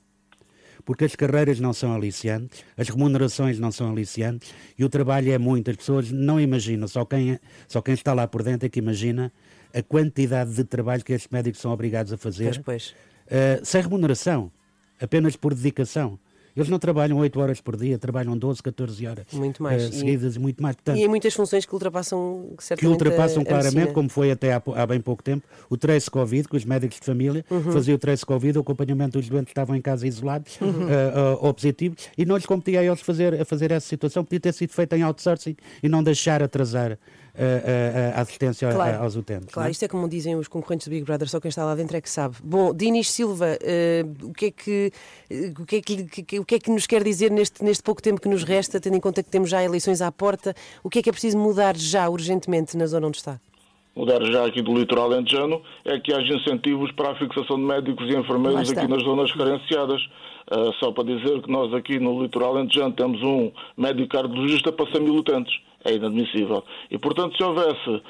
porque 0.83 1.05
as 1.05 1.15
carreiras 1.15 1.59
não 1.59 1.71
são 1.71 1.93
aliciantes, 1.93 2.65
as 2.75 2.89
remunerações 2.89 3.59
não 3.59 3.71
são 3.71 3.91
aliciantes 3.91 4.51
e 4.77 4.83
o 4.83 4.89
trabalho 4.89 5.31
é 5.31 5.37
muito. 5.37 5.69
As 5.69 5.77
pessoas 5.77 6.11
não 6.11 6.41
imaginam, 6.41 6.87
só 6.89 7.05
quem, 7.05 7.39
só 7.69 7.79
quem 7.79 7.93
está 7.93 8.11
lá 8.11 8.27
por 8.27 8.43
dentro 8.43 8.65
é 8.65 8.69
que 8.69 8.79
imagina 8.79 9.31
a 9.73 9.81
quantidade 9.81 10.53
de 10.53 10.63
trabalho 10.65 11.03
que 11.03 11.13
estes 11.13 11.31
médicos 11.31 11.61
são 11.61 11.71
obrigados 11.71 12.11
a 12.11 12.17
fazer 12.17 12.59
pois, 12.61 12.91
pois. 12.91 12.95
Uh, 13.27 13.63
sem 13.63 13.81
remuneração, 13.81 14.51
apenas 14.99 15.37
por 15.37 15.53
dedicação. 15.53 16.19
Eles 16.55 16.69
não 16.69 16.77
trabalham 16.77 17.17
8 17.17 17.39
horas 17.39 17.61
por 17.61 17.75
dia, 17.75 17.97
trabalham 17.97 18.37
12, 18.37 18.61
14 18.61 19.07
horas. 19.07 19.25
Muito 19.33 19.63
mais. 19.63 19.89
Uh, 19.89 19.93
seguidas, 19.93 20.35
e, 20.35 20.39
muito 20.39 20.61
mais. 20.61 20.75
Portanto, 20.75 20.97
e 20.97 21.03
em 21.03 21.07
muitas 21.07 21.33
funções 21.33 21.65
que 21.65 21.73
ultrapassam 21.73 22.53
Que 22.77 22.85
ultrapassam 22.85 23.43
claramente, 23.43 23.91
como 23.93 24.09
foi 24.09 24.31
até 24.31 24.53
há, 24.53 24.61
há, 24.75 24.85
bem 24.85 25.01
pouco 25.01 25.23
tempo, 25.23 25.45
o 25.69 25.77
trace 25.77 26.09
Covid, 26.09 26.47
que 26.47 26.55
os 26.55 26.65
médicos 26.65 26.99
de 26.99 27.05
família 27.05 27.43
uhum. 27.49 27.71
faziam 27.71 27.95
o 27.95 27.99
trace 27.99 28.25
Covid, 28.25 28.57
o 28.57 28.61
acompanhamento 28.61 29.17
dos 29.17 29.27
doentes 29.27 29.47
que 29.47 29.51
estavam 29.51 29.75
em 29.75 29.81
casa 29.81 30.07
isolados, 30.07 30.59
uhum. 30.61 30.69
uh, 30.69 31.35
uh, 31.35 31.37
ou 31.41 31.53
positivos, 31.53 32.09
e 32.17 32.25
não 32.25 32.35
lhes 32.35 32.45
competia 32.45 32.81
a 32.81 32.83
eles 32.83 33.01
fazer, 33.01 33.41
a 33.41 33.45
fazer 33.45 33.71
essa 33.71 33.87
situação, 33.87 34.23
podia 34.23 34.39
ter 34.39 34.53
sido 34.53 34.71
feita 34.71 34.97
em 34.97 35.01
outsourcing 35.01 35.55
e 35.81 35.89
não 35.89 36.03
deixar 36.03 36.43
atrasar 36.43 36.97
a, 37.35 38.19
a, 38.19 38.21
assistência 38.21 38.71
claro, 38.71 39.03
aos 39.03 39.15
utentes. 39.15 39.53
Claro, 39.53 39.67
é? 39.67 39.71
isto 39.71 39.83
é 39.83 39.87
como 39.87 40.07
dizem 40.07 40.35
os 40.35 40.47
concorrentes 40.47 40.87
do 40.87 40.91
Big 40.91 41.03
Brother, 41.03 41.27
só 41.27 41.39
quem 41.39 41.49
está 41.49 41.65
lá 41.65 41.73
dentro 41.75 41.97
é 41.97 42.01
que 42.01 42.09
sabe. 42.09 42.35
Bom, 42.43 42.73
Dinis 42.73 43.09
Silva, 43.09 43.57
uh, 43.57 44.27
o, 44.27 44.33
que 44.33 44.45
é 44.45 44.51
que, 44.51 44.91
uh, 45.31 45.61
o, 45.61 45.65
que 45.65 45.75
é 45.77 45.81
que, 45.81 46.39
o 46.39 46.45
que 46.45 46.55
é 46.55 46.59
que 46.59 46.69
nos 46.69 46.85
quer 46.85 47.03
dizer 47.03 47.31
neste, 47.31 47.63
neste 47.63 47.83
pouco 47.83 48.01
tempo 48.01 48.21
que 48.21 48.29
nos 48.29 48.43
resta, 48.43 48.79
tendo 48.79 48.95
em 48.95 48.99
conta 48.99 49.23
que 49.23 49.29
temos 49.29 49.49
já 49.49 49.63
eleições 49.63 50.01
à 50.01 50.11
porta, 50.11 50.55
o 50.83 50.89
que 50.89 50.99
é 50.99 51.01
que 51.01 51.09
é 51.09 51.11
preciso 51.11 51.37
mudar 51.37 51.75
já, 51.75 52.07
urgentemente, 52.07 52.77
na 52.77 52.85
zona 52.85 53.07
onde 53.07 53.17
está? 53.17 53.39
mudar 53.95 54.23
já 54.25 54.45
aqui 54.45 54.61
do 54.61 54.73
litoral 54.73 55.05
alentejano 55.11 55.61
é 55.85 55.99
que 55.99 56.13
haja 56.13 56.33
incentivos 56.33 56.91
para 56.93 57.11
a 57.11 57.15
fixação 57.15 57.57
de 57.57 57.63
médicos 57.63 58.09
e 58.09 58.17
enfermeiros 58.17 58.71
aqui 58.71 58.87
nas 58.87 59.03
zonas 59.03 59.31
carenciadas. 59.31 60.01
Uh, 60.51 60.73
só 60.73 60.91
para 60.91 61.05
dizer 61.05 61.41
que 61.41 61.49
nós 61.49 61.73
aqui 61.73 61.99
no 61.99 62.21
litoral 62.21 62.57
alentejano 62.57 62.93
temos 62.93 63.21
um 63.21 63.51
médico 63.77 64.09
cardiologista 64.09 64.71
para 64.71 64.91
100 64.91 65.01
mil 65.01 65.15
utentes 65.15 65.53
é 65.85 65.93
inadmissível. 65.93 66.63
E, 66.89 66.97
portanto, 66.97 67.35
se 67.37 67.43
houvesse 67.43 68.01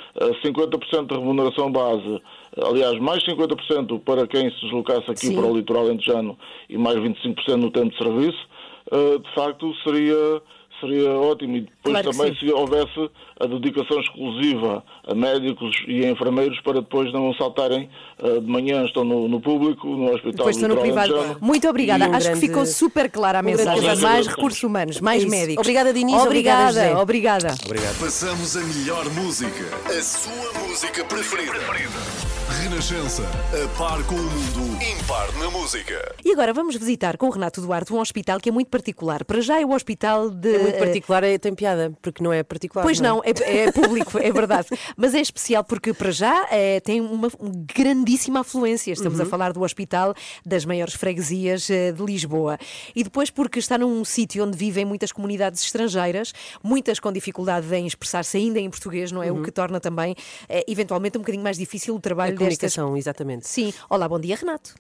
50% 0.44 1.08
de 1.08 1.16
remuneração 1.16 1.72
base, 1.72 2.22
aliás, 2.62 3.00
mais 3.00 3.24
50% 3.24 4.00
para 4.02 4.28
quem 4.28 4.50
se 4.52 4.62
deslocasse 4.62 5.10
aqui 5.10 5.28
Sim. 5.28 5.36
para 5.36 5.46
o 5.46 5.56
litoral 5.56 5.92
entejano 5.92 6.38
e 6.70 6.78
mais 6.78 6.98
25% 6.98 7.56
no 7.56 7.72
tempo 7.72 7.90
de 7.90 7.98
serviço, 7.98 8.48
eh, 8.92 9.18
de 9.18 9.34
facto 9.34 9.74
seria 9.84 10.42
seria 10.84 11.12
ótimo. 11.12 11.58
E 11.58 11.62
depois 11.62 12.02
claro 12.02 12.12
também 12.12 12.36
se 12.36 12.52
houvesse 12.52 13.10
a 13.40 13.48
dedicação 13.48 14.00
exclusiva 14.00 14.84
a 15.08 15.16
médicos 15.16 15.76
e 15.88 16.06
a 16.06 16.12
enfermeiros 16.12 16.60
para 16.62 16.82
depois 16.82 17.12
não 17.14 17.34
saltarem 17.34 17.90
uh, 18.20 18.42
de 18.42 18.48
manhã, 18.48 18.86
estão 18.86 19.04
no, 19.04 19.28
no, 19.28 19.40
público, 19.42 19.88
no 19.88 20.06
hospital. 20.06 20.32
Depois 20.32 20.56
estão 20.56 20.70
no 20.70 20.82
privado. 20.82 21.38
Muito 21.42 21.68
obrigada. 21.68 22.08
Um 22.08 22.14
Acho 22.14 22.28
grande... 22.28 22.42
que 22.42 22.48
ficou 22.48 22.66
super 22.66 23.10
clara 23.10 23.40
a 23.40 23.42
mensagem. 23.42 23.90
Um 23.90 24.02
mais 24.02 24.28
recursos 24.28 24.64
humanos, 24.64 25.00
mais 25.00 25.24
é 25.24 25.28
médicos. 25.28 25.62
Obrigada, 25.62 25.94
Diniz. 25.94 26.22
Obrigada. 26.22 27.00
Obrigada. 27.00 27.56
obrigada. 27.66 27.96
Passamos 28.00 28.56
a 28.58 28.62
melhor 28.62 29.10
música. 29.12 29.64
A 29.86 30.02
sua 30.02 30.68
música 30.68 31.04
preferida. 31.06 31.54
preferida. 31.54 32.23
Renascença, 32.50 33.24
a 33.24 33.78
par 33.78 34.04
com 34.06 34.16
o 34.16 34.18
mundo, 34.22 34.78
impar 34.84 35.32
na 35.40 35.50
música. 35.50 36.14
E 36.24 36.32
agora 36.32 36.54
vamos 36.54 36.76
visitar 36.76 37.18
com 37.18 37.28
o 37.28 37.30
Renato 37.30 37.62
Duarte 37.62 37.92
um 37.94 38.00
hospital 38.00 38.40
que 38.40 38.50
é 38.50 38.52
muito 38.52 38.68
particular. 38.70 39.24
Para 39.24 39.42
já 39.42 39.60
é 39.62 39.66
o 39.66 39.72
hospital 39.72 40.30
de. 40.30 40.54
É 40.56 40.60
muito 40.60 40.78
particular, 40.78 41.24
é, 41.24 41.38
tem 41.38 41.56
piada, 41.56 41.92
porque 42.02 42.22
não 42.24 42.32
é 42.34 42.44
particular. 42.44 42.84
Pois 42.84 43.00
não, 43.00 43.22
é? 43.24 43.30
é, 43.44 43.58
é 43.66 43.72
público, 43.72 44.18
é 44.18 44.32
verdade. 44.32 44.68
Mas 44.98 45.16
é 45.16 45.22
especial 45.22 45.64
porque, 45.64 45.94
para 45.94 46.12
já, 46.12 46.48
é, 46.52 46.80
tem 46.80 47.02
uma 47.02 47.30
grandíssima 47.76 48.42
afluência. 48.42 48.92
Estamos 48.92 49.20
Uhum. 49.20 49.26
a 49.26 49.30
falar 49.30 49.54
do 49.54 49.62
hospital 49.62 50.14
das 50.46 50.66
maiores 50.66 50.94
freguesias 50.96 51.70
eh, 51.70 51.92
de 51.92 52.04
Lisboa. 52.04 52.58
E 52.96 53.04
depois, 53.04 53.30
porque 53.30 53.60
está 53.60 53.78
num 53.78 54.04
sítio 54.04 54.44
onde 54.46 54.58
vivem 54.58 54.86
muitas 54.86 55.12
comunidades 55.12 55.64
estrangeiras, 55.64 56.34
muitas 56.64 57.00
com 57.00 57.12
dificuldade 57.12 57.74
em 57.76 57.86
expressar-se 57.88 58.38
ainda 58.38 58.60
em 58.60 58.70
português, 58.70 59.12
não 59.12 59.22
é? 59.24 59.32
O 59.32 59.42
que 59.42 59.52
torna 59.52 59.80
também, 59.80 60.16
eh, 60.50 60.64
eventualmente, 60.68 61.18
um 61.18 61.22
bocadinho 61.22 61.44
mais 61.44 61.58
difícil 61.58 61.96
o 61.96 62.00
trabalho 62.00 62.33
Uhum. 62.33 62.33
Destas. 62.36 62.74
comunicação, 62.76 62.98
exatamente. 62.98 63.48
Sim. 63.48 63.74
Olá, 63.90 64.08
bom 64.08 64.20
dia, 64.20 64.36
Renato. 64.36 64.76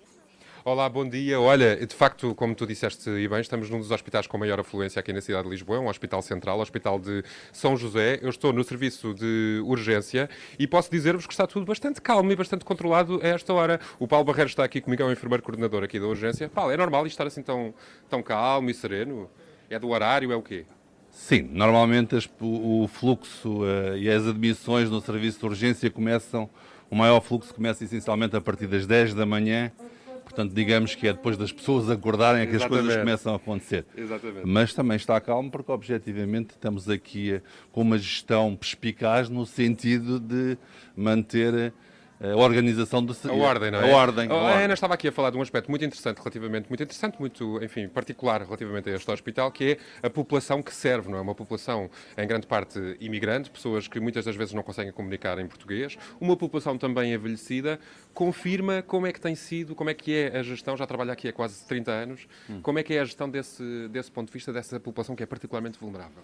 Olá, 0.66 0.88
bom 0.88 1.06
dia. 1.08 1.42
Olha, 1.42 1.76
de 1.86 1.94
facto, 1.94 2.34
como 2.36 2.56
tu 2.56 2.66
disseste 2.66 3.10
e 3.10 3.28
bem, 3.28 3.42
estamos 3.42 3.70
num 3.70 3.80
dos 3.80 3.92
hospitais 3.92 4.26
com 4.28 4.38
maior 4.38 4.58
afluência 4.62 4.98
aqui 4.98 5.12
na 5.12 5.20
cidade 5.20 5.44
de 5.44 5.50
Lisboa, 5.50 5.78
é 5.78 5.82
um 5.82 5.89
hospital 5.89 6.22
central, 6.22 6.58
o 6.58 6.62
Hospital 6.62 6.98
de 7.00 7.22
São 7.52 7.76
José. 7.76 8.18
Eu 8.22 8.30
estou 8.30 8.54
no 8.54 8.63
serviço 8.63 9.13
de 9.13 9.62
urgência 9.66 10.30
e 10.58 10.66
posso 10.66 10.89
dizer-vos 10.89 11.28
que 11.28 11.34
está 11.34 11.46
tudo 11.46 11.66
bastante 11.66 12.00
calmo 12.02 12.32
e 12.32 12.36
bastante 12.38 12.63
controlado 12.63 13.20
a 13.22 13.28
esta 13.28 13.54
hora. 13.54 13.78
O 14.00 14.08
Paulo 14.08 14.24
Barreiro 14.24 14.48
está 14.50 14.63
aqui 14.63 14.80
comigo, 14.80 15.04
é 15.04 15.06
o 15.06 15.12
enfermeiro 15.12 15.44
coordenador 15.44 15.84
aqui 15.84 16.00
da 16.00 16.08
urgência. 16.08 16.48
Paulo, 16.48 16.72
é 16.72 16.78
normal 16.78 17.06
isto 17.08 17.16
estar 17.16 17.28
assim 17.28 17.42
tão, 17.42 17.74
tão 18.10 18.24
calmo 18.24 18.70
e 18.70 18.74
sereno? 18.74 19.30
É 19.70 19.78
do 19.78 19.89
horário, 19.89 20.32
é 20.32 20.36
o 20.38 20.42
quê? 20.42 20.63
Sim, 21.12 21.42
normalmente 21.52 22.16
as- 22.16 22.30
o 22.39 22.84
o 22.84 22.88
fluxo 22.88 23.63
eh, 23.66 23.98
e 24.00 24.10
as 24.10 24.26
admissões 24.26 24.89
no 24.89 25.02
serviço 25.02 25.39
de 25.39 25.46
urgência 25.46 25.92
começam, 25.92 26.50
o 26.89 26.96
maior 26.96 27.22
fluxo 27.22 27.54
começa 27.54 27.84
essencialmente 27.84 28.36
a 28.36 28.41
partir 28.41 28.67
das 28.67 28.86
10 28.86 29.13
da 29.13 29.26
manhã, 29.26 29.72
portanto 30.24 30.54
digamos 30.54 30.96
que 30.96 31.08
é 31.08 31.13
depois 31.13 31.38
das 31.38 31.52
pessoas 31.52 31.89
acordarem 31.89 32.41
é 32.41 32.46
que 32.46 32.56
as 32.56 32.65
coisas 32.65 32.96
começam 32.98 33.34
a 33.34 33.36
acontecer. 33.38 33.86
Exatamente. 33.96 34.46
Mas 34.46 34.74
também 34.74 34.98
está 34.98 35.19
calmo 35.19 35.52
porque 35.52 35.72
objetivamente 35.72 36.52
estamos 36.52 36.89
aqui 36.89 37.41
com 37.72 37.82
uma 37.82 37.98
gestão 37.98 38.56
perspicaz 38.56 39.30
no 39.30 39.46
sentido 39.46 40.19
de 40.19 40.58
manter 40.96 41.74
a 42.32 42.38
organização 42.38 43.04
do 43.04 43.14
A 43.14 43.34
ordem, 43.34 43.70
não 43.70 43.82
é? 43.82 43.92
A 43.92 43.96
ordem. 43.96 44.30
A, 44.30 44.34
a 44.34 44.36
ordem. 44.38 44.64
Ana 44.64 44.74
estava 44.74 44.94
aqui 44.94 45.10
a 45.10 45.12
falar 45.12 45.30
de 45.30 45.38
um 45.38 45.42
aspecto 45.42 45.70
muito 45.70 45.84
interessante, 45.84 46.20
relativamente, 46.20 46.70
muito 46.70 46.82
interessante, 46.82 47.20
muito, 47.20 47.62
enfim, 47.62 47.88
particular 47.90 48.42
relativamente 48.42 48.90
a 48.90 48.96
este 48.96 49.12
hospital, 49.12 49.52
que 49.52 49.78
é 50.02 50.08
a 50.08 50.10
população 50.10 50.64
que 50.64 50.74
serve, 50.74 51.10
não 51.10 51.18
é? 51.18 51.22
Uma 51.22 51.36
população, 51.36 51.90
em 52.18 52.26
grande 52.26 52.48
parte, 52.48 52.80
imigrante, 53.02 53.50
pessoas 53.50 53.88
que 53.90 54.00
muitas 54.00 54.24
das 54.24 54.36
vezes 54.36 54.54
não 54.54 54.64
conseguem 54.64 54.94
comunicar 54.94 55.38
em 55.38 55.48
português, 55.48 55.98
uma 56.22 56.38
população 56.38 56.78
também 56.78 57.14
envelhecida, 57.14 57.78
confirma 58.14 58.82
como 58.82 59.06
é 59.06 59.12
que 59.12 59.20
tem 59.20 59.36
sido, 59.36 59.76
como 59.76 59.90
é 59.90 59.94
que 59.94 60.14
é 60.14 60.38
a 60.38 60.44
gestão, 60.44 60.78
já 60.78 60.88
trabalha 60.88 61.12
aqui 61.12 61.28
há 61.28 61.34
quase 61.34 61.66
30 61.66 61.92
anos, 61.92 62.28
Hum. 62.50 62.60
como 62.62 62.80
é 62.80 62.84
que 62.84 62.94
é 62.94 63.00
a 63.02 63.06
gestão 63.06 63.30
desse, 63.30 63.88
desse 63.90 64.10
ponto 64.12 64.28
de 64.28 64.34
vista, 64.34 64.54
dessa 64.54 64.80
população 64.80 65.16
que 65.16 65.24
é 65.24 65.26
particularmente 65.26 65.78
vulnerável? 65.80 66.24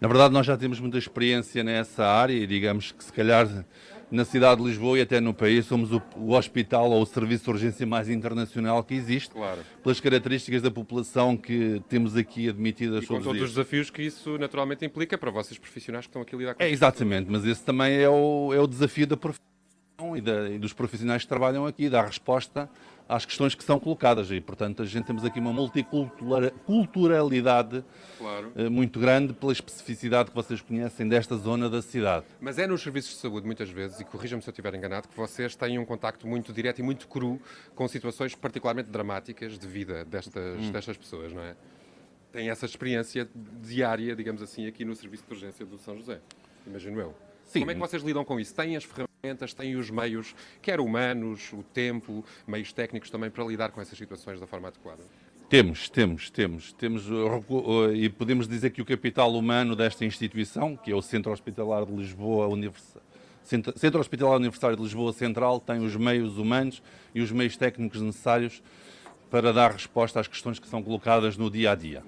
Na 0.00 0.08
verdade, 0.08 0.32
nós 0.32 0.46
já 0.46 0.56
temos 0.56 0.80
muita 0.80 0.96
experiência 0.96 1.62
nessa 1.62 2.06
área 2.06 2.32
e 2.32 2.46
digamos 2.46 2.90
que 2.90 3.04
se 3.04 3.12
calhar 3.12 3.46
na 4.10 4.24
cidade 4.24 4.60
de 4.60 4.66
Lisboa 4.68 4.98
e 4.98 5.02
até 5.02 5.20
no 5.20 5.32
país 5.32 5.64
somos 5.66 5.92
o, 5.92 6.02
o 6.16 6.32
hospital 6.34 6.90
ou 6.90 7.02
o 7.02 7.06
serviço 7.06 7.44
de 7.44 7.50
urgência 7.50 7.86
mais 7.86 8.08
internacional 8.08 8.82
que 8.82 8.94
existe, 8.94 9.30
Claro. 9.30 9.60
pelas 9.82 10.00
características 10.00 10.62
da 10.62 10.70
população 10.70 11.36
que 11.36 11.80
temos 11.88 12.16
aqui 12.16 12.48
admitida 12.48 12.98
E 12.98 13.00
com 13.02 13.06
todos 13.06 13.18
os 13.18 13.24
todos 13.24 13.26
os 13.26 13.36
dias. 13.38 13.50
desafios 13.50 13.90
que 13.90 14.02
isso 14.02 14.36
naturalmente 14.38 14.84
implica 14.84 15.16
para 15.16 15.30
vocês 15.30 15.58
profissionais 15.58 16.06
que 16.06 16.10
estão 16.10 16.22
aqui 16.22 16.34
a 16.34 16.38
lidar 16.38 16.54
com 16.54 16.62
É, 16.62 16.70
exatamente, 16.70 17.30
mas 17.30 17.44
esse 17.44 17.64
também 17.64 17.94
é 17.94 18.08
o, 18.08 18.52
é 18.52 18.60
o 18.60 18.66
desafio 18.66 19.06
da 19.06 19.16
profissão 19.16 19.44
e, 20.16 20.20
da- 20.20 20.48
e 20.48 20.58
dos 20.58 20.72
profissionais 20.72 21.22
que 21.22 21.28
trabalham 21.28 21.66
aqui, 21.66 21.88
dar 21.88 22.04
resposta 22.06 22.68
às 23.08 23.24
questões 23.26 23.54
que 23.56 23.64
são 23.64 23.78
colocadas 23.80 24.30
e, 24.30 24.40
portanto, 24.40 24.82
a 24.82 24.86
gente 24.86 25.04
temos 25.04 25.24
aqui 25.24 25.40
uma 25.40 25.52
multiculturalidade 25.52 27.84
Claro. 28.18 28.52
eh, 28.54 28.68
muito 28.68 29.00
grande 29.00 29.32
pela 29.32 29.52
especificidade 29.52 30.30
que 30.30 30.34
vocês 30.36 30.60
conhecem 30.60 31.08
desta 31.08 31.36
zona 31.36 31.68
da 31.68 31.82
cidade. 31.82 32.26
Mas 32.40 32.58
é 32.58 32.66
nos 32.66 32.82
serviços 32.82 33.12
de 33.14 33.18
saúde, 33.18 33.46
muitas 33.46 33.68
vezes, 33.68 34.00
e 34.00 34.04
corrija-me 34.04 34.42
se 34.42 34.48
eu 34.48 34.52
estiver 34.52 34.74
enganado, 34.74 35.08
que 35.08 35.16
vocês 35.16 35.56
têm 35.56 35.78
um 35.78 35.84
contacto 35.84 36.26
muito 36.26 36.52
direto 36.52 36.78
e 36.78 36.82
muito 36.82 37.08
cru 37.08 37.40
com 37.74 37.88
situações 37.88 38.34
particularmente 38.34 38.90
dramáticas 38.90 39.58
de 39.58 39.66
vida 39.66 40.04
destas, 40.04 40.60
Hum. 40.60 40.70
destas 40.70 40.96
pessoas, 40.96 41.32
não 41.32 41.42
é? 41.42 41.56
Têm 42.32 42.48
essa 42.48 42.64
experiência 42.64 43.28
diária, 43.60 44.14
digamos 44.14 44.40
assim, 44.40 44.66
aqui 44.68 44.84
no 44.84 44.94
serviço 44.94 45.24
de 45.26 45.32
urgência 45.34 45.66
do 45.66 45.76
São 45.78 45.96
José, 45.96 46.20
imagino 46.64 47.00
eu. 47.00 47.12
Sim. 47.44 47.58
Como 47.60 47.72
é 47.72 47.74
que 47.74 47.80
vocês 47.80 48.02
lidam 48.04 48.24
com 48.24 48.38
isso? 48.38 48.54
Têm 48.54 48.76
as 48.76 48.84
ferramentas, 48.84 49.09
têm 49.56 49.76
os 49.76 49.90
meios, 49.90 50.34
quer 50.62 50.80
humanos, 50.80 51.52
o 51.52 51.62
tempo, 51.62 52.24
meios 52.46 52.72
técnicos 52.72 53.10
também, 53.10 53.30
para 53.30 53.44
lidar 53.44 53.70
com 53.70 53.80
essas 53.80 53.96
situações 53.98 54.40
da 54.40 54.46
forma 54.46 54.68
adequada? 54.68 55.02
Temos, 55.48 55.90
temos, 55.90 56.30
temos. 56.30 56.72
temos 56.72 57.06
recu- 57.06 57.58
uh, 57.58 57.94
e 57.94 58.08
podemos 58.08 58.48
dizer 58.48 58.70
que 58.70 58.80
o 58.80 58.84
capital 58.84 59.34
humano 59.34 59.76
desta 59.76 60.04
instituição, 60.04 60.76
que 60.76 60.90
é 60.90 60.94
o 60.94 61.02
Centro 61.02 61.32
Hospitalar 61.32 61.84
de 61.84 61.92
Lisboa, 61.92 62.46
Univers- 62.48 62.96
Centro, 63.42 63.76
Centro 63.78 64.00
Hospitalar 64.00 64.36
Universitário 64.36 64.76
de 64.76 64.82
Lisboa 64.82 65.12
Central, 65.12 65.60
tem 65.60 65.84
os 65.84 65.96
meios 65.96 66.38
humanos 66.38 66.82
e 67.14 67.20
os 67.20 67.32
meios 67.32 67.56
técnicos 67.56 68.00
necessários 68.00 68.62
para 69.28 69.52
dar 69.52 69.72
resposta 69.72 70.20
às 70.20 70.28
questões 70.28 70.58
que 70.58 70.68
são 70.68 70.82
colocadas 70.82 71.36
no 71.36 71.50
dia 71.50 71.72
a 71.72 71.74
dia. 71.74 72.02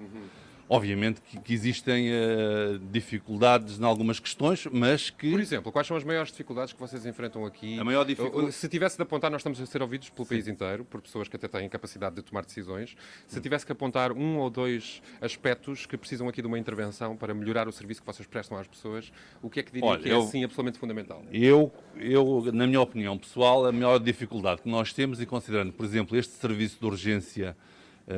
Obviamente 0.69 1.21
que, 1.21 1.39
que 1.39 1.53
existem 1.53 2.09
uh, 2.09 2.79
dificuldades 2.91 3.79
em 3.79 3.83
algumas 3.83 4.19
questões, 4.19 4.65
mas 4.71 5.09
que. 5.09 5.29
Por 5.29 5.39
exemplo, 5.39 5.71
quais 5.71 5.87
são 5.87 5.95
as 5.97 6.03
maiores 6.03 6.31
dificuldades 6.31 6.73
que 6.73 6.79
vocês 6.79 7.05
enfrentam 7.05 7.45
aqui? 7.45 7.77
A 7.79 7.83
maior 7.83 8.05
dificuldade- 8.05 8.53
Se 8.53 8.67
tivesse 8.69 8.95
de 8.95 9.03
apontar, 9.03 9.29
nós 9.29 9.41
estamos 9.41 9.59
a 9.61 9.65
ser 9.65 9.81
ouvidos 9.81 10.09
pelo 10.09 10.27
país 10.27 10.47
inteiro, 10.47 10.85
por 10.85 11.01
pessoas 11.01 11.27
que 11.27 11.35
até 11.35 11.47
têm 11.47 11.67
capacidade 11.69 12.15
de 12.15 12.21
tomar 12.21 12.45
decisões. 12.45 12.95
Se 13.27 13.39
tivesse 13.41 13.65
que 13.65 13.71
apontar 13.71 14.11
um 14.13 14.37
ou 14.37 14.49
dois 14.49 15.01
aspectos 15.21 15.85
que 15.85 15.97
precisam 15.97 16.27
aqui 16.27 16.41
de 16.41 16.47
uma 16.47 16.57
intervenção 16.57 17.15
para 17.17 17.33
melhorar 17.33 17.67
o 17.67 17.71
serviço 17.71 18.01
que 18.01 18.07
vocês 18.07 18.27
prestam 18.27 18.57
às 18.57 18.67
pessoas, 18.67 19.11
o 19.41 19.49
que 19.49 19.59
é 19.59 19.63
que 19.63 19.71
diria 19.71 19.87
Olha, 19.89 20.01
que 20.01 20.09
é 20.09 20.13
eu- 20.13 20.21
assim 20.21 20.43
absolutamente 20.43 20.79
fundamental? 20.79 21.23
Eu, 21.31 21.71
eu, 21.97 22.49
na 22.53 22.65
minha 22.65 22.81
opinião 22.81 23.17
pessoal, 23.17 23.65
a 23.65 23.71
maior 23.71 23.99
dificuldade 23.99 24.61
que 24.61 24.69
nós 24.69 24.93
temos, 24.93 25.21
e 25.21 25.25
considerando, 25.25 25.73
por 25.73 25.85
exemplo, 25.85 26.17
este 26.17 26.33
serviço 26.33 26.77
de 26.79 26.85
urgência 26.85 27.55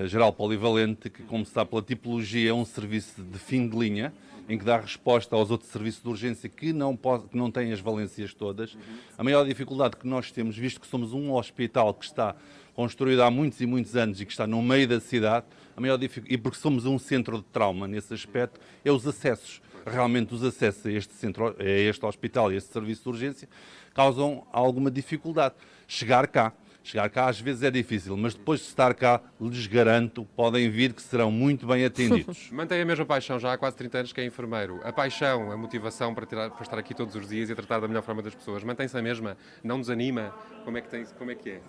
geral 0.06 0.34
polivalente, 0.34 1.10
que, 1.10 1.24
como 1.24 1.46
se 1.46 1.52
sabe 1.52 1.70
pela 1.70 1.82
tipologia, 1.82 2.50
é 2.50 2.54
um 2.54 2.66
serviço 2.66 3.22
de 3.22 3.38
fim 3.38 3.68
de 3.68 3.78
linha, 3.78 4.14
em 4.48 4.58
que 4.58 4.64
dá 4.64 4.78
resposta 4.80 5.36
aos 5.36 5.50
outros 5.50 5.72
serviços 5.72 6.02
de 6.04 6.10
urgência 6.10 6.50
que 6.50 6.72
não, 6.72 6.96
pode, 6.96 7.28
que 7.28 7.38
não 7.38 7.50
têm 7.50 7.72
as 7.72 7.80
valências 7.80 8.34
todas. 8.34 8.78
A 9.18 9.24
maior 9.24 9.46
dificuldade 9.46 9.98
que 9.98 10.08
nós 10.08 10.32
temos, 10.32 10.58
visto 10.58 10.80
que 10.80 10.88
somos 10.88 11.14
um 11.14 11.34
hospital 11.34 11.94
que 11.94 12.06
está 12.06 12.36
construído 12.74 13.24
há 13.24 13.32
muitos 13.32 13.62
e 13.62 13.66
muitos 13.66 13.96
anos 13.96 14.20
e 14.22 14.26
que 14.26 14.32
está 14.32 14.46
no 14.46 14.62
meio 14.62 14.88
da 14.88 15.00
cidade, 15.00 15.46
a 15.76 15.82
maior 15.82 16.00
e 16.02 16.38
porque 16.38 16.58
somos 16.58 16.86
um 16.86 17.00
centro 17.00 17.38
de 17.38 17.44
trauma 17.46 17.88
nesse 17.88 18.14
aspecto, 18.14 18.60
é 18.84 18.92
os 18.92 19.06
acessos. 19.08 19.62
Realmente 19.86 20.34
os 20.34 20.44
acessos 20.44 20.86
a 20.86 20.92
este, 20.92 21.14
centro, 21.14 21.56
a 21.60 21.64
este 21.64 22.06
hospital 22.06 22.52
e 22.52 22.56
a 22.56 22.58
este 22.58 22.72
serviço 22.72 23.04
de 23.04 23.10
urgência 23.10 23.50
causam 23.94 24.46
alguma 24.52 24.92
dificuldade. 24.92 25.56
Chegar 25.88 26.28
cá. 26.28 26.54
Chegar 26.86 27.10
cá 27.10 27.28
às 27.28 27.40
vezes 27.42 27.64
é 27.64 27.72
difícil, 27.72 28.16
mas 28.16 28.36
depois 28.36 28.60
de 28.60 28.68
estar 28.68 28.94
cá, 28.94 29.20
lhes 29.42 29.66
garanto, 29.66 30.24
podem 30.36 30.70
vir 30.70 30.94
que 30.94 31.02
serão 31.02 31.32
muito 31.32 31.66
bem 31.66 31.84
atendidos. 31.84 32.48
Mantém 32.54 32.80
a 32.80 32.86
mesma 32.86 33.04
paixão 33.04 33.40
já 33.40 33.54
há 33.54 33.58
quase 33.58 33.76
30 33.76 33.98
anos 33.98 34.14
que 34.14 34.22
é 34.22 34.26
enfermeiro. 34.26 34.80
A 34.84 34.94
paixão, 34.94 35.52
a 35.52 35.58
motivação 35.58 36.14
para, 36.14 36.28
tirar- 36.28 36.52
para 36.52 36.62
estar 36.62 36.78
aqui 36.78 36.94
todos 36.94 37.16
os 37.16 37.28
dias 37.28 37.50
e 37.50 37.56
tratar 37.56 37.80
da 37.80 37.88
melhor 37.88 38.04
forma 38.04 38.22
das 38.22 38.36
pessoas, 38.36 38.64
mantém-se 38.64 38.96
a 38.96 39.02
mesma? 39.02 39.36
Não 39.64 39.80
desanima? 39.80 40.32
Como 40.64 40.78
é 40.78 40.82
que, 40.82 40.88
tem, 40.88 41.04
como 41.18 41.32
é, 41.32 41.36
que 41.36 41.50
é? 41.50 41.62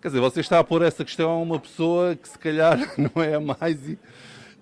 Quer 0.00 0.08
dizer, 0.08 0.20
você 0.20 0.38
está 0.38 0.60
a 0.60 0.64
pôr 0.64 0.82
essa 0.82 1.04
questão 1.04 1.28
a 1.28 1.36
uma 1.38 1.58
pessoa 1.58 2.14
que 2.14 2.28
se 2.28 2.38
calhar 2.38 2.78
não 2.96 3.20
é 3.20 3.34
a 3.34 3.40
mais. 3.40 3.78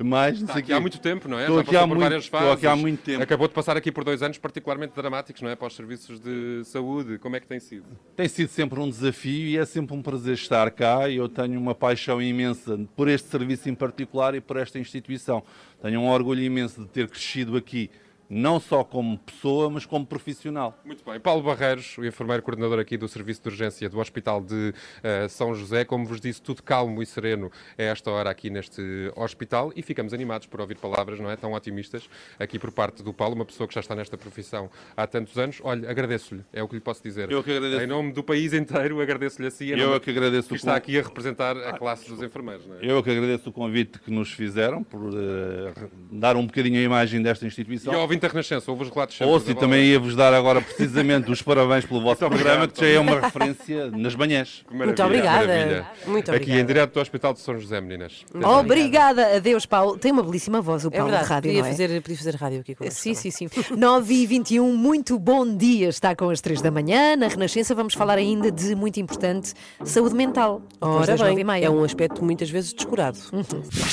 Mais 0.05 0.41
não 0.41 0.47
sei 0.49 0.57
aqui 0.59 0.67
quê. 0.69 0.73
há 0.73 0.81
muito 0.81 0.99
tempo, 1.01 1.29
não 1.29 1.39
é? 1.39 1.43
Estou 1.43 1.57
Já 1.57 1.63
aqui 1.63 1.77
há 1.77 1.87
muito- 1.87 2.01
várias 2.01 2.25
estou 2.25 2.53
aqui 2.53 2.67
há 2.67 2.77
muito 2.77 3.03
tempo. 3.03 3.23
Acabou 3.23 3.49
de 3.49 3.55
passar 3.55 3.77
aqui 3.77 3.91
por 3.91 4.05
dois 4.05 4.23
anos 4.23 4.39
particularmente 4.39 4.95
dramáticos, 4.95 5.43
não 5.43 5.51
é? 5.51 5.57
Para 5.57 5.67
os 5.69 5.75
serviços 5.77 6.21
de 6.21 6.63
saúde. 6.65 7.19
Como 7.19 7.35
é 7.37 7.41
que 7.41 7.47
tem 7.47 7.59
sido? 7.61 7.85
Tem 8.17 8.29
sido 8.29 8.49
sempre 8.49 8.79
um 8.81 8.89
desafio 8.89 9.49
e 9.49 9.59
é 9.59 9.65
sempre 9.65 9.95
um 9.97 10.03
prazer 10.03 10.35
estar 10.35 10.71
cá 10.71 11.09
eu 11.11 11.29
tenho 11.29 11.59
uma 11.61 11.75
paixão 11.75 12.21
imensa 12.23 12.79
por 12.97 13.09
este 13.09 13.29
serviço 13.29 13.69
em 13.69 13.75
particular 13.75 14.35
e 14.35 14.41
por 14.41 14.57
esta 14.57 14.79
instituição. 14.79 15.43
Tenho 15.83 16.01
um 16.01 16.09
orgulho 16.09 16.43
imenso 16.43 16.81
de 16.83 16.89
ter 16.89 17.09
crescido 17.09 17.57
aqui, 17.57 17.91
não 18.29 18.61
só 18.61 18.85
como 18.85 19.19
pessoa, 19.19 19.71
mas 19.71 19.87
como 19.87 20.05
profissional. 20.05 20.79
Muito 20.85 21.05
bem. 21.05 21.19
Paulo 21.19 21.43
Barreiros, 21.43 21.97
o 21.99 22.05
enfermeiro 22.05 22.43
coordenador 22.43 22.79
aqui 22.79 22.97
do 22.97 23.09
Serviço 23.09 23.43
de 23.43 23.49
Urgência 23.49 23.89
do 23.89 23.99
Hospital 23.99 24.43
de 24.43 24.75
eh, 25.03 25.29
São 25.29 25.55
José. 25.55 25.85
Como 25.85 26.05
vos 26.05 26.21
disse, 26.21 26.43
tudo 26.43 26.63
calmo 26.63 27.03
e 27.03 27.07
sereno 27.07 27.51
a 27.79 27.83
esta 27.83 28.11
hora 28.11 28.31
aqui 28.31 28.51
neste 28.51 28.83
hospital 29.17 29.73
e 29.75 29.83
ficamos 29.83 30.13
animados 30.13 30.47
por 30.47 30.61
ouvir 30.61 30.77
palavras, 30.77 31.19
não 31.19 31.31
é? 31.31 31.37
Tão 31.37 31.53
otimistas 31.53 32.09
aqui 32.39 32.59
por 32.59 32.71
parte 32.71 33.03
do 33.03 33.13
Paulo, 33.13 33.35
uma 33.35 33.45
pessoa 33.45 33.67
que 33.67 33.75
já 33.75 33.81
está 33.81 33.95
nesta 33.95 34.19
profissão 34.19 34.71
há 34.97 35.07
tantos 35.07 35.39
anos. 35.39 35.61
Olha, 35.63 35.91
agradeço-lhe, 35.91 36.45
é 36.53 36.63
o 36.63 36.69
que 36.69 36.75
lhe 36.75 36.81
posso 36.81 37.03
dizer. 37.03 37.31
Eu 37.31 37.43
que 37.43 37.51
agradeço. 37.51 37.83
Em 37.83 37.87
nome 37.87 38.13
do 38.13 38.23
país 38.23 38.53
inteiro, 38.53 39.01
agradeço-lhe 39.01 39.49
assim. 39.49 39.73
em 39.73 39.79
Eu 39.79 39.95
é 39.95 40.01
que 40.01 40.11
agradeço 40.11 40.49
que 40.49 40.57
está 40.57 40.77
aqui 40.77 40.99
a 40.99 41.03
representar 41.03 41.57
a 41.57 41.79
classe 41.79 42.09
dos 42.09 42.23
enfermeiros, 42.23 42.67
não 42.67 42.77
é? 42.77 42.79
Eu 42.83 42.99
é 42.99 43.03
que 43.03 43.11
agradeço 43.11 43.49
o 43.49 43.53
convite 43.53 43.99
que 43.99 44.11
nos 44.11 44.33
fizeram 44.33 44.83
por 44.83 45.11
eh, 45.15 45.73
dar 46.11 46.37
um 46.37 46.47
bocadinho 46.47 46.79
a 46.79 46.83
imagem 46.83 47.23
desta 47.23 47.47
instituição. 47.47 47.93
E 47.93 47.97
ouvinte 48.19 48.23
da 48.23 48.29
Renascença, 48.29 48.71
ouve 48.71 48.85
os 48.85 48.91
relatos 48.91 49.17
sempre 49.17 49.33
Ouço 49.33 49.51
e 49.51 49.55
também 49.55 49.85
ia-vos 49.85 50.15
dar 50.17 50.35
agora 50.35 50.61
precisamente 50.61 51.31
os 51.31 51.41
parabéns 51.41 51.85
pelo 51.85 52.01
vosso 52.03 52.19
programa, 52.29 52.67
que 52.69 52.81
já 52.81 52.87
é 52.89 52.99
uma 52.99 53.21
referência 53.21 53.91
nas 53.91 54.15
manhãs. 54.15 54.65
Muito 54.71 55.03
obrigada. 55.03 55.47
maravilha. 55.47 55.87
Muito 56.07 56.31
Aqui 56.31 56.37
obrigada. 56.37 56.61
em 56.61 56.67
direto 56.67 56.95
do 56.95 57.01
Hospital 57.01 57.33
de 57.35 57.41
São 57.41 57.59
José, 57.59 57.81
meninas. 57.81 58.25
Obrigada. 58.35 59.37
Adeus, 59.37 59.67
Paulo. 59.67 59.99
Tem 59.99 60.13
uma 60.13 60.23
belíssima 60.23 60.61
voz, 60.61 60.85
o 60.85 60.89
É 60.89 60.91
Paulo 60.91 61.07
verdade, 61.11 61.25
de 61.27 61.33
rádio, 61.33 61.49
podia, 61.51 61.63
não 61.63 61.69
é? 61.69 61.71
fazer, 61.71 62.03
podia 62.03 62.17
fazer 62.19 62.35
rádio 62.37 62.61
aqui 62.61 62.75
connosco. 62.75 63.01
Sim, 63.01 63.15
também. 63.15 63.31
sim, 63.31 63.49
sim. 63.49 63.65
9 63.77 64.15
e 64.15 64.27
21, 64.27 64.77
muito 64.77 65.19
bom 65.19 65.57
dia. 65.57 65.89
Está 65.89 66.15
com 66.17 66.31
as 66.31 66.41
3 66.41 66.61
da 66.61 66.71
manhã. 66.71 67.17
Na 67.17 67.29
Renascença 67.29 67.75
vamos 67.75 67.95
falar 67.95 68.19
ainda 68.19 68.51
de 68.51 68.75
muito 68.75 68.99
importante 69.01 69.55
saúde 69.85 70.15
mental. 70.15 70.63
Ora 70.81 71.17
bem, 71.17 71.65
é 71.65 71.71
um 71.71 71.85
aspecto 71.85 72.25
muitas 72.25 72.51
vezes 72.51 72.73
descurado. 72.73 73.19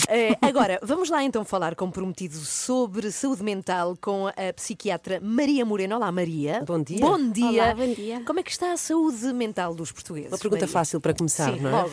Eh, 0.10 0.36
agora, 0.42 0.80
vamos 0.82 1.10
lá 1.10 1.24
então 1.24 1.44
falar, 1.46 1.76
como 1.76 1.92
prometido, 1.92 2.36
sobre 2.36 3.12
saúde 3.12 3.44
mental 3.44 3.96
com 4.00 4.15
a 4.28 4.54
psiquiatra 4.54 5.20
Maria 5.22 5.66
Moreno. 5.66 5.96
Olá, 5.96 6.12
Maria. 6.12 6.64
Bom 6.66 6.82
dia. 6.82 7.00
Bom 7.00 7.30
dia. 7.30 7.64
Olá, 7.64 7.76
bom 7.76 7.94
dia. 7.94 8.22
Como 8.26 8.40
é 8.40 8.44
que 8.44 8.52
está 8.52 8.72
a 8.72 8.78
saúde 8.78 9.32
mental 9.34 9.76
dos 9.76 9.92
portugueses? 9.92 10.32
Uma 10.32 10.38
pergunta 10.38 10.62
Maria? 10.62 10.74
fácil 10.74 11.02
para 11.02 11.14
começar, 11.14 11.54
Sim, 11.54 11.60
não 11.62 11.70
é? 11.70 11.74
logo. 11.84 11.92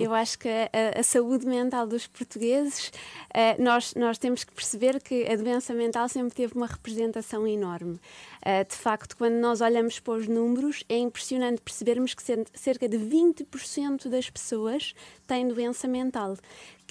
Eu 0.00 0.14
acho 0.14 0.38
que 0.38 0.48
a, 0.48 1.00
a 1.00 1.02
saúde 1.02 1.46
mental 1.46 1.86
dos 1.86 2.06
portugueses, 2.06 2.90
eh, 3.34 3.56
nós, 3.62 3.94
nós 3.94 4.18
temos 4.18 4.44
que 4.44 4.52
perceber 4.52 5.00
que 5.02 5.26
a 5.26 5.36
doença 5.36 5.72
mental 5.74 6.08
sempre 6.08 6.34
teve 6.34 6.54
uma 6.54 6.66
representação 6.66 7.46
enorme. 7.46 7.98
Eh, 8.44 8.64
de 8.64 8.74
facto, 8.74 9.16
quando 9.16 9.34
nós 9.34 9.60
olhamos 9.60 10.00
para 10.00 10.14
os 10.14 10.26
números, 10.26 10.82
é 10.88 10.96
impressionante 10.98 11.60
percebermos 11.60 12.14
que 12.14 12.22
cer- 12.22 12.46
cerca 12.54 12.88
de 12.88 12.96
20% 12.98 14.08
das 14.08 14.28
pessoas 14.30 14.94
têm 15.26 15.46
doença 15.48 15.86
mental. 15.86 16.36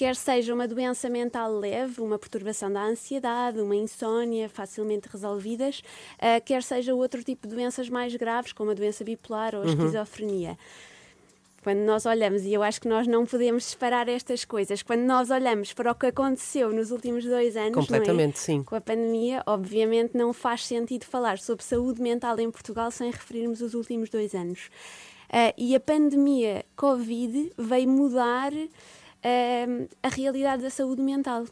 Quer 0.02 0.16
seja 0.16 0.52
uma 0.52 0.68
doença 0.68 1.08
mental 1.12 1.54
leve, 1.54 2.02
uma 2.02 2.18
perturbação 2.18 2.74
da 2.74 2.84
ansiedade, 2.84 3.62
uma 3.62 3.76
insónia 3.76 4.49
facilmente 4.49 5.08
resolvidas, 5.08 5.84
eh, 6.18 6.39
quer 6.39 6.64
seja 6.64 6.95
outro 6.95 7.24
tipo 7.24 7.47
de 7.47 7.54
doenças 7.54 7.88
mais 7.88 8.16
graves, 8.16 8.52
como 8.52 8.72
a 8.72 8.74
doença 8.74 9.04
bipolar 9.04 9.54
ou 9.54 9.62
a 9.62 9.66
esquizofrenia. 9.68 10.58
Quando 11.62 11.82
nós 11.82 12.08
olhamos, 12.08 12.41
e 12.41 12.52
eu 12.52 12.64
acho 12.64 12.82
que 12.82 12.88
nós 12.88 13.06
não 13.06 13.28
podemos 13.28 13.64
separar 13.64 14.10
estas 14.10 14.43
coisas, 14.43 14.82
quando 14.82 15.02
nós 15.02 15.30
olhamos 15.30 15.72
para 15.72 15.91
o 15.91 15.93
que 15.93 16.08
aconteceu 16.08 16.74
nos 16.74 16.89
últimos 16.89 17.24
dois 17.24 17.56
anos, 17.56 17.78
é? 17.78 17.82
Completamente, 17.82 18.39
sim. 18.39 18.64
com 18.64 18.74
a 18.74 18.82
pandemia, 18.82 19.43
obviamente 19.45 20.18
não 20.18 20.34
faz 20.34 20.66
sentido 20.66 21.06
falar 21.06 21.38
sobre 21.38 21.64
saúde 21.64 22.02
mental 22.02 22.39
em 22.39 22.49
Portugal 22.49 22.89
sem 22.89 23.12
referirmos 23.12 23.62
os 23.62 23.76
últimos 23.76 24.10
dois 24.10 24.34
anos. 24.34 24.72
Ah, 25.30 25.54
e 25.56 25.76
a 25.76 25.80
pandemia 25.80 26.66
Covid 26.76 27.54
veio 27.56 27.88
mudar 27.88 28.52
ah, 29.24 29.88
a 30.03 30.09
realidade 30.09 30.63
da 30.63 30.69
saúde 30.69 31.01
mental. 31.01 31.45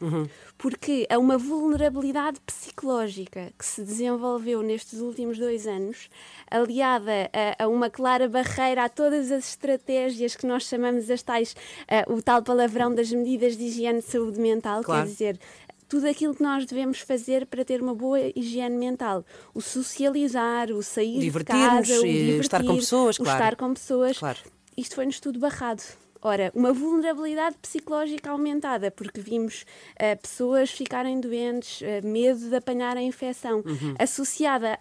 Porque 0.58 1.06
há 1.08 1.18
uma 1.18 1.38
vulnerabilidade 1.38 2.40
psicológica 2.40 3.52
que 3.58 3.64
se 3.64 3.82
desenvolveu 3.82 4.62
nestes 4.62 5.00
últimos 5.00 5.38
dois 5.38 5.66
anos, 5.66 6.08
aliada 6.50 7.30
a, 7.58 7.64
a 7.64 7.68
uma 7.68 7.88
clara 7.88 8.28
barreira 8.28 8.84
a 8.84 8.88
todas 8.88 9.30
as 9.30 9.48
estratégias 9.50 10.36
que 10.36 10.46
nós 10.46 10.64
chamamos 10.64 11.10
as 11.10 11.22
tais, 11.22 11.54
ah, 11.88 12.04
o 12.12 12.20
tal 12.20 12.42
palavrão 12.42 12.94
das 12.94 13.10
medidas 13.12 13.56
de 13.56 13.64
higiene 13.64 14.00
de 14.00 14.06
saúde 14.06 14.40
mental, 14.40 14.82
Claro. 14.82 15.02
quer 15.02 15.08
dizer, 15.08 15.40
tudo 15.88 16.06
aquilo 16.06 16.34
que 16.34 16.42
nós 16.42 16.64
devemos 16.66 17.00
fazer 17.00 17.46
para 17.46 17.64
ter 17.64 17.82
uma 17.82 17.94
boa 17.94 18.20
higiene 18.36 18.76
mental. 18.76 19.24
O 19.52 19.60
socializar, 19.60 20.70
o 20.70 20.82
sair 20.82 21.18
de 21.18 21.44
casa, 21.44 21.98
o 21.98 22.02
divertir, 22.02 22.40
estar 22.40 22.64
com 22.64 22.76
pessoas, 22.76 23.18
o 23.18 23.24
claro. 23.24 23.38
estar 23.38 23.56
com 23.56 23.74
pessoas. 23.74 24.18
Claro. 24.18 24.38
Isto 24.76 24.94
foi-nos 24.94 25.18
tudo 25.18 25.40
barrado. 25.40 25.82
Ora, 26.22 26.52
uma 26.54 26.72
vulnerabilidade 26.72 27.56
psicológica 27.62 28.30
aumentada, 28.30 28.90
porque 28.90 29.20
vimos 29.20 29.64
ah, 29.98 30.16
pessoas 30.16 30.70
ficarem 30.70 31.18
doentes, 31.18 31.82
ah, 31.82 32.06
medo 32.06 32.50
de 32.50 32.54
apanhar 32.56 32.96
a 32.96 33.02
infecção, 33.02 33.62
Uhum. 33.64 33.94
associada 33.98 34.78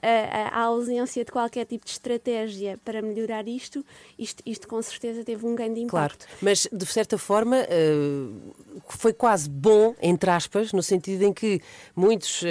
à 0.52 0.62
ausência 0.64 1.24
de 1.24 1.32
qualquer 1.32 1.66
tipo 1.66 1.86
de 1.86 1.92
estratégia 1.92 2.78
para 2.84 3.02
melhorar 3.02 3.48
isto, 3.48 3.86
isto, 4.18 4.44
isto 4.46 4.68
com 4.68 4.82
certeza 4.82 5.24
teve 5.24 5.46
um 5.46 5.56
grande 5.56 5.86
Claro, 5.86 6.14
impacto. 6.14 6.28
mas 6.42 6.68
de 6.72 6.86
certa 6.86 7.18
forma 7.18 7.58
eh, 7.58 8.28
foi 8.90 9.14
quase 9.14 9.50
bom, 9.50 9.96
entre 10.02 10.30
aspas, 10.30 10.74
no 10.74 10.84
sentido 10.84 11.24
em 11.24 11.32
que 11.34 11.62
muitos 11.96 12.44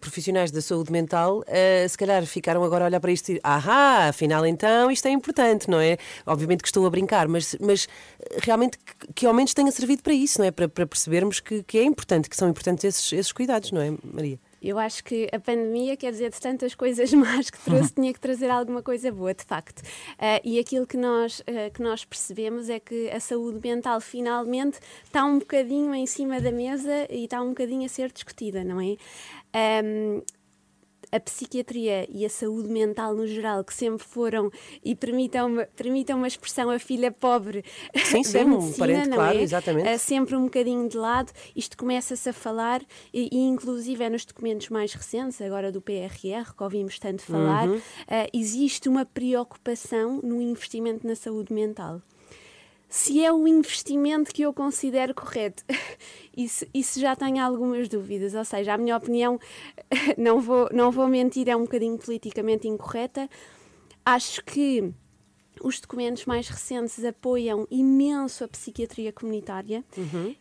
profissionais 0.00 0.50
da 0.50 0.60
saúde 0.60 0.92
mental 0.92 1.42
se 1.88 1.96
calhar 1.98 2.24
ficaram 2.26 2.62
agora 2.62 2.84
a 2.84 2.88
olhar 2.88 3.00
para 3.00 3.10
isto 3.12 3.32
e 3.32 3.40
ahá, 3.42 4.08
afinal 4.08 4.44
então 4.46 4.90
isto 4.90 5.06
é 5.06 5.10
importante, 5.10 5.68
não 5.70 5.80
é? 5.80 5.96
Obviamente 6.26 6.62
que 6.62 6.68
estou 6.68 6.86
a 6.86 6.90
brincar, 6.90 7.26
mas, 7.28 7.56
mas 7.60 7.88
realmente 8.42 8.78
que, 8.78 9.12
que 9.14 9.26
ao 9.26 9.34
menos 9.34 9.54
tenha 9.54 9.70
servido 9.70 10.02
para 10.02 10.12
isso, 10.12 10.38
não 10.38 10.46
é? 10.46 10.50
Para, 10.50 10.68
para 10.68 10.86
percebermos 10.86 11.40
que, 11.40 11.62
que 11.62 11.78
é 11.78 11.84
importante, 11.84 12.28
que 12.28 12.36
são 12.36 12.48
importantes 12.48 12.84
esses, 12.84 13.12
esses 13.12 13.32
cuidados, 13.32 13.72
não 13.72 13.80
é, 13.80 13.92
Maria? 14.04 14.38
Eu 14.60 14.76
acho 14.78 15.04
que 15.04 15.28
a 15.32 15.38
pandemia, 15.38 15.96
quer 15.96 16.10
dizer, 16.10 16.30
de 16.30 16.40
tantas 16.40 16.74
coisas 16.74 17.12
más 17.14 17.48
que 17.48 17.58
trouxe, 17.58 17.92
tinha 17.94 18.12
que 18.12 18.20
trazer 18.20 18.50
alguma 18.50 18.82
coisa 18.82 19.10
boa, 19.12 19.32
de 19.32 19.44
facto. 19.44 19.82
Ah, 20.18 20.40
e 20.44 20.58
aquilo 20.58 20.86
que 20.86 20.96
nós, 20.96 21.42
ah, 21.46 21.70
que 21.70 21.80
nós 21.80 22.04
percebemos 22.04 22.68
é 22.68 22.80
que 22.80 23.08
a 23.10 23.20
saúde 23.20 23.60
mental 23.66 24.00
finalmente 24.00 24.78
está 25.04 25.24
um 25.24 25.38
bocadinho 25.38 25.94
em 25.94 26.06
cima 26.06 26.40
da 26.40 26.50
mesa 26.50 27.06
e 27.10 27.24
está 27.24 27.40
um 27.40 27.50
bocadinho 27.50 27.84
a 27.84 27.88
ser 27.88 28.10
discutida, 28.10 28.64
não 28.64 28.80
é? 28.80 28.96
Ahm, 29.54 30.22
a 31.10 31.18
psiquiatria 31.20 32.06
e 32.10 32.24
a 32.24 32.28
saúde 32.28 32.68
mental 32.68 33.14
no 33.14 33.26
geral, 33.26 33.64
que 33.64 33.72
sempre 33.74 34.06
foram, 34.06 34.50
e 34.84 34.94
permitam-me 34.94 35.64
permitam 35.76 36.18
uma 36.18 36.26
expressão, 36.26 36.70
a 36.70 36.78
filha 36.78 37.10
pobre 37.10 37.64
Sim, 38.04 38.22
sim, 38.22 38.32
da 38.38 38.44
um 38.44 38.48
medicina, 38.50 38.78
parente, 38.78 39.08
não 39.08 39.16
claro, 39.16 39.38
é? 39.38 39.42
exatamente. 39.42 39.98
Sempre 39.98 40.36
um 40.36 40.44
bocadinho 40.44 40.88
de 40.88 40.96
lado, 40.96 41.32
isto 41.56 41.76
começa-se 41.76 42.28
a 42.28 42.32
falar, 42.32 42.82
e, 43.12 43.28
e 43.32 43.38
inclusive 43.38 44.04
é 44.04 44.10
nos 44.10 44.24
documentos 44.24 44.68
mais 44.68 44.92
recentes, 44.92 45.40
agora 45.40 45.72
do 45.72 45.80
PRR, 45.80 46.54
que 46.56 46.62
ouvimos 46.62 46.98
tanto 46.98 47.22
falar, 47.22 47.68
Uhum. 47.68 47.80
ah, 48.08 48.26
existe 48.32 48.88
uma 48.88 49.04
preocupação 49.04 50.20
no 50.22 50.40
investimento 50.40 51.06
na 51.06 51.14
saúde 51.14 51.52
mental. 51.52 52.00
Se 52.88 53.22
é 53.22 53.30
o 53.30 53.46
investimento 53.46 54.32
que 54.32 54.42
eu 54.42 54.52
considero 54.52 55.14
correto, 55.14 55.62
isso, 56.36 56.66
isso 56.72 56.98
já 56.98 57.14
tenho 57.14 57.44
algumas 57.44 57.88
dúvidas. 57.88 58.34
Ou 58.34 58.44
seja, 58.44 58.74
a 58.74 58.78
minha 58.78 58.96
opinião, 58.96 59.38
não 60.16 60.40
vou, 60.40 60.68
não 60.72 60.90
vou 60.90 61.06
mentir, 61.06 61.48
é 61.48 61.56
um 61.56 61.62
bocadinho 61.62 61.98
politicamente 61.98 62.66
incorreta. 62.66 63.28
Acho 64.04 64.42
que 64.44 64.92
os 65.62 65.80
documentos 65.80 66.24
mais 66.26 66.48
recentes 66.48 67.04
apoiam 67.04 67.66
imenso 67.70 68.44
a 68.44 68.48
psiquiatria 68.48 69.12
comunitária 69.12 69.84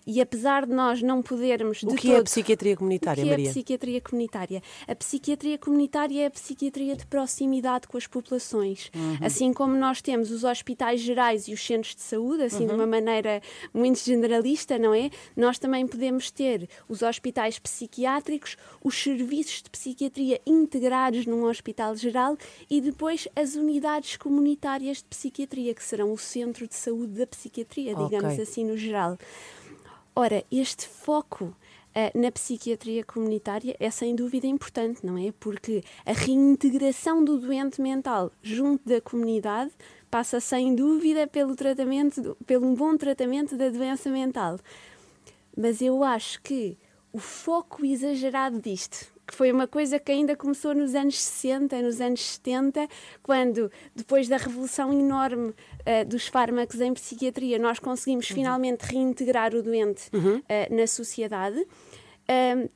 e 0.05 0.21
apesar 0.21 0.65
de 0.65 0.73
nós 0.73 1.01
não 1.01 1.21
podermos 1.21 1.77
de 1.79 1.85
Uhum. 1.87 1.93
O 1.93 1.95
que 1.95 2.07
é 2.09 2.13
a 2.13 2.17
todo- 2.17 2.25
psiquiatria 2.25 2.75
comunitária, 2.77 3.21
o 3.21 3.25
que 3.25 3.29
é 3.29 3.33
a 3.33 3.37
Maria? 3.37 3.49
psiquiatria 3.51 4.01
comunitária? 4.01 4.61
A 4.87 4.95
psiquiatria 4.95 5.57
comunitária 5.57 6.21
é 6.23 6.25
a 6.25 6.31
psiquiatria 6.31 6.95
de 6.95 7.05
proximidade 7.07 7.87
com 7.87 7.97
as 7.97 8.05
populações. 8.07 8.91
Uhum. 8.95 9.17
Assim 9.21 9.53
como 9.53 9.75
nós 9.75 10.01
temos 10.01 10.31
os 10.31 10.43
hospitais 10.43 10.99
gerais 11.01 11.47
e 11.47 11.53
os 11.53 11.65
centros 11.65 11.95
de 11.95 12.01
saúde, 12.01 12.43
assim 12.43 12.63
Uhum. 12.63 12.67
de 12.69 12.73
uma 12.75 12.87
maneira 12.87 13.41
muito 13.73 13.99
generalista, 13.99 14.77
não 14.77 14.93
é? 14.93 15.09
Nós 15.35 15.57
também 15.59 15.87
podemos 15.87 16.29
ter 16.31 16.69
os 16.87 17.01
hospitais 17.01 17.57
psiquiátricos, 17.59 18.57
os 18.83 18.95
serviços 19.01 19.61
de 19.63 19.69
psiquiatria 19.69 20.39
integrados 20.45 21.25
num 21.25 21.43
hospital 21.45 21.95
geral 21.95 22.37
e 22.69 22.79
depois 22.81 23.27
as 23.35 23.55
unidades 23.55 24.17
comunitárias 24.17 25.01
psiquiatria, 25.07 25.73
que 25.73 25.83
serão 25.83 26.11
o 26.13 26.17
centro 26.17 26.67
de 26.67 26.75
saúde 26.75 27.13
da 27.13 27.27
psiquiatria, 27.27 27.95
digamos 27.95 28.33
Ok. 28.33 28.41
assim, 28.41 28.65
no 28.65 28.77
geral. 28.77 29.17
Ora, 30.15 30.43
este 30.51 30.87
foco 30.87 31.55
eh, 31.93 32.11
na 32.13 32.31
psiquiatria 32.31 33.03
comunitária 33.03 33.75
é 33.79 33.89
sem 33.89 34.15
dúvida 34.15 34.45
importante, 34.45 35.05
não 35.05 35.17
é? 35.17 35.31
Porque 35.39 35.83
a 36.05 36.11
reintegração 36.11 37.23
do 37.23 37.39
doente 37.39 37.81
mental 37.81 38.31
junto 38.41 38.87
da 38.87 39.01
comunidade 39.01 39.71
passa 40.09 40.39
sem 40.39 40.75
dúvida 40.75 41.27
pelo 41.27 41.55
tratamento, 41.55 42.37
pelo 42.45 42.67
um 42.67 42.75
bom 42.75 42.95
tratamento 42.97 43.57
da 43.57 43.69
doença 43.69 44.09
mental. 44.09 44.59
Mas 45.55 45.81
eu 45.81 46.03
acho 46.03 46.41
que 46.41 46.77
o 47.11 47.19
foco 47.19 47.83
exagerado 47.83 48.59
disto, 48.61 49.11
que 49.27 49.35
foi 49.35 49.51
uma 49.51 49.67
coisa 49.67 49.99
que 49.99 50.11
ainda 50.11 50.35
começou 50.35 50.73
nos 50.73 50.95
anos 50.95 51.19
60, 51.19 51.81
nos 51.81 51.99
anos 51.99 52.21
70, 52.21 52.87
quando, 53.21 53.69
depois 53.93 54.29
da 54.29 54.37
revolução 54.37 54.93
enorme 54.93 55.53
eh, 55.85 56.05
dos 56.05 56.27
fármacos 56.27 56.79
em 56.79 56.93
psiquiatria, 56.93 57.59
nós 57.59 57.77
conseguimos 57.77 58.27
finalmente 58.27 58.83
reintegrar 58.83 59.53
o 59.53 59.61
doente 59.61 60.09
eh, 60.47 60.73
na 60.73 60.87
sociedade. 60.87 61.59
Ahm, 62.29 62.69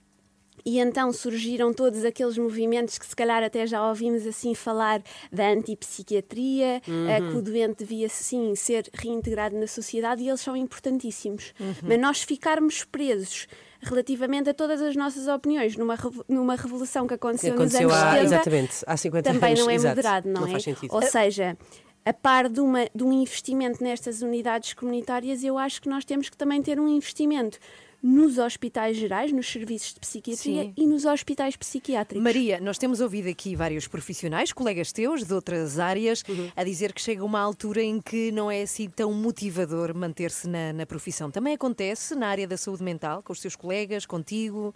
e 0.65 0.79
então 0.79 1.11
surgiram 1.11 1.73
todos 1.73 2.05
aqueles 2.05 2.37
movimentos 2.37 2.97
que 2.97 3.05
se 3.05 3.15
calhar 3.15 3.41
até 3.43 3.65
já 3.65 3.87
ouvimos 3.87 4.27
assim 4.27 4.53
falar 4.53 5.01
da 5.31 5.49
antipsiquiatria, 5.49 6.81
eh, 7.09 7.19
que 7.31 7.37
o 7.37 7.41
doente 7.41 7.79
devia 7.79 8.09
sim 8.09 8.53
ser 8.55 8.89
reintegrado 8.93 9.57
na 9.57 9.67
sociedade 9.67 10.21
e 10.21 10.27
eles 10.27 10.41
são 10.41 10.55
importantíssimos. 10.55 11.53
Mas 11.81 11.99
nós 11.99 12.21
ficarmos 12.21 12.83
presos 12.83 13.47
relativamente 13.81 14.49
a 14.49 14.53
todas 14.53 14.81
as 14.81 14.95
nossas 14.95 15.27
opiniões 15.27 15.75
numa, 15.75 15.97
numa 16.27 16.55
revolução 16.55 17.03
que 17.03 17.09
Que 17.09 17.15
aconteceu, 17.15 17.55
nos 17.55 17.75
aconteceu 17.75 17.89
anos 17.89 18.03
há, 18.03 18.11
70 18.11 18.23
exatamente, 18.23 18.75
há 18.85 18.97
50 18.97 19.33
também 19.33 19.49
anos. 19.49 19.59
não 19.59 19.69
é 19.69 19.75
exato. 19.75 19.95
moderado, 19.95 20.29
não, 20.29 20.47
é? 20.47 20.51
faz 20.51 20.63
sentido. 20.63 20.93
Ou 20.93 21.01
seja, 21.01 21.57
a 22.05 22.13
par 22.13 22.49
de, 22.49 22.59
uma, 22.59 22.87
de 22.93 23.03
um 23.03 23.11
investimento 23.11 23.83
nestas 23.83 24.21
unidades 24.21 24.73
comunitárias, 24.73 25.43
eu 25.43 25.57
acho 25.57 25.81
que 25.81 25.89
nós 25.89 26.05
temos 26.05 26.29
que 26.29 26.37
também 26.37 26.61
ter 26.61 26.79
um 26.79 26.87
investimento 26.87 27.59
nos 28.01 28.37
hospitais 28.37 28.97
gerais, 28.97 29.31
nos 29.31 29.47
serviços 29.51 29.93
de 29.93 29.99
psiquiatria 29.99 30.63
Sim. 30.63 30.73
e 30.75 30.87
nos 30.87 31.05
hospitais 31.05 31.55
psiquiátricos. 31.55 32.23
Maria, 32.23 32.59
nós 32.59 32.77
temos 32.77 32.99
ouvido 32.99 33.29
aqui 33.29 33.55
vários 33.55 33.87
profissionais, 33.87 34.51
colegas 34.51 34.91
teus 34.91 35.23
de 35.23 35.33
outras 35.33 35.77
áreas, 35.77 36.23
Uhum. 36.27 36.49
a 36.55 36.63
dizer 36.63 36.93
que 36.93 37.01
chega 37.01 37.23
uma 37.23 37.39
altura 37.39 37.81
em 37.83 38.01
que 38.01 38.31
não 38.31 38.49
é 38.49 38.63
assim 38.63 38.89
tão 38.89 39.13
motivador 39.13 39.93
manter-se 39.95 40.47
na, 40.47 40.73
na 40.73 40.85
profissão. 40.85 41.29
Também 41.29 41.53
acontece 41.53 42.15
na 42.15 42.27
área 42.27 42.47
da 42.47 42.57
saúde 42.57 42.83
mental, 42.83 43.21
com 43.21 43.33
os 43.33 43.39
teus 43.39 43.55
colegas, 43.55 44.05
contigo? 44.05 44.73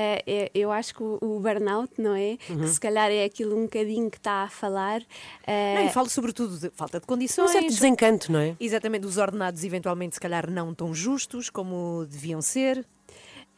É, 0.00 0.22
é, 0.26 0.50
eu 0.54 0.72
acho 0.72 0.94
que 0.94 1.02
o, 1.02 1.18
o 1.20 1.40
burnout, 1.40 1.92
não 1.98 2.14
é? 2.14 2.38
Uhum. 2.48 2.60
Que 2.60 2.68
se 2.68 2.80
calhar 2.80 3.10
é 3.10 3.24
aquilo 3.24 3.56
um 3.56 3.62
bocadinho 3.64 4.10
que 4.10 4.16
está 4.16 4.44
a 4.44 4.48
falar. 4.48 5.02
é, 5.46 5.74
Não, 5.74 5.84
e 5.86 5.90
falo 5.90 6.08
sobretudo 6.08 6.58
de 6.58 6.70
falta 6.70 6.98
de 6.98 7.04
Um 7.04 7.08
condições. 7.08 7.50
certo 7.50 7.66
desencanto, 7.68 8.32
não 8.32 8.40
é? 8.40 8.56
Exatamente, 8.58 9.02
dos 9.02 9.18
ordenados 9.18 9.62
eventualmente 9.64 10.14
se 10.14 10.20
calhar 10.20 10.50
não 10.50 10.74
tão 10.74 10.94
justos 10.94 11.50
como 11.50 12.06
deviam 12.08 12.40
ser. 12.40 12.86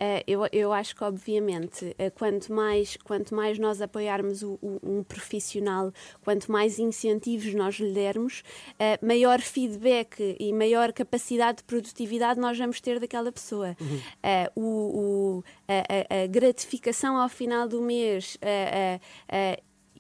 Eh, 0.04 0.24
eu, 0.26 0.40
eu 0.52 0.72
acho 0.72 0.96
que, 0.96 1.04
obviamente, 1.04 1.94
eh, 1.96 2.10
quanto 2.10 2.52
mais, 2.52 2.96
quanto 3.04 3.32
mais 3.36 3.56
nós 3.56 3.80
apoiarmos 3.80 4.42
o- 4.42 4.58
o- 4.60 4.80
um 4.82 5.04
profissional, 5.04 5.92
quanto 6.24 6.50
mais 6.50 6.80
incentivos 6.80 7.54
nós 7.54 7.76
lhe 7.76 7.92
dermos, 7.92 8.42
eh, 8.80 8.98
maior 9.00 9.40
feedback 9.40 10.36
e 10.40 10.52
maior 10.52 10.92
capacidade 10.92 11.58
de 11.58 11.64
produtividade 11.64 12.40
nós 12.40 12.58
vamos 12.58 12.80
ter 12.80 12.98
daquela 12.98 13.30
pessoa. 13.30 13.76
Eh, 14.24 14.50
o, 14.56 15.44
a, 15.68 16.22
a- 16.24 16.26
gratificação 16.26 17.16
ao 17.16 17.28
final 17.28 17.68
do 17.68 17.80
mês. 17.80 18.36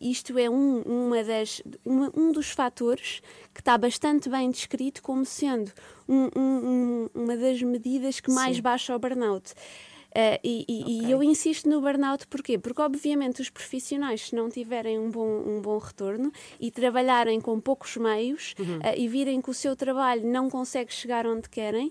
isto 0.00 0.36
é 0.36 0.50
um, 0.50 0.80
uma 0.82 1.22
das, 1.22 1.62
uma- 1.84 2.10
um 2.16 2.32
dos 2.32 2.50
fatores 2.50 3.22
que 3.54 3.60
está 3.60 3.78
bastante 3.78 4.28
bem 4.28 4.50
descrito 4.50 5.00
como 5.00 5.24
sendo 5.24 5.70
um- 6.08 6.28
um- 6.36 6.60
um- 6.66 7.08
uma 7.14 7.36
das 7.36 7.62
medidas 7.62 8.18
que 8.18 8.32
mais 8.32 8.58
baixa 8.58 8.96
o 8.96 8.98
burnout. 8.98 9.52
Eh, 10.14 10.38
e, 10.44 10.64
e- 10.68 11.06
e 11.06 11.10
eu 11.10 11.22
insisto 11.22 11.68
no 11.68 11.80
burnout 11.80 12.26
porquê? 12.26 12.58
Porque, 12.58 12.82
obviamente, 12.82 13.40
os 13.40 13.48
profissionais, 13.48 14.28
se 14.28 14.34
não 14.34 14.48
tiverem 14.50 14.98
um 14.98 15.10
bom, 15.10 15.26
um 15.46 15.60
bom 15.62 15.78
retorno 15.78 16.30
e 16.60 16.70
trabalharem 16.70 17.40
com 17.40 17.58
poucos 17.58 17.96
meios 17.96 18.54
eh, 18.82 18.98
e 19.00 19.08
virem 19.08 19.40
que 19.40 19.48
o 19.50 19.54
seu 19.54 19.74
trabalho 19.74 20.26
não 20.26 20.50
consegue 20.50 20.92
chegar 20.92 21.26
onde 21.26 21.48
querem, 21.48 21.90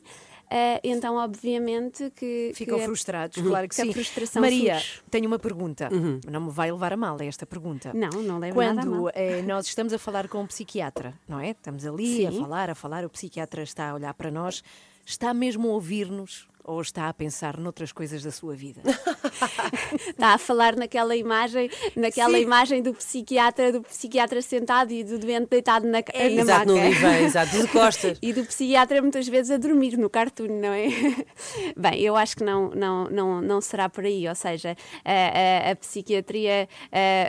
eh, 0.52 0.80
então, 0.84 1.16
obviamente, 1.16 2.12
que. 2.16 2.52
Ficam 2.54 2.78
que 2.78 2.84
a- 2.84 2.86
frustrados, 2.86 3.42
claro 3.42 3.68
que 3.68 3.76
que 3.76 3.82
a 3.82 3.86
sim. 3.86 3.94
frustração 3.94 4.42
Maria, 4.42 4.76
surge. 4.76 5.02
tenho 5.10 5.26
uma 5.26 5.40
pergunta. 5.40 5.90
Não 6.30 6.42
me 6.42 6.52
vai 6.52 6.72
levar 6.72 6.94
a 6.94 6.98
mal 6.98 7.18
esta 7.22 7.46
pergunta. 7.48 7.92
Não, 7.94 8.22
não 8.22 8.38
leva 8.38 8.60
nada 8.66 8.82
a 8.82 8.84
Quando 8.86 8.92
mal. 9.04 9.12
eh, 9.16 9.42
nós 9.42 9.66
estamos 9.66 9.94
a 9.94 9.98
falar 9.98 10.28
com 10.28 10.42
um 10.42 10.48
psiquiatra, 10.48 11.14
não 11.28 11.40
é? 11.40 11.52
Estamos 11.52 11.86
ali 11.88 12.28
a 12.28 12.32
Sim. 12.32 12.40
falar, 12.40 12.70
a 12.70 12.76
falar, 12.76 13.04
o 13.06 13.10
psiquiatra 13.10 13.64
está 13.64 13.90
a 13.90 13.94
olhar 13.96 14.14
para 14.14 14.30
nós, 14.30 14.64
está 15.06 15.34
mesmo 15.34 15.68
a 15.70 15.72
ouvir-nos 15.74 16.48
ou 16.64 16.80
está 16.80 17.10
a 17.10 17.14
pensar 17.14 17.58
noutras 17.58 17.92
coisas 17.92 18.22
da 18.24 18.32
sua 18.32 18.54
vida? 18.54 18.82
Está 20.10 20.34
a 20.36 20.38
falar 20.38 20.76
naquela 20.76 21.16
imagem, 21.16 21.70
naquela 21.96 22.38
Sim. 22.38 22.44
imagem 22.44 22.82
do 22.84 22.94
psiquiatra, 22.94 23.72
do 23.72 23.82
psiquiatra 23.82 24.42
sentado 24.42 24.92
e 24.92 25.04
do 25.04 25.18
doente 25.18 25.48
deitado 25.50 25.88
na, 25.88 26.04
ca- 26.04 26.14
na 26.16 26.24
Exato, 26.26 26.68
no 26.68 26.76
maca. 26.76 26.90
divã, 26.90 27.18
exato, 27.18 27.58
de 27.60 27.68
costas. 27.68 28.18
E 28.22 28.32
do 28.32 28.46
psiquiatra 28.46 29.02
muitas 29.02 29.28
vezes 29.28 29.50
a 29.52 29.58
dormir 29.58 29.98
no 29.98 30.08
cartoon, 30.10 30.60
não 30.60 30.70
é? 30.72 30.88
Bem, 31.76 32.00
eu 32.02 32.16
acho 32.16 32.36
que 32.38 32.44
não, 32.44 32.70
não, 32.70 33.06
não, 33.10 33.42
não 33.42 33.60
será 33.62 33.90
por 33.90 34.06
aí, 34.06 34.28
ou 34.28 34.36
seja, 34.36 34.78
a, 35.04 35.68
a- 35.68 35.72
a 35.72 35.76
psiquiatria 35.76 36.70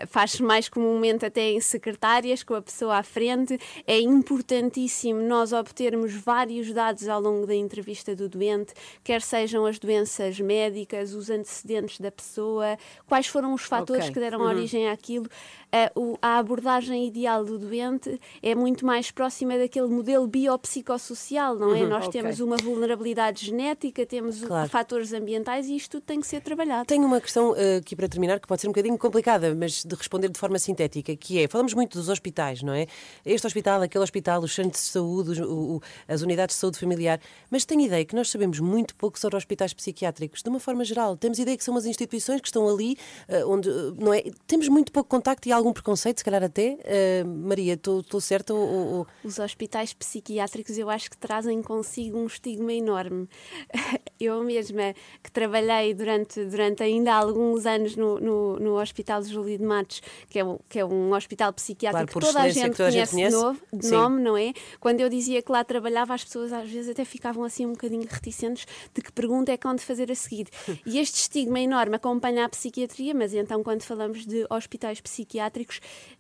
faz-se 0.08 0.42
mais 0.42 0.68
comumente 0.68 1.24
até 1.24 1.52
em 1.52 1.60
secretárias, 1.60 2.42
com 2.42 2.54
a 2.54 2.60
pessoa 2.62 2.98
à 2.98 3.02
frente. 3.02 3.58
É 3.86 3.98
importantíssimo 3.98 5.20
nós 5.22 5.52
obtermos 5.54 6.12
vários 6.14 6.70
dados 6.72 7.08
ao 7.08 7.20
longo 7.20 7.46
da 7.46 7.54
entrevista 7.62 8.14
do 8.14 8.28
doente, 8.28 8.74
quer 9.02 9.22
sejam 9.22 9.64
as 9.64 9.78
doenças 9.78 10.38
médicas, 10.40 11.14
os 11.14 11.30
antecedentes 11.30 11.98
da 12.00 12.10
pessoa, 12.10 12.76
quais 13.06 13.26
foram 13.26 13.54
os 13.54 13.62
fatores 13.62 14.04
Ok. 14.04 14.14
que 14.14 14.20
deram 14.20 14.40
Uhum. 14.40 14.46
origem 14.48 14.88
àquilo. 14.90 15.26
Eh, 15.74 15.90
o- 15.96 16.18
a 16.20 16.36
abordagem 16.38 17.06
ideal 17.06 17.44
do 17.46 17.58
doente 17.58 18.20
é 18.42 18.54
muito 18.54 18.84
mais 18.84 19.10
próxima 19.10 19.56
daquele 19.56 19.86
modelo 19.88 20.26
biopsicossocial, 20.26 21.54
não 21.56 21.74
é? 21.74 21.82
Uhum, 21.82 21.88
Nós 21.88 22.06
ok. 22.06 22.20
temos 22.20 22.40
uma 22.40 22.56
vulnerabilidade 22.56 23.46
genética, 23.46 24.04
temos 24.04 24.42
Claro. 24.42 24.68
fatores 24.68 25.12
ambientais 25.14 25.68
e 25.68 25.76
isto 25.76 25.92
tudo 25.92 26.02
tem 26.02 26.20
que 26.20 26.26
ser 26.26 26.42
trabalhado. 26.42 26.86
Tenho 26.86 27.06
uma 27.06 27.20
questão 27.20 27.54
eh, 27.56 27.76
aqui 27.76 27.96
para 27.96 28.06
terminar 28.08 28.38
que 28.38 28.46
pode 28.46 28.60
ser 28.60 28.68
um 28.68 28.70
bocadinho 28.70 28.98
complicada, 28.98 29.54
mas 29.54 29.82
de 29.82 29.94
responder 29.94 30.28
de 30.28 30.38
forma 30.38 30.58
sintética, 30.58 31.16
que 31.16 31.42
é, 31.42 31.48
falamos 31.48 31.72
muito 31.74 31.96
dos 31.98 32.08
hospitais, 32.10 32.62
não 32.62 32.74
é? 32.74 32.86
Este 33.24 33.46
hospital, 33.46 33.80
aquele 33.82 34.04
hospital, 34.04 34.42
os 34.42 34.54
centros 34.54 34.82
de 34.82 34.88
saúde, 34.90 35.30
os- 35.30 35.38
o- 35.40 35.76
o- 35.76 35.80
as 36.06 36.20
unidades 36.22 36.54
de 36.56 36.60
saúde 36.60 36.78
familiar, 36.78 37.18
mas 37.50 37.64
tenho 37.64 37.80
ideia 37.80 38.04
que 38.04 38.14
nós 38.14 38.30
sabemos 38.30 38.60
muito 38.60 38.94
pouco 38.94 39.18
sobre 39.18 39.36
hospitais 39.38 39.72
psiquiátricos, 39.72 40.42
de 40.42 40.48
uma 40.50 40.60
forma 40.60 40.84
geral. 40.84 41.16
Temos 41.16 41.38
ideia 41.38 41.56
que 41.56 41.64
são 41.64 41.72
umas 41.74 41.86
instituições 41.86 42.42
que 42.42 42.48
estão 42.48 42.68
ali, 42.68 42.96
eh, 43.28 43.42
onde, 43.46 43.70
eh, 43.70 43.72
não 43.98 44.12
é? 44.12 44.22
Temos 44.46 44.68
muito 44.68 44.92
pouco 44.92 45.08
contacto 45.08 45.48
e 45.48 45.52
algum 45.62 45.72
preconceito, 45.72 46.18
se 46.18 46.24
calhar 46.24 46.42
até. 46.42 46.78
Eh, 46.84 47.24
Maria, 47.24 47.74
estou 47.74 48.20
certa 48.20 48.52
ou- 48.54 48.68
ou... 48.98 49.06
Os 49.24 49.38
hospitais 49.38 49.92
psiquiátricos 49.92 50.76
eu 50.78 50.90
acho 50.90 51.10
que 51.10 51.16
trazem 51.16 51.62
consigo 51.62 52.18
um 52.18 52.26
estigma 52.26 52.72
enorme. 52.72 53.28
Eu 54.20 54.40
mesma, 54.44 54.94
que 55.20 55.32
trabalhei 55.32 55.92
durante, 55.94 56.44
durante 56.44 56.80
ainda 56.80 57.12
alguns 57.12 57.66
anos 57.66 57.96
no, 57.96 58.20
no, 58.20 58.56
no 58.60 58.80
Hospital 58.80 59.20
de 59.20 59.32
Júlio 59.32 59.58
de 59.58 59.64
Matos, 59.64 60.00
que 60.30 60.38
é, 60.38 60.44
um- 60.44 60.58
que 60.68 60.78
é 60.78 60.84
um 60.84 61.12
hospital 61.12 61.52
psiquiátrico 61.52 62.12
Claro, 62.12 62.26
que 62.26 62.32
toda 62.32 62.44
a 62.44 62.48
excelência, 62.48 62.62
gente 62.62 62.70
que 62.70 62.76
toda 62.76 62.88
a 62.88 62.90
gente 62.92 63.10
conhece, 63.10 63.16
de, 63.16 63.36
conhece. 63.36 63.36
novo, 63.36 63.60
de 63.72 63.86
Sim. 63.86 63.92
nome, 63.96 64.22
não 64.22 64.36
é? 64.36 64.52
Quando 64.78 65.00
eu 65.00 65.08
dizia 65.08 65.42
que 65.42 65.50
lá 65.50 65.64
trabalhava, 65.64 66.14
as 66.14 66.22
pessoas 66.22 66.52
às 66.52 66.70
vezes 66.70 66.90
até 66.90 67.04
ficavam 67.04 67.42
assim 67.42 67.66
um 67.66 67.72
bocadinho 67.72 68.06
reticentes 68.08 68.64
de 68.94 69.02
que 69.02 69.10
pergunta 69.10 69.50
é 69.50 69.56
que 69.56 69.66
hão 69.66 69.74
de 69.74 69.82
fazer 69.82 70.10
a 70.10 70.14
seguir. 70.14 70.46
E 70.86 70.98
este 70.98 71.16
estigma 71.22 71.58
enorme 71.60 71.96
acompanha 71.96 72.44
a 72.44 72.48
psiquiatria, 72.48 73.14
mas 73.14 73.32
então 73.34 73.62
quando 73.64 73.82
falamos 73.82 74.24
de 74.26 74.46
hospitais 74.50 75.00
psiquiátricos, 75.00 75.32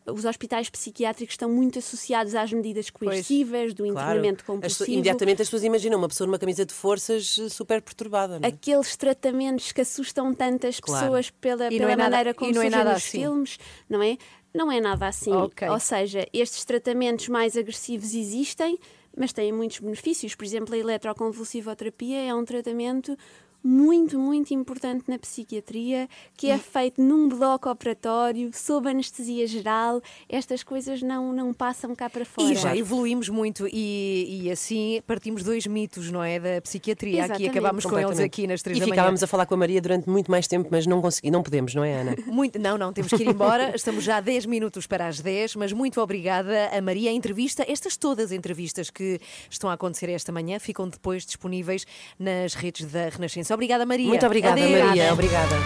os 0.06 0.24
hospitais 0.24 0.68
psiquiátricos 0.68 1.34
estão 1.34 1.48
muito 1.48 1.78
associados 1.78 2.34
às 2.34 2.52
medidas 2.52 2.90
coercivas, 2.90 3.72
do 3.74 3.84
Claro, 3.84 3.92
internamento 4.18 4.40
as 4.40 4.42
pessoas- 4.46 4.60
compulsivo. 4.62 4.92
imediatamente 4.92 5.42
as 5.42 5.48
pessoas 5.48 5.62
imaginam 5.64 5.98
uma 5.98 6.08
pessoa 6.08 6.26
numa 6.26 6.38
camisa 6.38 6.64
de 6.66 6.72
forças 6.74 7.38
eh, 7.38 7.48
super 7.48 7.80
perturbada, 7.82 8.38
não 8.38 8.46
é? 8.46 8.52
Aqueles 8.52 8.96
tratamentos 8.96 9.72
que 9.72 9.80
assustam 9.80 10.34
tantas 10.34 10.80
Claro. 10.80 11.00
pessoas 11.06 11.30
pela, 11.30 11.66
E 11.72 11.78
pela 11.78 11.92
é 11.92 11.96
nada- 11.96 12.10
maneira 12.10 12.34
como 12.34 12.50
e 12.50 12.54
não 12.54 12.60
é 12.62 12.64
surgem 12.64 12.78
nada 12.78 12.92
nos 12.94 13.02
assim. 13.04 13.18
filmes, 13.20 13.58
não 13.88 14.02
é? 14.02 14.16
Não 14.54 14.70
é 14.70 14.80
nada 14.80 15.06
assim. 15.06 15.32
Ok. 15.32 15.66
Ou 15.68 15.80
seja, 15.80 16.26
estes 16.32 16.64
tratamentos 16.64 17.28
mais 17.28 17.56
agressivos 17.56 18.14
existem, 18.14 18.78
mas 19.16 19.32
têm 19.32 19.50
muitos 19.52 19.78
benefícios. 19.78 20.34
Por 20.34 20.44
exemplo, 20.44 20.74
a 20.74 20.78
eletroconvulsivoterapia 20.78 22.18
é 22.22 22.34
um 22.34 22.44
tratamento 22.44 23.16
muito, 23.62 24.18
muito 24.18 24.52
importante 24.52 25.04
na 25.08 25.18
psiquiatria, 25.18 26.08
que 26.36 26.50
é 26.50 26.58
feito 26.58 27.00
num 27.00 27.28
bloco 27.28 27.70
operatório, 27.70 28.50
sob 28.52 28.88
anestesia 28.88 29.46
geral. 29.46 30.00
Estas 30.28 30.62
coisas 30.62 31.02
não, 31.02 31.32
não 31.32 31.54
passam 31.54 31.94
cá 31.94 32.10
para 32.10 32.24
fora. 32.24 32.52
E 32.52 32.54
já 32.56 32.76
evoluímos 32.76 33.28
muito 33.28 33.68
e, 33.70 34.42
e 34.42 34.50
assim 34.50 35.00
partimos 35.06 35.42
dois 35.42 35.66
mitos, 35.66 36.10
não 36.10 36.22
é? 36.22 36.38
Da 36.40 36.60
psiquiatria. 36.60 37.24
Aqui 37.24 37.44
Exatamente. 37.44 37.50
acabámos 37.50 37.84
com 37.86 37.98
eles 37.98 38.18
aqui 38.18 38.46
nas 38.46 38.62
três 38.62 38.78
E 38.78 38.80
da 38.80 38.86
manhã. 38.86 38.94
ficávamos 38.94 39.22
a 39.22 39.26
falar 39.26 39.46
com 39.46 39.54
a 39.54 39.58
Maria 39.58 39.80
durante 39.80 40.08
muito 40.08 40.30
mais 40.30 40.46
tempo, 40.46 40.68
mas 40.70 40.86
não 40.86 41.00
consegui, 41.00 41.30
não 41.30 41.42
podemos, 41.42 41.74
não 41.74 41.84
é, 41.84 42.00
Ana? 42.00 42.16
Muito, 42.26 42.58
não, 42.58 42.78
não, 42.78 42.92
temos 42.92 43.12
que 43.12 43.22
ir 43.22 43.28
embora. 43.28 43.74
Estamos 43.74 44.04
já 44.04 44.16
a 44.16 44.20
10 44.20 44.46
minutos 44.46 44.86
para 44.86 45.06
as 45.06 45.20
10, 45.20 45.56
mas 45.56 45.72
muito 45.72 46.00
obrigada 46.00 46.68
a 46.72 46.80
Maria. 46.80 47.10
A 47.10 47.12
entrevista, 47.12 47.64
estas 47.68 47.96
todas 47.96 48.26
as 48.26 48.32
entrevistas 48.32 48.90
que 48.90 49.20
estão 49.50 49.68
a 49.68 49.74
acontecer 49.74 50.08
esta 50.08 50.32
manhã 50.32 50.58
ficam 50.58 50.88
depois 50.88 51.24
disponíveis 51.26 51.86
nas 52.18 52.54
redes 52.54 52.86
da 52.86 53.08
Renascença. 53.08 53.51
Obrigada, 53.54 53.86
Maria. 53.86 54.08
Muito 54.08 54.26
obrigada, 54.26 54.60
Adeus. 54.60 54.84
Maria. 54.84 55.12
Obrigada. 55.12 55.56